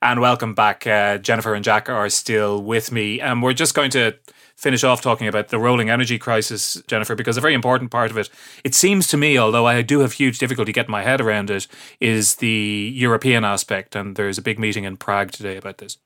And 0.01 0.21
welcome 0.21 0.53
back. 0.53 0.86
Uh, 0.86 1.17
Jennifer 1.17 1.53
and 1.53 1.63
Jack 1.63 1.89
are 1.89 2.10
still 2.10 2.62
with 2.62 2.91
me. 2.91 3.19
And 3.19 3.41
we're 3.41 3.53
just 3.53 3.73
going 3.73 3.91
to 3.91 4.15
finish 4.55 4.84
off 4.84 5.01
talking 5.01 5.27
about 5.27 5.49
the 5.49 5.60
rolling 5.60 5.89
energy 5.89 6.17
crisis, 6.17 6.81
Jennifer, 6.88 7.15
because 7.15 7.38
a 7.38 7.41
very 7.41 7.53
important 7.53 7.91
part 7.91 8.12
of 8.12 8.17
it, 8.17 8.29
it 8.63 8.73
seems 8.73 9.08
to 9.08 9.17
me, 9.17 9.38
although 9.38 9.65
I 9.65 9.81
do 9.81 9.99
have 9.99 10.13
huge 10.13 10.38
difficulty 10.38 10.71
getting 10.71 10.91
my 10.91 11.03
head 11.03 11.21
around 11.21 11.49
it, 11.49 11.67
is 11.99 12.36
the 12.36 12.91
European 12.95 13.43
aspect. 13.43 13.95
And 13.95 14.15
there's 14.15 14.38
a 14.38 14.41
big 14.41 14.60
meeting 14.60 14.84
in 14.84 14.97
Prague 14.97 15.31
today 15.31 15.58
about 15.58 15.79
this. 15.79 15.97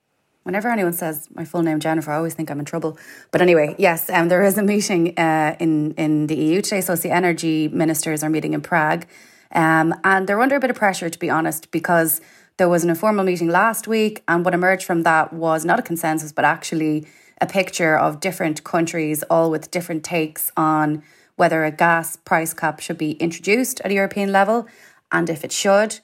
Whenever 0.43 0.69
anyone 0.69 0.93
says 0.93 1.27
my 1.33 1.45
full 1.45 1.61
name, 1.61 1.79
Jennifer, 1.79 2.11
I 2.11 2.15
always 2.15 2.33
think 2.33 2.49
I'm 2.49 2.59
in 2.59 2.65
trouble. 2.65 2.97
But 3.31 3.41
anyway, 3.41 3.75
yes, 3.77 4.09
um, 4.09 4.29
there 4.29 4.43
is 4.43 4.57
a 4.57 4.63
meeting 4.63 5.17
uh, 5.19 5.55
in 5.59 5.91
in 5.93 6.27
the 6.27 6.35
EU 6.35 6.61
today. 6.61 6.81
So 6.81 6.95
the 6.95 7.11
energy 7.11 7.67
ministers 7.67 8.23
are 8.23 8.29
meeting 8.29 8.53
in 8.53 8.61
Prague, 8.61 9.05
um, 9.51 9.93
and 10.03 10.27
they're 10.27 10.39
under 10.41 10.55
a 10.55 10.59
bit 10.59 10.69
of 10.69 10.77
pressure, 10.77 11.09
to 11.09 11.19
be 11.19 11.29
honest, 11.29 11.69
because 11.71 12.21
there 12.59 12.69
was 12.69 12.83
an 12.83 12.89
informal 12.89 13.23
meeting 13.23 13.47
last 13.47 13.87
week, 13.87 14.21
and 14.27 14.43
what 14.43 14.53
emerged 14.53 14.83
from 14.83 15.03
that 15.03 15.31
was 15.31 15.63
not 15.63 15.79
a 15.79 15.81
consensus, 15.81 16.33
but 16.33 16.43
actually 16.43 17.07
a 17.39 17.47
picture 17.47 17.97
of 17.97 18.19
different 18.19 18.65
countries, 18.65 19.23
all 19.23 19.49
with 19.49 19.71
different 19.71 20.03
takes 20.03 20.51
on 20.57 21.01
whether 21.37 21.63
a 21.63 21.71
gas 21.71 22.17
price 22.17 22.53
cap 22.53 22.81
should 22.81 22.97
be 22.97 23.11
introduced 23.13 23.79
at 23.79 23.91
a 23.91 23.93
European 23.93 24.33
level, 24.33 24.67
and 25.09 25.29
if 25.29 25.45
it 25.45 25.53
should, 25.53 26.01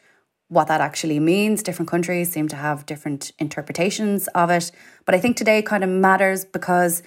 what 0.48 0.70
that 0.70 0.80
actually 0.80 1.20
means. 1.20 1.62
Different 1.62 1.90
countries 1.90 2.32
seem 2.32 2.48
to 2.48 2.56
have 2.56 2.86
different 2.86 3.34
interpretations 3.38 4.30
of 4.30 4.50
it. 4.50 4.72
But 5.04 5.14
I 5.14 5.20
think 5.20 5.36
today 5.36 5.62
kind 5.62 5.84
of 5.84 5.90
matters 5.90 6.46
because 6.46 7.04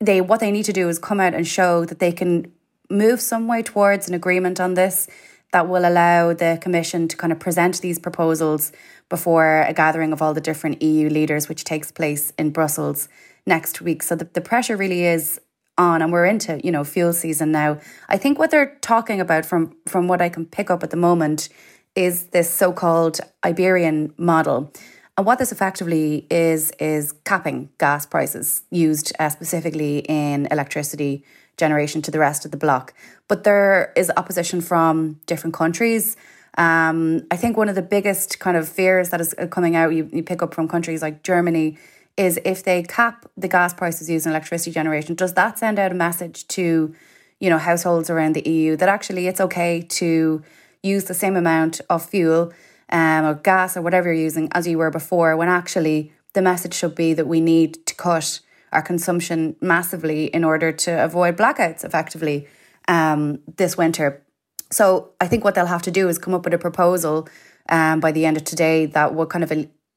they 0.00 0.22
what 0.22 0.40
they 0.40 0.50
need 0.50 0.64
to 0.64 0.72
do 0.72 0.88
is 0.88 0.98
come 0.98 1.20
out 1.20 1.34
and 1.34 1.46
show 1.46 1.84
that 1.84 1.98
they 1.98 2.10
can 2.10 2.50
move 2.88 3.20
some 3.20 3.48
way 3.48 3.62
towards 3.62 4.08
an 4.08 4.14
agreement 4.14 4.60
on 4.60 4.74
this 4.74 5.08
that 5.52 5.68
will 5.68 5.88
allow 5.88 6.32
the 6.32 6.58
Commission 6.60 7.08
to 7.08 7.16
kind 7.16 7.32
of 7.32 7.38
present 7.38 7.80
these 7.80 7.98
proposals 7.98 8.72
before 9.08 9.62
a 9.62 9.72
gathering 9.72 10.12
of 10.12 10.20
all 10.20 10.34
the 10.34 10.40
different 10.40 10.82
EU 10.82 11.08
leaders, 11.08 11.48
which 11.48 11.64
takes 11.64 11.92
place 11.92 12.32
in 12.38 12.50
Brussels 12.50 13.08
next 13.46 13.80
week. 13.80 14.02
So 14.02 14.16
the, 14.16 14.24
the 14.32 14.40
pressure 14.40 14.76
really 14.76 15.04
is 15.04 15.40
on 15.78 16.02
and 16.02 16.12
we're 16.12 16.26
into, 16.26 16.60
you 16.64 16.70
know, 16.70 16.84
fuel 16.84 17.12
season 17.12 17.52
now. 17.52 17.78
I 18.08 18.16
think 18.16 18.38
what 18.38 18.50
they're 18.50 18.76
talking 18.80 19.20
about 19.20 19.46
from 19.46 19.76
from 19.86 20.08
what 20.08 20.20
I 20.20 20.28
can 20.28 20.46
pick 20.46 20.70
up 20.70 20.82
at 20.82 20.90
the 20.90 20.96
moment 20.96 21.48
is 21.94 22.26
this 22.26 22.50
so 22.50 22.72
called 22.72 23.20
Iberian 23.44 24.14
model. 24.16 24.72
And 25.16 25.26
what 25.26 25.38
this 25.38 25.52
effectively 25.52 26.26
is, 26.30 26.70
is 26.78 27.12
capping 27.24 27.68
gas 27.78 28.06
prices 28.06 28.62
used 28.70 29.12
uh, 29.18 29.28
specifically 29.28 29.98
in 30.08 30.48
electricity 30.50 31.24
generation 31.64 32.02
to 32.02 32.10
the 32.10 32.18
rest 32.18 32.44
of 32.44 32.50
the 32.50 32.60
bloc. 32.64 32.84
But 33.30 33.44
there 33.44 33.92
is 33.96 34.10
opposition 34.16 34.60
from 34.60 35.20
different 35.30 35.54
countries. 35.62 36.16
Um, 36.58 36.98
I 37.34 37.36
think 37.36 37.56
one 37.56 37.68
of 37.72 37.76
the 37.80 37.88
biggest 37.96 38.30
kind 38.44 38.56
of 38.60 38.64
fears 38.68 39.06
that 39.10 39.20
is 39.20 39.34
coming 39.56 39.74
out, 39.80 39.90
you, 39.96 40.08
you 40.12 40.22
pick 40.22 40.40
up 40.42 40.52
from 40.54 40.66
countries 40.68 41.00
like 41.06 41.22
Germany, 41.22 41.78
is 42.16 42.38
if 42.44 42.58
they 42.62 42.82
cap 42.82 43.16
the 43.42 43.48
gas 43.48 43.72
prices 43.72 44.10
used 44.10 44.26
in 44.26 44.32
electricity 44.32 44.70
generation, 44.70 45.14
does 45.14 45.34
that 45.34 45.58
send 45.58 45.78
out 45.78 45.92
a 45.92 45.94
message 45.94 46.46
to, 46.56 46.94
you 47.42 47.48
know, 47.50 47.58
households 47.58 48.10
around 48.10 48.34
the 48.34 48.44
EU 48.54 48.76
that 48.76 48.88
actually 48.88 49.24
it's 49.30 49.40
okay 49.40 49.80
to 50.00 50.42
use 50.82 51.04
the 51.04 51.14
same 51.14 51.36
amount 51.36 51.80
of 51.88 52.04
fuel 52.04 52.52
um, 52.90 53.24
or 53.24 53.34
gas 53.34 53.76
or 53.76 53.82
whatever 53.82 54.12
you're 54.12 54.24
using 54.30 54.48
as 54.52 54.66
you 54.66 54.76
were 54.78 54.90
before, 54.90 55.36
when 55.36 55.48
actually 55.48 56.12
the 56.34 56.42
message 56.42 56.74
should 56.74 56.94
be 56.94 57.14
that 57.14 57.26
we 57.26 57.40
need 57.40 57.70
to 57.86 57.94
cut 57.94 58.40
our 58.72 58.82
consumption 58.82 59.56
massively 59.60 60.26
in 60.26 60.44
order 60.44 60.72
to 60.72 61.04
avoid 61.04 61.36
blackouts 61.36 61.84
effectively 61.84 62.48
um, 62.88 63.40
this 63.56 63.76
winter. 63.76 64.24
So 64.70 65.12
I 65.20 65.28
think 65.28 65.44
what 65.44 65.54
they'll 65.54 65.66
have 65.66 65.82
to 65.82 65.90
do 65.90 66.08
is 66.08 66.18
come 66.18 66.34
up 66.34 66.44
with 66.44 66.54
a 66.54 66.58
proposal 66.58 67.28
um, 67.68 68.00
by 68.00 68.12
the 68.12 68.24
end 68.24 68.36
of 68.36 68.44
today 68.44 68.86
that 68.86 69.14
will 69.14 69.26
kind 69.26 69.44
of 69.44 69.52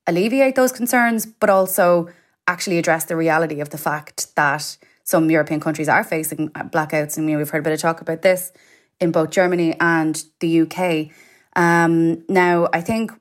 alleviate 0.08 0.56
those 0.56 0.72
concerns, 0.72 1.26
but 1.26 1.50
also 1.50 2.10
actually 2.48 2.78
address 2.78 3.06
the 3.06 3.16
reality 3.16 3.60
of 3.60 3.70
the 3.70 3.78
fact 3.78 4.36
that 4.36 4.78
some 5.04 5.30
European 5.32 5.60
countries 5.60 5.90
are 5.90 6.04
facing 6.04 6.50
blackouts. 6.50 7.18
And 7.18 7.28
you 7.28 7.34
know, 7.34 7.38
we've 7.38 7.50
heard 7.50 7.60
a 7.60 7.64
bit 7.64 7.74
of 7.74 7.80
talk 7.80 8.02
about 8.02 8.22
this 8.22 8.52
in 9.00 9.12
both 9.12 9.32
Germany 9.32 9.76
and 9.80 10.24
the 10.40 10.62
UK. 10.62 11.12
Um, 11.56 12.24
now, 12.28 12.68
I 12.74 12.82
think, 12.82 13.12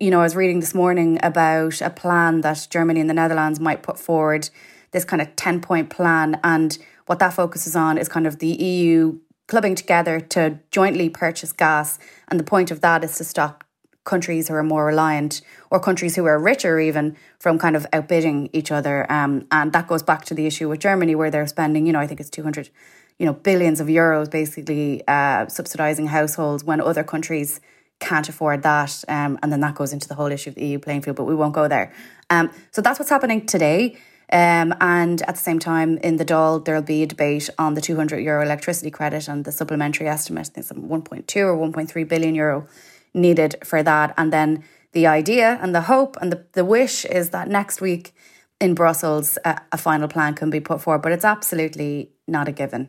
you 0.00 0.10
know, 0.10 0.20
I 0.20 0.24
was 0.24 0.36
reading 0.36 0.60
this 0.60 0.74
morning 0.74 1.18
about 1.22 1.80
a 1.80 1.90
plan 1.90 2.40
that 2.42 2.66
Germany 2.70 3.00
and 3.00 3.10
the 3.10 3.14
Netherlands 3.14 3.60
might 3.60 3.82
put 3.82 3.98
forward, 3.98 4.48
this 4.94 5.04
kind 5.04 5.20
of 5.20 5.36
10 5.36 5.60
point 5.60 5.90
plan. 5.90 6.40
And 6.42 6.78
what 7.04 7.18
that 7.18 7.34
focuses 7.34 7.76
on 7.76 7.98
is 7.98 8.08
kind 8.08 8.26
of 8.26 8.38
the 8.38 8.48
EU 8.48 9.18
clubbing 9.46 9.74
together 9.74 10.20
to 10.20 10.58
jointly 10.70 11.10
purchase 11.10 11.52
gas. 11.52 11.98
And 12.28 12.40
the 12.40 12.44
point 12.44 12.70
of 12.70 12.80
that 12.80 13.04
is 13.04 13.18
to 13.18 13.24
stop 13.24 13.64
countries 14.04 14.48
who 14.48 14.54
are 14.54 14.62
more 14.62 14.86
reliant 14.86 15.42
or 15.70 15.80
countries 15.80 16.14
who 16.14 16.24
are 16.26 16.38
richer 16.38 16.78
even 16.78 17.16
from 17.38 17.58
kind 17.58 17.74
of 17.74 17.86
outbidding 17.92 18.48
each 18.52 18.70
other. 18.70 19.10
Um, 19.12 19.46
and 19.50 19.72
that 19.72 19.88
goes 19.88 20.02
back 20.02 20.24
to 20.26 20.34
the 20.34 20.46
issue 20.46 20.68
with 20.68 20.80
Germany 20.80 21.14
where 21.14 21.30
they're 21.30 21.46
spending, 21.46 21.86
you 21.86 21.92
know, 21.92 22.00
I 22.00 22.06
think 22.06 22.20
it's 22.20 22.30
200 22.30 22.70
you 23.18 23.26
know, 23.26 23.32
billions 23.32 23.80
of 23.80 23.86
euros 23.86 24.30
basically 24.30 25.02
uh, 25.06 25.46
subsidising 25.46 26.08
households 26.08 26.64
when 26.64 26.80
other 26.80 27.04
countries 27.04 27.60
can't 28.00 28.28
afford 28.28 28.62
that. 28.62 29.04
Um, 29.08 29.38
and 29.42 29.52
then 29.52 29.60
that 29.60 29.74
goes 29.74 29.92
into 29.92 30.08
the 30.08 30.14
whole 30.14 30.30
issue 30.32 30.50
of 30.50 30.56
the 30.56 30.66
EU 30.66 30.78
playing 30.78 31.02
field, 31.02 31.16
but 31.16 31.24
we 31.24 31.34
won't 31.34 31.54
go 31.54 31.68
there. 31.68 31.92
Um, 32.30 32.50
so 32.72 32.82
that's 32.82 32.98
what's 32.98 33.10
happening 33.10 33.46
today. 33.46 33.96
Um, 34.34 34.74
and 34.80 35.22
at 35.22 35.36
the 35.36 35.40
same 35.40 35.60
time, 35.60 35.96
in 35.98 36.16
the 36.16 36.24
Dáil, 36.24 36.64
there'll 36.64 36.82
be 36.82 37.04
a 37.04 37.06
debate 37.06 37.48
on 37.56 37.74
the 37.74 37.80
200 37.80 38.18
euro 38.18 38.42
electricity 38.42 38.90
credit 38.90 39.28
and 39.28 39.44
the 39.44 39.52
supplementary 39.52 40.08
estimate. 40.08 40.48
I 40.48 40.54
think 40.54 40.66
some 40.66 40.88
1.2 40.88 41.36
or 41.36 41.56
1.3 41.56 42.08
billion 42.08 42.34
euro 42.34 42.66
needed 43.14 43.54
for 43.62 43.84
that. 43.84 44.12
And 44.16 44.32
then 44.32 44.64
the 44.90 45.06
idea 45.06 45.56
and 45.62 45.72
the 45.72 45.82
hope 45.82 46.16
and 46.20 46.32
the, 46.32 46.44
the 46.54 46.64
wish 46.64 47.04
is 47.04 47.30
that 47.30 47.46
next 47.46 47.80
week 47.80 48.12
in 48.60 48.74
Brussels, 48.74 49.38
a, 49.44 49.60
a 49.70 49.78
final 49.78 50.08
plan 50.08 50.34
can 50.34 50.50
be 50.50 50.58
put 50.58 50.80
forward. 50.80 51.02
But 51.02 51.12
it's 51.12 51.24
absolutely 51.24 52.10
not 52.26 52.48
a 52.48 52.52
given. 52.52 52.88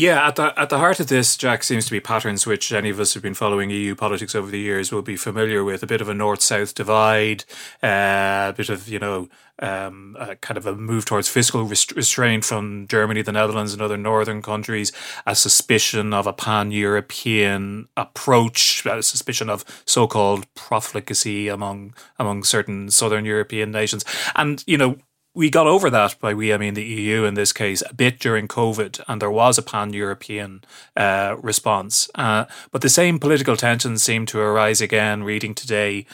Yeah, 0.00 0.26
at 0.26 0.36
the 0.36 0.58
at 0.58 0.70
the 0.70 0.78
heart 0.78 0.98
of 0.98 1.08
this, 1.08 1.36
Jack, 1.36 1.62
seems 1.62 1.84
to 1.84 1.90
be 1.90 2.00
patterns 2.00 2.46
which 2.46 2.72
any 2.72 2.88
of 2.88 2.98
us 2.98 3.12
who've 3.12 3.22
been 3.22 3.34
following 3.34 3.68
EU 3.68 3.94
politics 3.94 4.34
over 4.34 4.50
the 4.50 4.58
years 4.58 4.90
will 4.90 5.02
be 5.02 5.14
familiar 5.14 5.62
with. 5.62 5.82
A 5.82 5.86
bit 5.86 6.00
of 6.00 6.08
a 6.08 6.14
north-south 6.14 6.74
divide, 6.74 7.44
uh, 7.82 8.48
a 8.48 8.54
bit 8.56 8.70
of 8.70 8.88
you 8.88 8.98
know, 8.98 9.28
um, 9.58 10.16
kind 10.40 10.56
of 10.56 10.64
a 10.64 10.74
move 10.74 11.04
towards 11.04 11.28
fiscal 11.28 11.64
restraint 11.64 12.46
from 12.46 12.86
Germany, 12.88 13.20
the 13.20 13.32
Netherlands, 13.32 13.74
and 13.74 13.82
other 13.82 13.98
northern 13.98 14.40
countries. 14.40 14.90
A 15.26 15.34
suspicion 15.34 16.14
of 16.14 16.26
a 16.26 16.32
pan-European 16.32 17.86
approach, 17.94 18.86
a 18.86 19.02
suspicion 19.02 19.50
of 19.50 19.66
so-called 19.84 20.46
profligacy 20.54 21.48
among 21.48 21.92
among 22.18 22.44
certain 22.44 22.90
southern 22.90 23.26
European 23.26 23.70
nations, 23.70 24.06
and 24.34 24.64
you 24.66 24.78
know 24.78 24.96
we 25.32 25.48
got 25.48 25.68
over 25.68 25.90
that 25.90 26.18
by 26.18 26.34
we, 26.34 26.52
I 26.52 26.56
mean 26.56 26.74
the 26.74 26.82
EU 26.82 27.24
in 27.24 27.34
this 27.34 27.52
case, 27.52 27.82
a 27.88 27.94
bit 27.94 28.18
during 28.18 28.48
COVID, 28.48 29.00
and 29.06 29.22
there 29.22 29.30
was 29.30 29.58
a 29.58 29.62
pan 29.62 29.92
European 29.92 30.64
uh, 30.96 31.36
response. 31.40 32.10
Uh, 32.16 32.46
but 32.72 32.82
the 32.82 32.88
same 32.88 33.20
political 33.20 33.56
tensions 33.56 34.02
seem 34.02 34.26
to 34.26 34.40
arise 34.40 34.80
again. 34.80 35.22
Reading 35.22 35.54
today, 35.54 36.04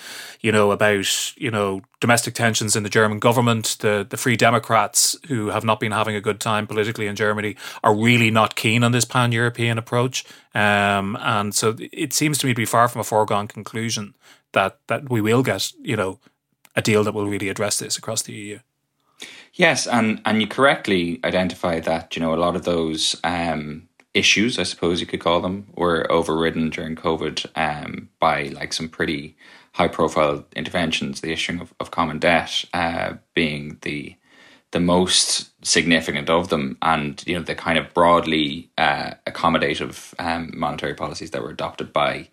you 0.40 0.52
know, 0.52 0.70
about 0.70 1.34
you 1.38 1.50
know 1.50 1.80
domestic 1.98 2.34
tensions 2.34 2.76
in 2.76 2.82
the 2.82 2.90
German 2.90 3.18
government, 3.18 3.78
the 3.80 4.06
the 4.08 4.18
Free 4.18 4.36
Democrats 4.36 5.16
who 5.28 5.48
have 5.48 5.64
not 5.64 5.80
been 5.80 5.92
having 5.92 6.14
a 6.14 6.20
good 6.20 6.38
time 6.38 6.66
politically 6.66 7.06
in 7.06 7.16
Germany 7.16 7.56
are 7.82 7.96
really 7.96 8.30
not 8.30 8.54
keen 8.54 8.84
on 8.84 8.92
this 8.92 9.06
pan 9.06 9.32
European 9.32 9.78
approach, 9.78 10.26
um, 10.54 11.16
and 11.22 11.54
so 11.54 11.74
it 11.78 12.12
seems 12.12 12.36
to 12.38 12.46
me 12.46 12.52
to 12.52 12.56
be 12.56 12.66
far 12.66 12.86
from 12.86 13.00
a 13.00 13.04
foregone 13.04 13.48
conclusion 13.48 14.14
that 14.52 14.78
that 14.88 15.08
we 15.08 15.22
will 15.22 15.42
get 15.42 15.72
you 15.80 15.96
know 15.96 16.20
a 16.74 16.82
deal 16.82 17.02
that 17.02 17.14
will 17.14 17.26
really 17.26 17.48
address 17.48 17.78
this 17.78 17.96
across 17.96 18.20
the 18.20 18.34
EU. 18.34 18.58
Yes, 19.56 19.86
and 19.86 20.20
and 20.26 20.40
you 20.40 20.46
correctly 20.46 21.18
identify 21.24 21.80
that 21.80 22.14
you 22.14 22.20
know 22.20 22.34
a 22.34 22.36
lot 22.36 22.56
of 22.56 22.64
those 22.64 23.16
um, 23.24 23.88
issues, 24.12 24.58
I 24.58 24.64
suppose 24.64 25.00
you 25.00 25.06
could 25.06 25.20
call 25.20 25.40
them, 25.40 25.66
were 25.74 26.10
overridden 26.12 26.68
during 26.70 26.94
COVID 26.94 27.46
um, 27.56 28.10
by 28.20 28.44
like 28.48 28.74
some 28.74 28.88
pretty 28.90 29.34
high 29.72 29.88
profile 29.88 30.44
interventions. 30.54 31.22
The 31.22 31.32
issuing 31.32 31.60
of, 31.60 31.72
of 31.80 31.90
common 31.90 32.18
debt 32.18 32.66
uh, 32.74 33.14
being 33.34 33.78
the 33.80 34.16
the 34.72 34.80
most 34.80 35.50
significant 35.64 36.28
of 36.28 36.50
them, 36.50 36.76
and 36.82 37.24
you 37.26 37.34
know 37.34 37.42
the 37.42 37.54
kind 37.54 37.78
of 37.78 37.94
broadly 37.94 38.70
uh, 38.76 39.12
accommodative 39.26 40.12
um, 40.18 40.52
monetary 40.54 40.94
policies 40.94 41.30
that 41.30 41.42
were 41.42 41.50
adopted 41.50 41.94
by 41.94 42.28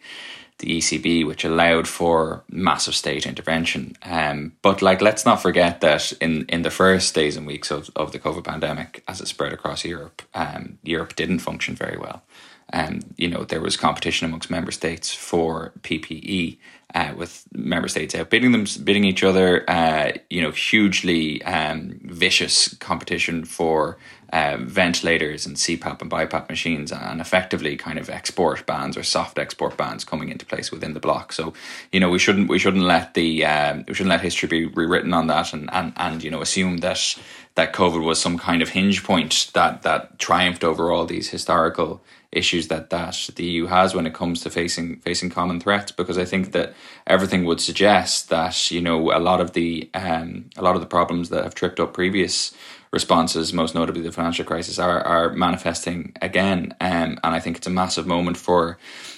the 0.63 0.78
ECB, 0.78 1.26
which 1.28 1.43
allowed 1.43 1.88
for 1.88 2.43
massive 2.49 2.95
state 2.95 3.26
intervention. 3.26 3.95
Um, 4.04 4.54
but 4.62 4.82
like, 4.82 5.02
let's 5.02 5.26
not 5.26 5.41
forget 5.41 5.82
that 5.82 6.13
in, 6.21 6.45
in 6.47 6.62
the 6.62 6.71
first 6.71 7.13
days 7.13 7.36
and 7.36 7.45
weeks 7.45 7.69
of, 7.69 7.89
of 7.95 8.12
the 8.13 8.19
COVID 8.19 8.45
pandemic, 8.45 9.04
as 9.08 9.19
it 9.19 9.28
spread 9.28 9.52
across 9.52 9.84
Europe, 9.84 10.21
um, 10.34 10.80
Europe 10.84 11.15
didn't 11.15 11.39
function 11.39 11.76
very 11.76 11.97
well. 11.97 12.23
Um, 12.71 13.02
you 13.17 13.28
know, 13.28 13.43
there 13.43 13.62
was 13.62 13.76
competition 13.76 14.26
amongst 14.26 14.49
member 14.49 14.71
states 14.71 15.13
for 15.13 15.73
PPE, 15.82 16.58
uh, 16.95 17.13
with 17.17 17.43
member 17.52 17.88
states 17.88 18.15
outbidding 18.15 18.52
them, 18.52 18.65
bidding 18.84 19.04
each 19.04 19.23
other. 19.23 19.69
Uh, 19.69 20.13
you 20.30 20.41
know, 20.41 20.52
hugely 20.52 21.43
um, 21.43 21.99
vicious 22.04 22.73
competition 22.76 23.43
for 23.43 23.97
uh, 24.34 24.58
ventilators 24.60 25.46
and 25.46 25.56
CPAP 25.56 26.02
and 26.02 26.10
BiPAP 26.10 26.50
machines, 26.50 26.91
and 26.91 27.22
effectively 27.22 27.78
kind 27.78 28.00
of 28.00 28.10
export 28.10 28.65
bans 28.65 28.98
or 28.98 29.04
soft 29.04 29.38
export 29.38 29.78
bans 29.78 30.04
coming 30.04 30.30
into 30.30 30.43
place 30.43 30.72
within 30.72 30.96
the 30.96 31.00
bloc. 31.00 31.32
So, 31.32 31.54
you 31.91 32.00
know, 32.00 32.10
we 32.10 32.17
shouldn't 32.17 32.50
we 32.50 32.58
shouldn't 32.58 32.84
let 32.84 33.13
the 33.13 33.46
um, 33.46 33.86
we 33.88 33.93
shouldn't 33.93 34.10
let 34.10 34.22
history 34.22 34.50
be 34.50 34.65
rewritten 34.65 35.13
on 35.13 35.28
that, 35.28 35.54
and 35.54 35.69
and 35.72 35.93
and 35.98 36.24
you 36.24 36.32
know 36.32 36.41
assume 36.41 36.78
that 36.78 37.15
that 37.54 37.74
COVID 37.74 38.04
was 38.04 38.19
some 38.19 38.39
kind 38.39 38.63
of 38.63 38.69
hinge 38.69 39.04
point 39.04 39.52
that 39.54 39.84
that 39.84 40.17
triumphed 40.17 40.63
over 40.63 40.91
all 40.91 41.06
these 41.06 41.30
historical 41.30 42.02
issues 42.32 42.67
that 42.69 42.89
that 42.89 43.30
the 43.36 43.43
EU 43.43 43.67
has 43.67 43.93
when 43.93 44.08
it 44.08 44.13
comes 44.15 44.41
to 44.41 44.50
facing 44.50 44.98
facing 45.02 45.30
common 45.30 45.60
threats. 45.60 45.91
Because 45.91 46.17
I 46.17 46.26
think 46.26 46.54
that 46.54 46.74
everything 47.06 47.46
would 47.46 47.62
suggest 47.62 48.30
that 48.30 48.72
you 48.72 48.82
know 48.82 49.15
a 49.15 49.19
lot 49.19 49.39
of 49.39 49.54
the 49.54 49.89
um, 49.93 50.50
a 50.58 50.63
lot 50.63 50.74
of 50.76 50.82
the 50.82 50.88
problems 50.88 51.30
that 51.30 51.43
have 51.43 51.54
tripped 51.54 51.80
up 51.80 51.93
previous 51.93 52.54
responses, 52.93 53.51
most 53.51 53.75
notably 53.75 54.01
the 54.01 54.12
financial 54.12 54.45
crisis, 54.45 54.79
are 54.79 55.01
are 55.01 55.34
manifesting 55.34 56.13
again. 56.21 56.73
Um, 56.79 57.19
and 57.23 57.36
I 57.36 57.39
think 57.39 57.58
it's 57.58 57.67
a 57.67 57.71
massive 57.71 58.08
moment 58.08 58.38
for 58.38 58.77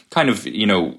kind 0.09 0.29
of 0.29 0.47
you 0.47 0.65
know 0.65 0.97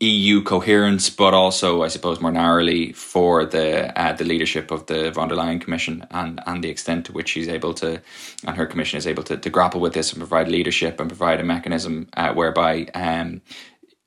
EU 0.00 0.42
coherence, 0.42 1.08
but 1.08 1.34
also 1.34 1.82
I 1.82 1.88
suppose 1.88 2.20
more 2.20 2.30
narrowly 2.30 2.92
for 2.92 3.44
the 3.44 3.98
uh, 3.98 4.12
the 4.12 4.24
leadership 4.24 4.70
of 4.70 4.86
the 4.86 5.10
von 5.10 5.28
der 5.28 5.36
Leyen 5.36 5.60
Commission 5.60 6.06
and 6.10 6.40
and 6.46 6.62
the 6.62 6.68
extent 6.68 7.06
to 7.06 7.12
which 7.12 7.30
she's 7.30 7.48
able 7.48 7.74
to 7.74 8.00
and 8.46 8.56
her 8.56 8.66
commission 8.66 8.98
is 8.98 9.06
able 9.06 9.22
to, 9.24 9.36
to 9.36 9.50
grapple 9.50 9.80
with 9.80 9.94
this 9.94 10.12
and 10.12 10.20
provide 10.20 10.48
leadership 10.48 11.00
and 11.00 11.08
provide 11.08 11.40
a 11.40 11.44
mechanism 11.44 12.08
uh, 12.16 12.32
whereby 12.34 12.88
um, 12.94 13.40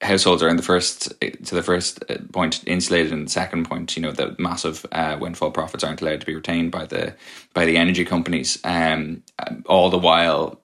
households 0.02 0.42
are 0.42 0.50
in 0.50 0.58
the 0.58 0.64
first 0.64 1.14
to 1.20 1.56
the 1.56 1.64
first 1.64 2.04
uh, 2.10 2.18
point 2.34 2.64
insulated 2.68 3.14
and 3.14 3.28
the 3.28 3.32
second 3.32 3.70
point 3.70 3.96
you 3.96 4.02
know 4.02 4.12
the 4.12 4.36
massive 4.40 4.86
uh, 4.92 5.18
windfall 5.20 5.52
profits 5.52 5.84
aren't 5.84 6.02
allowed 6.02 6.20
to 6.20 6.26
be 6.26 6.36
retained 6.36 6.72
by 6.72 6.86
the 6.86 7.14
by 7.54 7.66
the 7.66 7.78
energy 7.78 8.04
companies 8.04 8.60
um, 8.64 9.22
all 9.66 9.90
the 9.90 9.98
while 9.98 10.60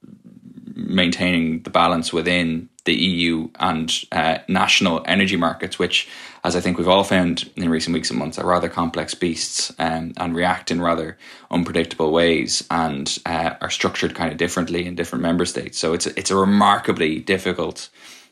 maintaining 0.76 1.62
the 1.64 1.70
balance 1.70 2.14
within 2.14 2.70
the 2.88 2.96
EU 2.96 3.50
and 3.60 4.06
uh, 4.12 4.38
national 4.48 5.04
energy 5.06 5.36
markets, 5.36 5.78
which, 5.78 6.08
as 6.44 6.56
I 6.56 6.62
think 6.62 6.78
we've 6.78 6.88
all 6.88 7.04
found 7.04 7.50
in 7.56 7.70
recent 7.70 7.94
weeks 7.94 8.10
and 8.10 8.18
months, 8.18 8.40
are 8.40 8.48
rather 8.48 8.70
complex 8.70 9.14
beasts 9.14 9.74
um, 9.78 10.14
and 10.18 10.36
react 10.36 10.72
in 10.72 10.82
rather 10.82 11.18
unpredictable 11.52 12.12
ways 12.12 12.66
and 12.72 13.20
uh, 13.26 13.56
are 13.60 13.70
structured 13.70 14.16
kind 14.16 14.32
of 14.32 14.38
differently 14.38 14.86
in 14.86 14.96
different 14.96 15.22
member 15.22 15.46
states. 15.46 15.78
So 15.78 15.94
it's 15.94 16.08
it's 16.08 16.32
a 16.32 16.36
remarkably 16.36 17.20
difficult 17.20 17.90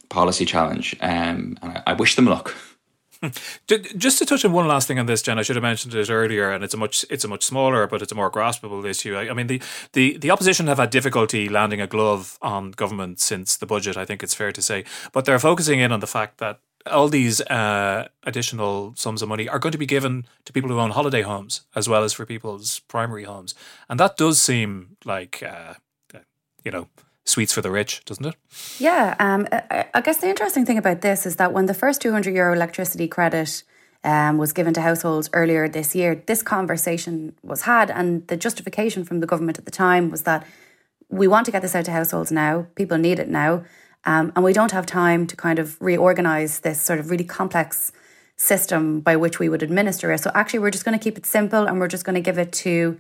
policy 0.10 0.46
challenge, 0.46 0.96
um, 1.02 1.58
and 1.62 1.72
I, 1.78 1.84
I 1.88 1.94
wish 1.94 2.16
them 2.16 2.26
luck. 2.26 2.56
Just 3.98 4.20
to 4.20 4.26
touch 4.26 4.46
on 4.46 4.52
one 4.52 4.68
last 4.68 4.88
thing 4.88 5.00
on 5.00 5.06
this, 5.06 5.22
Jen, 5.22 5.40
I 5.40 5.42
should 5.42 5.56
have 5.56 5.64
mentioned 5.64 5.94
it 5.94 6.10
earlier, 6.10 6.52
and 6.52 6.64
it's 6.64 6.74
a 6.74 6.78
much 6.78 7.06
it's 7.10 7.24
a 7.24 7.28
much 7.28 7.44
smaller, 7.44 7.88
but 7.88 8.02
it's 8.02 8.12
a 8.12 8.16
more 8.16 8.32
graspable 8.32 8.86
issue. 8.86 9.16
I, 9.16 9.30
I, 9.30 9.34
mean, 9.34 9.48
the, 9.48 9.62
the 9.94 10.18
the 10.18 10.32
opposition 10.32 10.68
have 10.68 10.78
had 10.78 10.90
difficulty 10.90 11.50
landing 11.50 11.82
a 11.82 11.88
glove 11.88 12.38
on 12.42 12.72
government 12.72 13.20
since 13.20 13.58
the 13.58 13.66
budget. 13.66 13.98
I 13.98 14.06
think 14.06 14.24
it's 14.24 14.34
fair 14.34 14.52
to 14.52 14.62
say, 14.62 14.84
but 15.12 15.26
they're 15.26 15.40
focusing 15.40 15.80
in 15.80 15.92
on 15.92 16.00
the 16.00 16.08
fact 16.08 16.38
that 16.40 16.60
all 16.92 17.08
these 17.08 17.42
uh, 17.42 18.08
additional 18.24 18.94
sums 18.96 19.22
of 19.22 19.30
money 19.30 19.50
are 19.50 19.60
going 19.60 19.72
to 19.72 19.78
be 19.78 19.88
given 19.88 20.26
to 20.46 20.54
people 20.54 20.70
who 20.70 20.80
own 20.80 20.92
holiday 20.92 21.24
homes 21.24 21.62
as 21.76 21.90
well 21.90 22.04
as 22.04 22.14
for 22.14 22.26
people's 22.26 22.80
primary 22.82 23.24
homes, 23.24 23.56
and 23.90 24.00
that 24.00 24.18
does 24.18 24.42
seem 24.42 24.98
like 25.06 25.42
uh, 25.42 25.76
you 26.64 26.72
know 26.72 26.88
sweets 27.26 27.52
for 27.52 27.62
the 27.62 27.72
rich, 27.72 28.04
doesn't 28.06 28.26
it? 28.26 28.36
Yeah. 28.80 29.16
Um, 29.20 29.48
I 29.94 30.02
guess 30.02 30.18
the 30.18 30.30
interesting 30.30 30.66
thing 30.66 30.78
about 30.78 31.02
this 31.02 31.26
is 31.26 31.36
that 31.38 31.54
when 31.54 31.66
the 31.66 31.74
first 31.74 32.02
200 32.02 32.34
euro 32.34 32.54
electricity 32.54 33.08
credit 33.08 33.64
um, 34.04 34.38
was 34.38 34.54
given 34.54 34.74
to 34.76 34.82
households 34.82 35.30
earlier 35.34 35.68
this 35.68 35.96
year, 35.96 36.24
this 36.28 36.44
conversation 36.44 37.36
was 37.44 37.64
had, 37.64 37.90
and 37.90 38.28
the 38.28 38.38
justification 38.38 39.04
from 39.04 39.20
the 39.20 39.28
government 39.28 39.58
at 39.58 39.66
the 39.66 39.72
time 39.72 40.12
was 40.12 40.24
that 40.24 40.46
we 41.10 41.28
want 41.28 41.46
to 41.46 41.52
get 41.52 41.62
this 41.62 41.76
out 41.76 41.86
to 41.86 41.92
households 41.92 42.32
now, 42.32 42.68
people 42.76 42.98
need 42.98 43.20
it 43.20 43.30
now, 43.30 43.64
um, 44.06 44.32
and 44.36 44.46
we 44.46 44.54
don't 44.54 44.72
have 44.72 44.86
time 44.86 45.26
to 45.28 45.36
kind 45.36 45.58
of 45.58 45.82
reorganize 45.82 46.60
this 46.60 46.80
sort 46.80 47.00
of 47.00 47.10
really 47.10 47.24
complex 47.24 47.92
system 48.38 49.00
by 49.00 49.16
which 49.16 49.40
we 49.40 49.50
would 49.50 49.64
administer 49.64 50.12
it. 50.12 50.20
So 50.20 50.32
actually, 50.36 50.60
we're 50.60 50.72
just 50.72 50.86
going 50.86 50.98
to 50.98 51.04
keep 51.04 51.18
it 51.18 51.26
simple 51.26 51.68
and 51.68 51.80
we're 51.80 51.88
just 51.88 52.06
going 52.06 52.16
to 52.16 52.22
give 52.22 52.38
it 52.38 52.52
to 52.54 53.00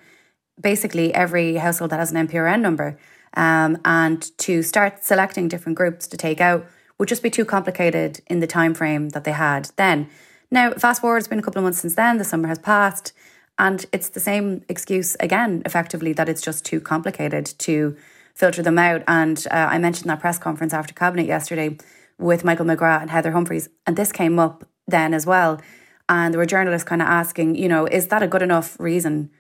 basically 0.60 1.14
every 1.14 1.56
household 1.56 1.92
that 1.92 2.00
has 2.00 2.12
an 2.12 2.28
MPRN 2.28 2.62
number 2.62 2.98
um, 3.36 3.78
and 3.86 4.38
to 4.40 4.62
start 4.64 5.04
selecting 5.04 5.48
different 5.48 5.78
groups 5.78 6.08
to 6.08 6.18
take 6.18 6.42
out 6.42 6.66
would 6.98 7.10
just 7.10 7.24
be 7.24 7.30
too 7.30 7.46
complicated 7.46 8.22
in 8.28 8.40
the 8.40 8.48
time 8.48 8.74
frame 8.74 9.10
that 9.10 9.24
they 9.24 9.32
had 9.32 9.70
then. 9.76 10.10
Now, 10.52 10.72
fast 10.74 11.02
forward, 11.02 11.18
it's 11.18 11.28
been 11.28 11.40
a 11.40 11.42
couple 11.42 11.60
of 11.60 11.64
months 11.64 11.80
since 11.80 11.96
then, 11.96 12.18
the 12.18 12.24
summer 12.24 12.48
has 12.48 12.60
passed, 12.60 13.14
and 13.58 13.86
it's 13.92 14.10
the 14.10 14.20
same 14.20 14.64
excuse 14.70 15.16
again, 15.20 15.62
effectively, 15.66 16.14
that 16.14 16.30
it's 16.30 16.42
just 16.42 16.66
too 16.66 16.80
complicated 16.80 17.46
to 17.60 17.96
filter 18.34 18.62
them 18.62 18.78
out. 18.78 19.04
And 19.08 19.46
uh, 19.50 19.68
I 19.72 19.78
mentioned 19.78 20.10
that 20.10 20.20
press 20.20 20.38
conference 20.38 20.74
after 20.74 20.94
Cabinet 20.94 21.26
yesterday 21.26 21.78
with 22.18 22.46
Michael 22.46 22.66
McGrath 22.66 23.02
and 23.02 23.10
Heather 23.10 23.32
Humphreys, 23.32 23.70
and 23.86 23.98
this 23.98 24.12
came 24.12 24.40
up 24.40 24.66
then 24.88 25.14
as 25.14 25.26
well. 25.26 25.60
And 26.08 26.34
there 26.34 26.40
were 26.40 26.46
journalists 26.46 26.88
kind 26.88 27.02
of 27.02 27.08
asking, 27.08 27.56
you 27.56 27.68
know, 27.68 27.88
is 27.88 28.08
that 28.08 28.22
a 28.22 28.28
good 28.28 28.44
enough 28.44 28.80
reason 28.80 29.32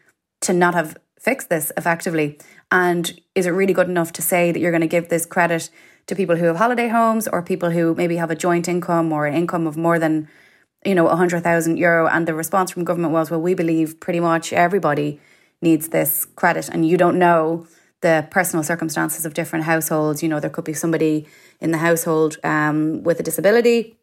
to 0.41 0.54
not 0.54 0.74
have 0.74 0.98
fixed 1.20 1.50
this 1.50 1.72
effectively? 1.78 2.39
And 2.76 3.17
is 3.36 3.45
it 3.45 3.51
really 3.51 3.71
good 3.71 3.88
enough 3.88 4.11
to 4.11 4.21
say 4.21 4.51
that 4.51 4.59
you're 4.59 4.73
going 4.73 4.82
to 4.82 4.95
give 4.95 5.07
this 5.07 5.26
credit 5.26 5.69
to 6.07 6.13
people 6.13 6.36
who 6.36 6.43
have 6.47 6.57
holiday 6.57 6.89
homes 6.89 7.26
or 7.26 7.41
people 7.41 7.69
who 7.69 7.95
maybe 7.95 8.17
have 8.17 8.30
a 8.30 8.36
joint 8.36 8.67
income 8.67 9.13
or 9.13 9.26
an 9.26 9.34
income 9.34 9.65
of 9.65 9.78
more 9.78 9.97
than, 9.97 10.28
you 10.84 10.93
know, 10.93 11.05
100,000 11.05 11.78
euro? 11.78 12.05
And 12.05 12.28
the 12.28 12.34
response 12.34 12.71
from 12.71 12.84
government 12.84 13.13
was, 13.13 13.32
well, 13.32 13.39
we 13.39 13.53
believe 13.53 14.01
pretty 14.01 14.19
much 14.19 14.51
everybody 14.51 15.21
needs 15.61 15.88
this 15.88 16.26
credit. 16.36 16.67
And 16.67 16.86
you 16.86 16.97
don't 16.97 17.17
know 17.17 17.65
the 18.01 18.28
personal 18.30 18.61
circumstances 18.61 19.26
of 19.26 19.34
different 19.34 19.63
households. 19.63 20.21
You 20.21 20.28
know, 20.28 20.41
there 20.41 20.49
could 20.49 20.65
be 20.65 20.73
somebody 20.73 21.28
in 21.61 21.71
the 21.71 21.78
household 21.78 22.36
um, 22.43 23.03
with 23.03 23.21
a 23.21 23.23
disability. 23.23 23.95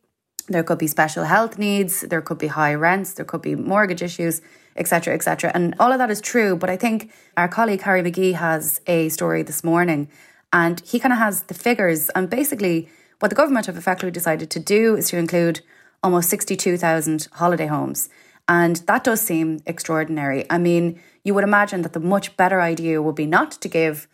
There 0.49 0.63
could 0.63 0.79
be 0.79 0.87
special 0.87 1.25
health 1.25 1.59
needs. 1.59 2.01
There 2.01 2.23
could 2.23 2.39
be 2.39 2.47
high 2.47 2.73
rents. 2.73 3.13
There 3.13 3.27
could 3.27 3.43
be 3.43 3.55
mortgage 3.55 4.01
issues 4.01 4.41
etc., 4.77 5.15
etc. 5.15 5.51
And 5.55 5.75
all 5.79 5.93
of 5.93 5.99
that 5.99 6.11
is 6.11 6.21
true. 6.21 6.57
But 6.57 6.71
I 6.71 6.77
think 6.77 7.13
our 7.37 7.49
colleague 7.49 7.83
Harry 7.83 8.03
McGee 8.03 8.35
has 8.35 8.81
a 8.87 9.09
story 9.09 9.43
this 9.43 9.63
morning, 9.63 10.09
and 10.53 10.81
he 10.81 10.99
kind 10.99 11.13
of 11.13 11.19
has 11.19 11.43
the 11.45 11.55
figures. 11.55 12.11
And 12.11 12.29
basically, 12.29 12.89
what 13.21 13.29
the 13.29 13.37
government 13.37 13.67
have 13.67 13.77
effectively 13.77 14.11
decided 14.11 14.51
to 14.51 14.59
do 14.59 14.97
is 14.97 15.09
to 15.11 15.17
include 15.17 15.61
almost 16.03 16.29
62,000 16.31 17.29
holiday 17.33 17.67
homes. 17.67 18.09
And 18.49 18.77
that 18.89 19.05
does 19.05 19.21
seem 19.21 19.61
extraordinary. 19.67 20.45
I 20.51 20.59
mean, 20.59 21.01
you 21.25 21.33
would 21.35 21.45
imagine 21.45 21.83
that 21.83 21.93
the 21.93 22.01
much 22.01 22.37
better 22.37 22.61
idea 22.61 23.01
would 23.01 23.15
be 23.15 23.27
not 23.27 23.53
to 23.53 23.69
give 23.69 24.09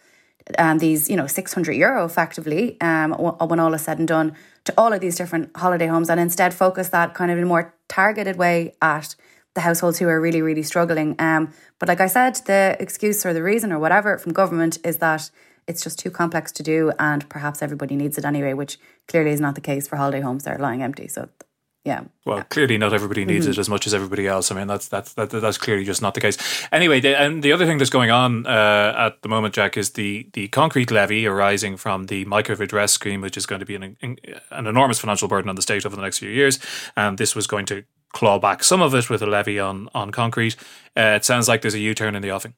um, 0.58 0.78
these, 0.78 1.08
you 1.10 1.16
know, 1.16 1.26
600 1.26 1.72
euro 1.72 2.04
effectively 2.04 2.80
um, 2.80 3.12
when 3.12 3.60
all 3.60 3.74
is 3.74 3.82
said 3.82 3.98
and 3.98 4.08
done 4.08 4.34
to 4.64 4.74
all 4.78 4.92
of 4.92 5.00
these 5.00 5.16
different 5.16 5.56
holiday 5.56 5.86
homes 5.86 6.10
and 6.10 6.20
instead 6.20 6.54
focus 6.54 6.90
that 6.90 7.14
kind 7.14 7.30
of 7.30 7.38
in 7.38 7.44
a 7.44 7.46
more 7.46 7.74
targeted 7.88 8.36
way 8.36 8.74
at 8.80 9.14
the 9.58 9.62
households 9.62 9.98
who 9.98 10.06
are 10.08 10.20
really, 10.20 10.40
really 10.40 10.62
struggling. 10.62 11.16
Um, 11.18 11.52
but 11.80 11.88
like 11.88 12.00
I 12.00 12.06
said, 12.06 12.36
the 12.46 12.76
excuse 12.78 13.26
or 13.26 13.34
the 13.34 13.42
reason 13.42 13.72
or 13.72 13.80
whatever 13.80 14.16
from 14.16 14.32
government 14.32 14.78
is 14.84 14.98
that 14.98 15.30
it's 15.66 15.82
just 15.82 15.98
too 15.98 16.12
complex 16.12 16.52
to 16.52 16.62
do 16.62 16.92
and 16.98 17.28
perhaps 17.28 17.60
everybody 17.60 17.96
needs 17.96 18.16
it 18.16 18.24
anyway, 18.24 18.54
which 18.54 18.78
clearly 19.08 19.32
is 19.32 19.40
not 19.40 19.56
the 19.56 19.60
case 19.60 19.88
for 19.88 19.96
holiday 19.96 20.20
homes 20.20 20.44
that 20.44 20.54
are 20.54 20.62
lying 20.62 20.80
empty. 20.82 21.08
So 21.08 21.28
yeah. 21.84 22.04
Well, 22.24 22.44
clearly 22.50 22.76
not 22.76 22.92
everybody 22.92 23.24
needs 23.24 23.46
mm-hmm. 23.46 23.52
it 23.52 23.58
as 23.58 23.68
much 23.68 23.86
as 23.86 23.94
everybody 23.94 24.26
else. 24.26 24.50
I 24.52 24.54
mean, 24.54 24.66
that's 24.66 24.88
that's 24.88 25.14
that, 25.14 25.30
that's 25.30 25.58
clearly 25.58 25.84
just 25.84 26.02
not 26.02 26.14
the 26.14 26.20
case. 26.20 26.36
Anyway, 26.70 27.00
the, 27.00 27.18
and 27.18 27.42
the 27.42 27.52
other 27.52 27.66
thing 27.66 27.78
that's 27.78 27.90
going 27.90 28.10
on 28.10 28.46
uh, 28.46 28.94
at 29.06 29.22
the 29.22 29.28
moment, 29.28 29.54
Jack, 29.54 29.76
is 29.76 29.90
the 29.90 30.28
the 30.34 30.48
concrete 30.48 30.90
levy 30.90 31.26
arising 31.26 31.76
from 31.78 32.06
the 32.06 32.24
mica 32.26 32.54
redress 32.54 32.92
scheme, 32.92 33.22
which 33.22 33.36
is 33.36 33.46
going 33.46 33.60
to 33.60 33.66
be 33.66 33.74
an 33.74 33.96
an 34.50 34.66
enormous 34.66 34.98
financial 34.98 35.28
burden 35.28 35.48
on 35.48 35.56
the 35.56 35.62
state 35.62 35.86
over 35.86 35.96
the 35.96 36.02
next 36.02 36.18
few 36.18 36.30
years. 36.30 36.58
And 36.94 37.16
this 37.16 37.34
was 37.34 37.46
going 37.46 37.64
to 37.66 37.84
claw 38.12 38.38
back 38.38 38.64
some 38.64 38.80
of 38.80 38.94
it 38.94 39.10
with 39.10 39.22
a 39.22 39.26
levy 39.26 39.58
on 39.58 39.88
on 39.94 40.10
concrete. 40.10 40.56
Uh, 40.96 41.14
it 41.16 41.24
sounds 41.24 41.48
like 41.48 41.62
there's 41.62 41.74
a 41.74 41.80
U 41.80 41.94
turn 41.94 42.14
in 42.14 42.22
the 42.22 42.30
offing. 42.30 42.54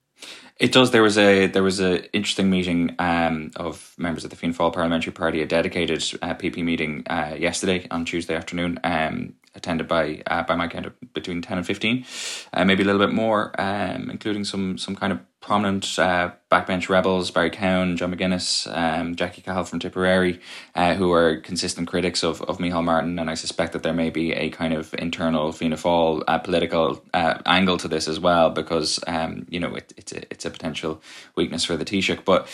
It 0.60 0.72
does. 0.72 0.90
There 0.90 1.02
was 1.02 1.16
a 1.16 1.46
there 1.46 1.62
was 1.62 1.80
a 1.80 2.12
interesting 2.14 2.50
meeting 2.50 2.94
um, 2.98 3.50
of 3.56 3.94
members 3.96 4.24
of 4.24 4.30
the 4.30 4.36
Fianna 4.36 4.52
Fáil 4.52 4.74
Parliamentary 4.74 5.12
Party, 5.12 5.40
a 5.40 5.46
dedicated 5.46 6.02
uh, 6.20 6.34
PP 6.34 6.62
meeting 6.62 7.02
uh, 7.08 7.34
yesterday 7.38 7.86
on 7.90 8.04
Tuesday 8.04 8.34
afternoon. 8.34 8.78
Um, 8.84 9.36
attended 9.54 9.88
by 9.88 10.22
uh, 10.26 10.42
by 10.44 10.54
my 10.54 10.68
count 10.68 10.86
between 11.12 11.42
ten 11.42 11.58
and 11.58 11.66
fifteen, 11.66 12.04
uh, 12.52 12.64
maybe 12.64 12.82
a 12.82 12.86
little 12.86 13.04
bit 13.04 13.14
more, 13.14 13.52
um, 13.60 14.10
including 14.10 14.44
some 14.44 14.78
some 14.78 14.94
kind 14.94 15.12
of 15.12 15.20
prominent 15.40 15.98
uh, 15.98 16.30
backbench 16.50 16.88
rebels, 16.88 17.30
Barry 17.30 17.50
Cowen, 17.50 17.96
John 17.96 18.14
McGuinness, 18.14 18.66
um, 18.76 19.16
Jackie 19.16 19.40
Cahill 19.40 19.64
from 19.64 19.78
Tipperary, 19.78 20.38
uh, 20.74 20.94
who 20.94 21.12
are 21.12 21.36
consistent 21.38 21.88
critics 21.88 22.22
of 22.22 22.42
of 22.42 22.58
Micheál 22.58 22.84
Martin, 22.84 23.18
and 23.18 23.30
I 23.30 23.34
suspect 23.34 23.72
that 23.72 23.82
there 23.82 23.92
may 23.94 24.10
be 24.10 24.32
a 24.32 24.50
kind 24.50 24.74
of 24.74 24.94
internal 24.94 25.52
Fianna 25.52 25.76
Fáil 25.76 26.44
political 26.44 27.02
angle 27.12 27.78
to 27.78 27.88
this 27.88 28.06
as 28.08 28.20
well, 28.20 28.50
because 28.50 29.00
um, 29.06 29.46
you 29.48 29.58
know 29.58 29.74
it, 29.74 29.92
it's 29.96 30.12
a, 30.12 30.22
it's 30.30 30.44
a 30.44 30.49
potential 30.50 31.00
weakness 31.36 31.64
for 31.64 31.76
the 31.76 31.84
Taoiseach, 31.84 32.24
but. 32.24 32.48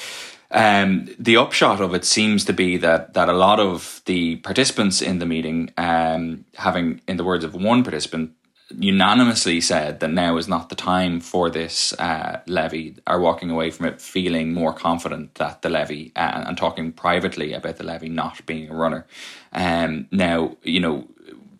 Um, 0.48 1.08
the 1.18 1.36
upshot 1.38 1.80
of 1.80 1.92
it 1.92 2.04
seems 2.04 2.44
to 2.44 2.52
be 2.52 2.76
that 2.76 3.14
that 3.14 3.28
a 3.28 3.32
lot 3.32 3.58
of 3.58 4.00
the 4.04 4.36
participants 4.36 5.02
in 5.02 5.18
the 5.18 5.26
meeting, 5.26 5.72
um, 5.76 6.44
having, 6.54 7.00
in 7.08 7.16
the 7.16 7.24
words 7.24 7.42
of 7.42 7.56
one 7.56 7.82
participant, 7.82 8.30
unanimously 8.70 9.60
said 9.60 10.00
that 10.00 10.10
now 10.10 10.36
is 10.36 10.48
not 10.48 10.68
the 10.68 10.74
time 10.74 11.20
for 11.20 11.48
this 11.50 11.92
uh, 11.94 12.40
levy, 12.46 12.96
are 13.06 13.20
walking 13.20 13.50
away 13.50 13.70
from 13.70 13.86
it 13.86 14.00
feeling 14.00 14.52
more 14.52 14.72
confident 14.72 15.34
that 15.36 15.62
the 15.62 15.68
levy 15.68 16.12
uh, 16.16 16.44
and 16.46 16.58
talking 16.58 16.92
privately 16.92 17.52
about 17.52 17.76
the 17.76 17.84
levy 17.84 18.08
not 18.08 18.44
being 18.46 18.68
a 18.68 18.74
runner. 18.74 19.06
Um, 19.52 20.08
now, 20.10 20.56
you 20.62 20.80
know, 20.80 21.06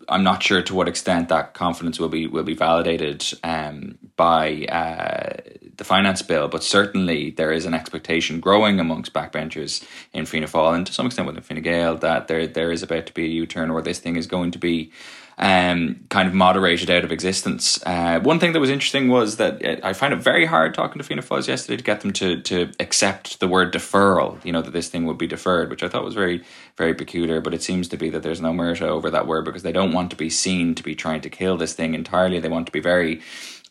I'm 0.09 0.23
not 0.23 0.43
sure 0.43 0.61
to 0.61 0.75
what 0.75 0.87
extent 0.87 1.29
that 1.29 1.53
confidence 1.53 1.99
will 1.99 2.09
be 2.09 2.27
will 2.27 2.43
be 2.43 2.55
validated 2.55 3.25
um, 3.43 3.97
by 4.17 4.65
uh, 4.65 5.37
the 5.77 5.83
finance 5.83 6.21
bill, 6.23 6.47
but 6.47 6.63
certainly 6.63 7.31
there 7.31 7.51
is 7.51 7.65
an 7.65 7.73
expectation 7.73 8.39
growing 8.39 8.79
amongst 8.79 9.13
backbenchers 9.13 9.87
in 10.11 10.25
Fianna 10.25 10.47
Fáil 10.47 10.75
and 10.75 10.87
to 10.87 10.91
some 10.91 11.05
extent 11.05 11.27
within 11.27 11.43
Fine 11.43 11.61
Gael 11.61 11.95
that 11.97 12.27
there 12.27 12.47
there 12.47 12.71
is 12.71 12.83
about 12.83 13.05
to 13.05 13.13
be 13.13 13.25
a 13.25 13.29
U 13.29 13.45
turn 13.45 13.69
or 13.69 13.81
this 13.81 13.99
thing 13.99 14.15
is 14.15 14.27
going 14.27 14.51
to 14.51 14.57
be 14.57 14.91
um, 15.39 15.99
kind 16.09 16.27
of 16.27 16.33
moderated 16.33 16.89
out 16.89 17.03
of 17.03 17.11
existence. 17.11 17.79
Uh, 17.85 18.19
one 18.19 18.39
thing 18.39 18.53
that 18.53 18.59
was 18.59 18.71
interesting 18.71 19.07
was 19.07 19.37
that 19.37 19.63
uh, 19.63 19.77
I 19.83 19.93
find 19.93 20.11
it 20.11 20.17
very 20.17 20.47
hard 20.47 20.73
talking 20.73 20.97
to 20.97 21.03
Fianna 21.03 21.21
Fáil 21.21 21.47
yesterday 21.47 21.77
to 21.77 21.83
get 21.83 22.01
them 22.01 22.11
to 22.13 22.41
to 22.41 22.71
accept 22.79 23.39
the 23.39 23.47
word 23.47 23.71
deferral. 23.71 24.43
You 24.43 24.51
know 24.51 24.63
that 24.63 24.73
this 24.73 24.89
thing 24.89 25.05
would 25.05 25.19
be 25.19 25.27
deferred, 25.27 25.69
which 25.69 25.83
I 25.83 25.89
thought 25.89 26.03
was 26.03 26.15
very 26.15 26.43
very 26.75 26.95
peculiar. 26.95 27.39
But 27.39 27.53
it 27.53 27.61
seems 27.61 27.87
to 27.89 27.97
be 27.97 28.09
that 28.09 28.23
there's 28.23 28.41
no 28.41 28.51
merit 28.51 28.81
over 28.81 29.11
that 29.11 29.27
word 29.27 29.45
because 29.45 29.61
they 29.61 29.71
don't 29.71 29.93
want 29.93 30.09
to 30.09 30.17
be 30.17 30.31
seen 30.31 30.73
to 30.73 30.81
be 30.81 30.95
trying 30.95 31.21
to 31.21 31.29
kill 31.29 31.55
this 31.55 31.73
thing 31.73 31.93
entirely. 31.93 32.39
They 32.39 32.49
want 32.49 32.65
to 32.65 32.71
be 32.71 32.79
very 32.79 33.21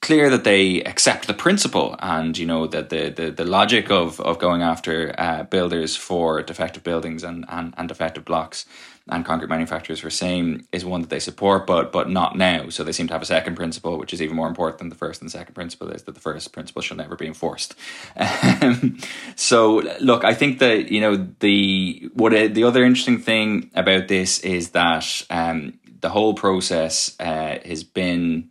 clear 0.07 0.31
that 0.31 0.45
they 0.45 0.81
accept 0.85 1.27
the 1.27 1.35
principle 1.35 1.97
and 1.99 2.39
you 2.39 2.47
know 2.47 2.69
that 2.69 2.91
the, 2.91 3.11
the, 3.11 3.29
the 3.29 3.45
logic 3.45 3.91
of, 3.91 4.21
of 4.21 4.39
going 4.39 4.63
after 4.63 5.13
uh, 5.19 5.43
builders 5.43 5.97
for 5.97 6.41
defective 6.43 6.85
buildings 6.85 7.25
and, 7.25 7.45
and, 7.49 7.75
and 7.77 7.89
defective 7.89 8.25
blocks 8.25 8.67
and 9.09 9.25
concrete 9.25 9.49
manufacturers 9.49 9.99
for 9.99 10.09
same 10.09 10.65
is 10.71 10.85
one 10.85 11.01
that 11.01 11.11
they 11.11 11.19
support 11.19 11.67
but 11.67 11.91
but 11.91 12.09
not 12.09 12.39
now. 12.39 12.69
So 12.69 12.85
they 12.85 12.93
seem 12.93 13.09
to 13.09 13.15
have 13.15 13.23
a 13.23 13.27
second 13.27 13.57
principle 13.57 13.99
which 13.99 14.15
is 14.15 14.23
even 14.23 14.37
more 14.37 14.47
important 14.47 14.79
than 14.79 14.91
the 14.91 14.95
first 14.95 15.21
and 15.21 15.29
the 15.29 15.33
second 15.33 15.55
principle 15.55 15.89
is 15.91 16.05
that 16.05 16.15
the 16.15 16.21
first 16.21 16.53
principle 16.53 16.83
shall 16.83 16.97
never 16.97 17.17
be 17.17 17.27
enforced. 17.27 17.75
Um, 18.17 18.99
so 19.35 19.83
look 20.01 20.23
I 20.23 20.35
think 20.35 20.61
that 20.61 20.89
you 20.89 21.01
know 21.01 21.17
the 21.41 22.09
what 22.15 22.31
the 22.31 22.63
other 22.63 22.85
interesting 22.85 23.19
thing 23.19 23.73
about 23.75 24.07
this 24.07 24.39
is 24.41 24.71
that 24.71 25.25
um, 25.31 25.81
the 26.01 26.11
whole 26.11 26.35
process 26.35 27.17
uh, 27.19 27.59
has 27.65 27.83
been 27.83 28.51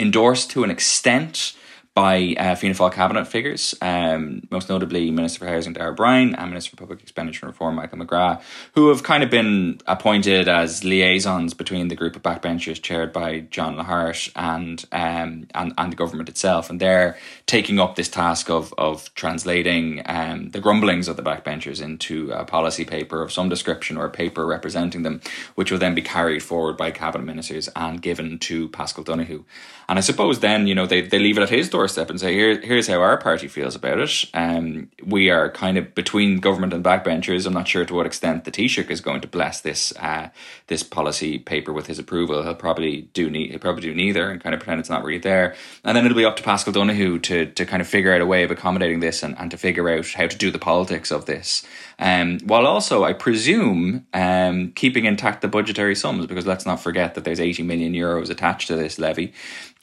endorsed 0.00 0.50
to 0.50 0.64
an 0.64 0.70
extent 0.70 1.52
by 1.94 2.34
uh, 2.38 2.54
Fianna 2.54 2.74
Fáil 2.74 2.92
cabinet 2.92 3.26
figures, 3.26 3.74
um, 3.82 4.42
most 4.50 4.68
notably 4.68 5.10
Minister 5.10 5.40
for 5.40 5.46
Housing 5.46 5.72
Darragh 5.72 5.92
O'Brien 5.92 6.36
and 6.36 6.50
Minister 6.50 6.70
for 6.70 6.76
Public 6.76 7.02
Expenditure 7.02 7.46
and 7.46 7.52
Reform 7.52 7.74
Michael 7.74 7.98
McGrath, 7.98 8.42
who 8.74 8.88
have 8.90 9.02
kind 9.02 9.24
of 9.24 9.30
been 9.30 9.80
appointed 9.86 10.48
as 10.48 10.84
liaisons 10.84 11.52
between 11.52 11.88
the 11.88 11.96
group 11.96 12.14
of 12.14 12.22
backbenchers 12.22 12.80
chaired 12.80 13.12
by 13.12 13.40
John 13.40 13.76
Lahart 13.76 14.30
and 14.36 14.84
um, 14.92 15.48
and, 15.52 15.74
and 15.76 15.92
the 15.92 15.96
government 15.96 16.28
itself, 16.28 16.70
and 16.70 16.80
they're 16.80 17.18
taking 17.46 17.80
up 17.80 17.96
this 17.96 18.08
task 18.08 18.48
of 18.50 18.72
of 18.78 19.12
translating 19.14 20.02
um, 20.06 20.50
the 20.50 20.60
grumblings 20.60 21.08
of 21.08 21.16
the 21.16 21.22
backbenchers 21.22 21.82
into 21.82 22.30
a 22.30 22.44
policy 22.44 22.84
paper 22.84 23.20
of 23.20 23.32
some 23.32 23.48
description 23.48 23.96
or 23.96 24.06
a 24.06 24.10
paper 24.10 24.46
representing 24.46 25.02
them, 25.02 25.20
which 25.56 25.72
will 25.72 25.78
then 25.78 25.96
be 25.96 26.02
carried 26.02 26.42
forward 26.42 26.76
by 26.76 26.92
cabinet 26.92 27.24
ministers 27.24 27.68
and 27.74 28.00
given 28.00 28.38
to 28.38 28.68
Paschal 28.68 29.02
Donohoe. 29.02 29.44
And 29.88 29.98
I 29.98 30.02
suppose 30.02 30.38
then 30.38 30.68
you 30.68 30.74
know 30.74 30.86
they, 30.86 31.00
they 31.00 31.18
leave 31.18 31.36
it 31.36 31.42
at 31.42 31.50
his 31.50 31.68
doorstep 31.90 32.10
and 32.10 32.20
say 32.20 32.32
here 32.34 32.60
here's 32.60 32.86
how 32.86 33.00
our 33.00 33.16
party 33.16 33.48
feels 33.48 33.74
about 33.74 33.98
it. 33.98 34.24
Um, 34.32 34.90
we 35.04 35.28
are 35.30 35.50
kind 35.50 35.76
of 35.76 35.94
between 35.94 36.38
government 36.38 36.72
and 36.72 36.84
backbenchers. 36.84 37.46
I'm 37.46 37.52
not 37.52 37.66
sure 37.66 37.84
to 37.84 37.94
what 37.94 38.06
extent 38.06 38.44
the 38.44 38.52
Taoiseach 38.52 38.90
is 38.90 39.00
going 39.00 39.20
to 39.22 39.28
bless 39.28 39.60
this 39.60 39.92
uh, 39.96 40.28
this 40.68 40.84
policy 40.84 41.38
paper 41.38 41.72
with 41.72 41.88
his 41.88 41.98
approval. 41.98 42.42
He'll 42.42 42.54
probably 42.54 43.02
do 43.12 43.28
ne- 43.28 43.48
he'll 43.48 43.58
probably 43.58 43.82
do 43.82 43.94
neither 43.94 44.30
and 44.30 44.40
kind 44.40 44.54
of 44.54 44.60
pretend 44.60 44.78
it's 44.78 44.90
not 44.90 45.02
really 45.02 45.18
there. 45.18 45.56
And 45.84 45.96
then 45.96 46.04
it'll 46.04 46.16
be 46.16 46.24
up 46.24 46.36
to 46.36 46.42
Paschal 46.42 46.72
Donohoe 46.72 47.18
to 47.18 47.46
to 47.46 47.66
kind 47.66 47.80
of 47.80 47.88
figure 47.88 48.14
out 48.14 48.20
a 48.20 48.26
way 48.26 48.44
of 48.44 48.52
accommodating 48.52 49.00
this 49.00 49.22
and, 49.22 49.36
and 49.38 49.50
to 49.50 49.56
figure 49.56 49.88
out 49.88 50.06
how 50.12 50.28
to 50.28 50.36
do 50.36 50.50
the 50.50 50.58
politics 50.58 51.10
of 51.10 51.26
this. 51.26 51.66
Um, 51.98 52.38
while 52.44 52.66
also, 52.66 53.04
I 53.04 53.12
presume, 53.12 54.06
um, 54.14 54.72
keeping 54.72 55.04
intact 55.04 55.42
the 55.42 55.48
budgetary 55.48 55.94
sums, 55.94 56.26
because 56.26 56.46
let's 56.46 56.64
not 56.64 56.80
forget 56.80 57.14
that 57.14 57.24
there's 57.24 57.40
80 57.40 57.62
million 57.64 57.92
euros 57.92 58.30
attached 58.30 58.68
to 58.68 58.76
this 58.76 58.98
levy. 58.98 59.34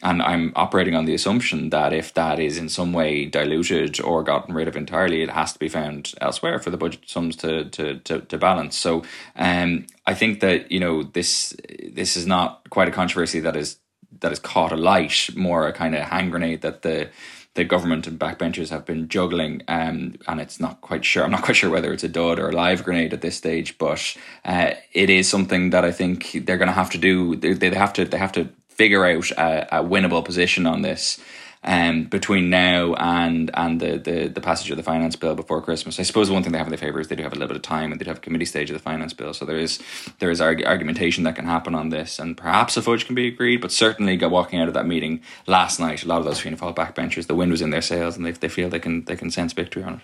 And 0.04 0.22
I'm 0.22 0.54
operating 0.56 0.94
on 0.94 1.06
the 1.06 1.16
assumption 1.16 1.72
that 1.72 1.92
if 1.92 2.14
that 2.14 2.40
is 2.40 2.58
in 2.58 2.70
some 2.70 2.94
way 2.94 3.26
diluted 3.26 4.00
or 4.00 4.24
gotten 4.24 4.54
rid 4.54 4.68
of 4.68 4.76
entirely, 4.76 5.24
it 5.24 5.32
has 5.32 5.54
to 5.54 5.60
be 5.60 5.70
found 5.70 6.14
elsewhere 6.22 6.60
for 6.60 6.70
the 6.70 6.78
budget 6.78 7.10
sums 7.10 7.36
to 7.38 7.66
to 7.66 8.00
to, 8.00 8.22
to 8.22 8.38
balance. 8.38 8.78
So 8.78 9.04
um, 9.36 9.88
I 10.06 10.14
think 10.14 10.40
that 10.42 10.72
you 10.72 10.80
know 10.80 11.02
this 11.02 11.56
this 11.92 12.16
is 12.16 12.28
not 12.28 12.70
quite 12.70 12.88
a 12.88 12.92
controversy 12.92 13.40
that 13.40 13.56
is 13.56 13.80
that 14.22 14.32
is 14.32 14.40
caught 14.40 14.72
alight, 14.72 15.30
more 15.36 15.68
a 15.68 15.74
kind 15.74 15.96
of 15.96 16.02
hand 16.04 16.32
grenade 16.32 16.62
that 16.62 16.84
the 16.84 17.10
the 17.56 17.64
government 17.64 18.06
and 18.06 18.20
backbenchers 18.20 18.70
have 18.70 18.86
been 18.86 19.10
juggling, 19.10 19.64
um, 19.68 20.14
and 20.28 20.40
it's 20.40 20.60
not 20.60 20.80
quite 20.82 21.04
sure. 21.04 21.24
I'm 21.24 21.32
not 21.32 21.42
quite 21.42 21.58
sure 21.58 21.72
whether 21.72 21.92
it's 21.92 22.04
a 22.04 22.08
dud 22.08 22.38
or 22.38 22.50
a 22.50 22.56
live 22.56 22.84
grenade 22.84 23.14
at 23.14 23.22
this 23.22 23.36
stage, 23.36 23.80
but 23.80 24.16
uh, 24.46 24.74
it 24.94 25.10
is 25.10 25.28
something 25.28 25.72
that 25.72 25.84
I 25.84 25.92
think 25.92 26.46
they're 26.46 26.60
going 26.60 26.68
to 26.68 26.74
have 26.74 26.92
to 26.92 27.00
do. 27.00 27.36
They, 27.36 27.54
they 27.54 27.76
have 27.76 27.94
to 27.94 28.06
they 28.06 28.20
have 28.20 28.32
to 28.34 28.50
figure 28.78 29.06
out 29.06 29.32
a, 29.32 29.80
a 29.80 29.84
winnable 29.84 30.24
position 30.24 30.66
on 30.66 30.82
this 30.82 31.20
um, 31.64 32.04
between 32.06 32.50
now 32.50 32.94
and 32.94 33.52
and 33.54 33.80
the, 33.80 33.98
the, 33.98 34.28
the 34.28 34.42
passage 34.42 34.72
of 34.72 34.78
the 34.78 34.84
finance 34.84 35.16
bill 35.16 35.36
before 35.36 35.62
Christmas. 35.62 36.00
I 36.00 36.04
suppose 36.04 36.30
one 36.30 36.44
thing 36.44 36.52
they 36.52 36.58
have 36.58 36.68
in 36.68 36.72
their 36.72 36.78
favour 36.78 37.00
is 37.00 37.08
they 37.08 37.16
do 37.16 37.24
have 37.24 37.34
a 37.34 37.36
little 37.36 37.50
bit 37.50 37.58
of 37.58 37.64
time 37.64 37.92
and 37.92 38.00
they 38.00 38.06
do 38.06 38.10
have 38.10 38.20
a 38.20 38.22
committee 38.22 38.46
stage 38.46 38.70
of 38.70 38.76
the 38.76 38.82
finance 38.82 39.14
bill. 39.14 39.34
So 39.34 39.46
there 39.46 39.58
is 39.58 39.80
there 40.20 40.32
is 40.32 40.40
arg- 40.40 40.66
argumentation 40.66 41.24
that 41.26 41.36
can 41.36 41.46
happen 41.46 41.76
on 41.76 41.90
this, 41.90 42.20
and 42.20 42.38
perhaps 42.38 42.78
a 42.78 42.82
fudge 42.82 43.06
can 43.06 43.16
be 43.16 43.28
agreed. 43.28 43.58
But 43.58 43.72
certainly, 43.72 44.16
got 44.18 44.32
walking 44.32 44.60
out 44.60 44.68
of 44.68 44.74
that 44.76 44.86
meeting 44.86 45.22
last 45.46 45.80
night, 45.80 46.04
a 46.04 46.08
lot 46.08 46.20
of 46.20 46.26
those 46.26 46.40
Fianna 46.40 46.58
Fáil 46.58 46.76
backbenchers, 46.76 47.28
the 47.28 47.36
wind 47.36 47.52
was 47.52 47.62
in 47.62 47.72
their 47.72 47.82
sails, 47.82 48.16
and 48.16 48.26
they 48.26 48.32
they 48.32 48.50
feel 48.50 48.70
they 48.70 48.80
can 48.80 49.04
they 49.06 49.16
can 49.16 49.32
sense 49.32 49.54
victory 49.54 49.84
on 49.84 49.96
it. 49.96 50.02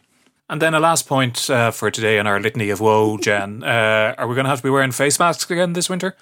And 0.49 0.61
then 0.61 0.73
a 0.73 0.79
last 0.79 1.07
point 1.07 1.49
uh, 1.49 1.71
for 1.71 1.89
today 1.89 2.17
in 2.17 2.27
our 2.27 2.39
litany 2.39 2.69
of 2.69 2.81
woe, 2.81 3.17
Jen. 3.17 3.63
Uh, 3.63 4.13
are 4.17 4.27
we 4.27 4.35
going 4.35 4.43
to 4.43 4.49
have 4.49 4.59
to 4.59 4.63
be 4.63 4.69
wearing 4.69 4.91
face 4.91 5.17
masks 5.17 5.49
again 5.49 5.73
this 5.73 5.89
winter? 5.89 6.17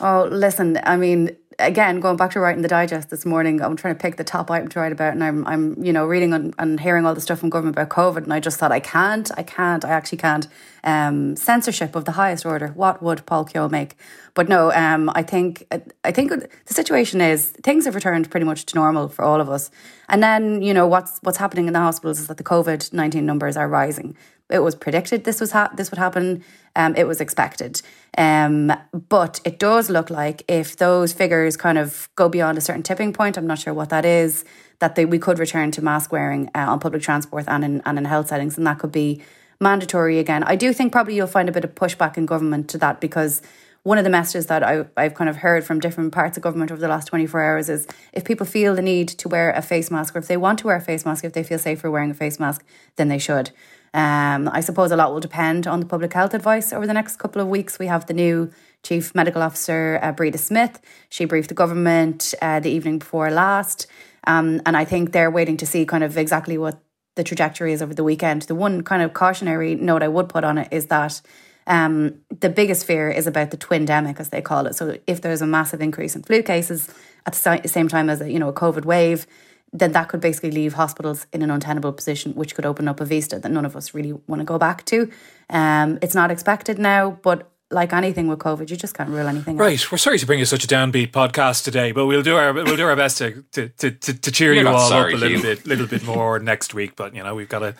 Oh, 0.00 0.28
listen, 0.30 0.78
I 0.82 0.96
mean, 0.96 1.36
again, 1.58 2.00
going 2.00 2.16
back 2.16 2.32
to 2.32 2.40
writing 2.40 2.62
the 2.62 2.68
digest 2.68 3.10
this 3.10 3.24
morning, 3.24 3.62
I'm 3.62 3.76
trying 3.76 3.94
to 3.94 4.00
pick 4.00 4.16
the 4.16 4.24
top 4.24 4.50
item 4.50 4.68
to 4.68 4.80
write 4.80 4.92
about, 4.92 5.12
and 5.12 5.22
I'm, 5.22 5.46
I'm, 5.46 5.82
you 5.82 5.92
know, 5.92 6.06
reading 6.06 6.32
and, 6.32 6.54
and 6.58 6.80
hearing 6.80 7.06
all 7.06 7.14
the 7.14 7.20
stuff 7.20 7.38
from 7.40 7.50
government 7.50 7.76
about 7.76 7.88
COVID, 7.88 8.24
and 8.24 8.32
I 8.32 8.40
just 8.40 8.58
thought, 8.58 8.72
I 8.72 8.80
can't, 8.80 9.30
I 9.36 9.42
can't, 9.42 9.84
I 9.84 9.90
actually 9.90 10.18
can't. 10.18 10.46
Um, 10.86 11.34
censorship 11.34 11.96
of 11.96 12.04
the 12.04 12.12
highest 12.12 12.44
order. 12.44 12.68
What 12.68 13.02
would 13.02 13.24
Paul 13.24 13.46
Kehoe 13.46 13.70
make? 13.70 13.96
But 14.34 14.50
no, 14.50 14.70
um, 14.72 15.10
I 15.14 15.22
think, 15.22 15.66
I 16.04 16.12
think 16.12 16.30
the 16.30 16.74
situation 16.74 17.22
is 17.22 17.52
things 17.62 17.86
have 17.86 17.94
returned 17.94 18.30
pretty 18.30 18.44
much 18.44 18.66
to 18.66 18.74
normal 18.74 19.08
for 19.08 19.24
all 19.24 19.40
of 19.40 19.48
us, 19.48 19.70
and 20.10 20.22
then 20.22 20.60
you 20.60 20.74
know 20.74 20.86
what's 20.86 21.20
what's 21.22 21.38
happening 21.38 21.68
in 21.68 21.72
the 21.72 21.78
hospitals 21.78 22.20
is 22.20 22.26
that 22.26 22.36
the 22.36 22.44
COVID 22.44 22.92
nineteen 22.92 23.24
numbers 23.24 23.56
are 23.56 23.66
rising. 23.66 24.14
It 24.54 24.62
was 24.62 24.76
predicted 24.76 25.24
this 25.24 25.40
was 25.40 25.50
ha- 25.50 25.72
this 25.74 25.90
would 25.90 25.98
happen. 25.98 26.44
Um, 26.76 26.94
it 26.96 27.06
was 27.08 27.20
expected. 27.20 27.82
Um, 28.16 28.72
but 29.08 29.40
it 29.44 29.58
does 29.58 29.90
look 29.90 30.10
like 30.10 30.44
if 30.48 30.76
those 30.76 31.12
figures 31.12 31.56
kind 31.56 31.76
of 31.76 32.08
go 32.14 32.28
beyond 32.28 32.56
a 32.56 32.60
certain 32.60 32.84
tipping 32.84 33.12
point, 33.12 33.36
I'm 33.36 33.46
not 33.46 33.58
sure 33.58 33.74
what 33.74 33.88
that 33.88 34.04
is, 34.04 34.44
that 34.78 34.94
they, 34.94 35.04
we 35.04 35.18
could 35.18 35.38
return 35.40 35.72
to 35.72 35.82
mask 35.82 36.12
wearing 36.12 36.50
uh, 36.54 36.66
on 36.70 36.78
public 36.78 37.02
transport 37.02 37.44
and 37.48 37.64
in 37.64 37.82
and 37.84 37.98
in 37.98 38.04
health 38.04 38.28
settings, 38.28 38.56
and 38.56 38.66
that 38.66 38.78
could 38.78 38.92
be 38.92 39.22
mandatory 39.60 40.18
again. 40.20 40.44
I 40.44 40.54
do 40.54 40.72
think 40.72 40.92
probably 40.92 41.16
you'll 41.16 41.26
find 41.26 41.48
a 41.48 41.52
bit 41.52 41.64
of 41.64 41.74
pushback 41.74 42.16
in 42.16 42.26
government 42.26 42.68
to 42.70 42.78
that 42.78 43.00
because 43.00 43.42
one 43.84 43.98
of 43.98 44.04
the 44.04 44.10
messages 44.10 44.46
that 44.46 44.62
I, 44.62 44.86
I've 44.96 45.14
kind 45.14 45.28
of 45.28 45.36
heard 45.36 45.62
from 45.62 45.78
different 45.78 46.12
parts 46.12 46.36
of 46.36 46.42
government 46.42 46.72
over 46.72 46.80
the 46.80 46.88
last 46.88 47.06
24 47.06 47.42
hours 47.42 47.68
is 47.68 47.86
if 48.12 48.24
people 48.24 48.46
feel 48.46 48.74
the 48.74 48.82
need 48.82 49.08
to 49.08 49.28
wear 49.28 49.50
a 49.50 49.60
face 49.60 49.90
mask 49.90 50.16
or 50.16 50.18
if 50.18 50.26
they 50.26 50.38
want 50.38 50.58
to 50.60 50.66
wear 50.66 50.76
a 50.76 50.80
face 50.80 51.04
mask, 51.04 51.24
if 51.24 51.34
they 51.34 51.42
feel 51.42 51.58
safer 51.58 51.90
wearing 51.90 52.10
a 52.10 52.14
face 52.14 52.40
mask, 52.40 52.64
then 52.96 53.08
they 53.08 53.18
should. 53.18 53.50
Um, 53.94 54.50
I 54.52 54.60
suppose 54.60 54.90
a 54.90 54.96
lot 54.96 55.12
will 55.12 55.20
depend 55.20 55.66
on 55.68 55.78
the 55.78 55.86
public 55.86 56.12
health 56.12 56.34
advice 56.34 56.72
over 56.72 56.86
the 56.86 56.92
next 56.92 57.16
couple 57.16 57.40
of 57.40 57.46
weeks. 57.48 57.78
We 57.78 57.86
have 57.86 58.06
the 58.06 58.12
new 58.12 58.50
Chief 58.82 59.14
Medical 59.14 59.40
Officer, 59.40 60.00
uh, 60.02 60.10
Breda 60.10 60.36
Smith. 60.36 60.80
She 61.08 61.24
briefed 61.24 61.48
the 61.48 61.54
government 61.54 62.34
uh, 62.42 62.58
the 62.58 62.70
evening 62.70 62.98
before 62.98 63.30
last. 63.30 63.86
Um, 64.26 64.60
and 64.66 64.76
I 64.76 64.84
think 64.84 65.12
they're 65.12 65.30
waiting 65.30 65.56
to 65.58 65.66
see 65.66 65.86
kind 65.86 66.02
of 66.02 66.18
exactly 66.18 66.58
what 66.58 66.82
the 67.14 67.22
trajectory 67.22 67.72
is 67.72 67.80
over 67.80 67.94
the 67.94 68.02
weekend. 68.02 68.42
The 68.42 68.56
one 68.56 68.82
kind 68.82 69.00
of 69.00 69.14
cautionary 69.14 69.76
note 69.76 70.02
I 70.02 70.08
would 70.08 70.28
put 70.28 70.42
on 70.42 70.58
it 70.58 70.68
is 70.72 70.86
that 70.86 71.22
um, 71.66 72.16
the 72.40 72.50
biggest 72.50 72.84
fear 72.84 73.08
is 73.08 73.26
about 73.26 73.50
the 73.50 73.56
twindemic, 73.56 74.18
as 74.18 74.30
they 74.30 74.42
call 74.42 74.66
it. 74.66 74.74
So 74.74 74.98
if 75.06 75.20
there's 75.20 75.40
a 75.40 75.46
massive 75.46 75.80
increase 75.80 76.16
in 76.16 76.22
flu 76.22 76.42
cases 76.42 76.92
at 77.26 77.32
the 77.32 77.68
same 77.68 77.88
time 77.88 78.10
as 78.10 78.20
a, 78.20 78.30
you 78.30 78.38
know 78.38 78.48
a 78.48 78.52
COVID 78.52 78.84
wave, 78.84 79.26
then 79.74 79.92
that 79.92 80.08
could 80.08 80.20
basically 80.20 80.52
leave 80.52 80.74
hospitals 80.74 81.26
in 81.32 81.42
an 81.42 81.50
untenable 81.50 81.92
position, 81.92 82.32
which 82.34 82.54
could 82.54 82.64
open 82.64 82.86
up 82.86 83.00
a 83.00 83.04
vista 83.04 83.40
that 83.40 83.50
none 83.50 83.66
of 83.66 83.74
us 83.74 83.92
really 83.92 84.12
want 84.28 84.40
to 84.40 84.44
go 84.44 84.56
back 84.56 84.84
to. 84.86 85.10
Um, 85.50 85.98
it's 86.00 86.14
not 86.14 86.30
expected 86.30 86.78
now, 86.78 87.18
but 87.22 87.50
like 87.70 87.92
anything 87.92 88.28
with 88.28 88.38
COVID, 88.38 88.70
you 88.70 88.76
just 88.76 88.94
can't 88.94 89.10
rule 89.10 89.26
anything. 89.26 89.56
Out. 89.56 89.60
Right. 89.60 89.80
Out. 89.80 89.92
We're 89.92 89.98
sorry 89.98 90.18
to 90.18 90.26
bring 90.26 90.38
you 90.38 90.44
such 90.44 90.64
a 90.64 90.68
downbeat 90.68 91.10
podcast 91.10 91.64
today, 91.64 91.90
but 91.90 92.06
we'll 92.06 92.22
do 92.22 92.36
our 92.36 92.52
we'll 92.52 92.76
do 92.76 92.84
our 92.84 92.94
best 92.94 93.18
to 93.18 93.42
to, 93.52 93.68
to, 93.68 93.90
to 93.90 94.30
cheer 94.30 94.52
You're 94.52 94.62
you 94.62 94.68
all 94.68 94.88
sorry, 94.88 95.14
up 95.14 95.20
a 95.20 95.24
little 95.24 95.42
bit 95.42 95.66
little 95.66 95.86
bit 95.86 96.04
more 96.04 96.38
next 96.52 96.72
week. 96.72 96.94
But 96.94 97.14
you 97.16 97.24
know 97.24 97.34
we've 97.34 97.48
got 97.48 97.60
to 97.60 97.74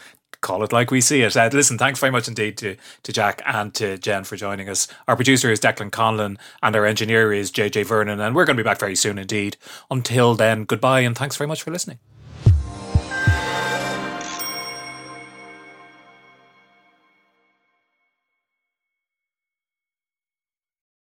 call 0.44 0.62
it 0.62 0.72
like 0.72 0.90
we 0.90 1.00
see 1.00 1.22
it. 1.22 1.36
Uh, 1.36 1.50
listen, 1.52 1.78
thanks 1.78 1.98
very 1.98 2.12
much 2.12 2.28
indeed 2.28 2.56
to, 2.58 2.76
to 3.02 3.12
Jack 3.12 3.42
and 3.46 3.74
to 3.74 3.98
Jen 3.98 4.22
for 4.22 4.36
joining 4.36 4.68
us. 4.68 4.86
Our 5.08 5.16
producer 5.16 5.50
is 5.50 5.58
Declan 5.58 5.90
Conlon 5.90 6.36
and 6.62 6.76
our 6.76 6.86
engineer 6.86 7.32
is 7.32 7.50
JJ 7.50 7.86
Vernon, 7.86 8.20
and 8.20 8.36
we're 8.36 8.44
going 8.44 8.56
to 8.56 8.62
be 8.62 8.68
back 8.68 8.78
very 8.78 8.94
soon 8.94 9.18
indeed. 9.18 9.56
Until 9.90 10.34
then, 10.34 10.64
goodbye 10.64 11.00
and 11.00 11.16
thanks 11.16 11.36
very 11.36 11.48
much 11.48 11.62
for 11.62 11.70
listening. 11.70 11.98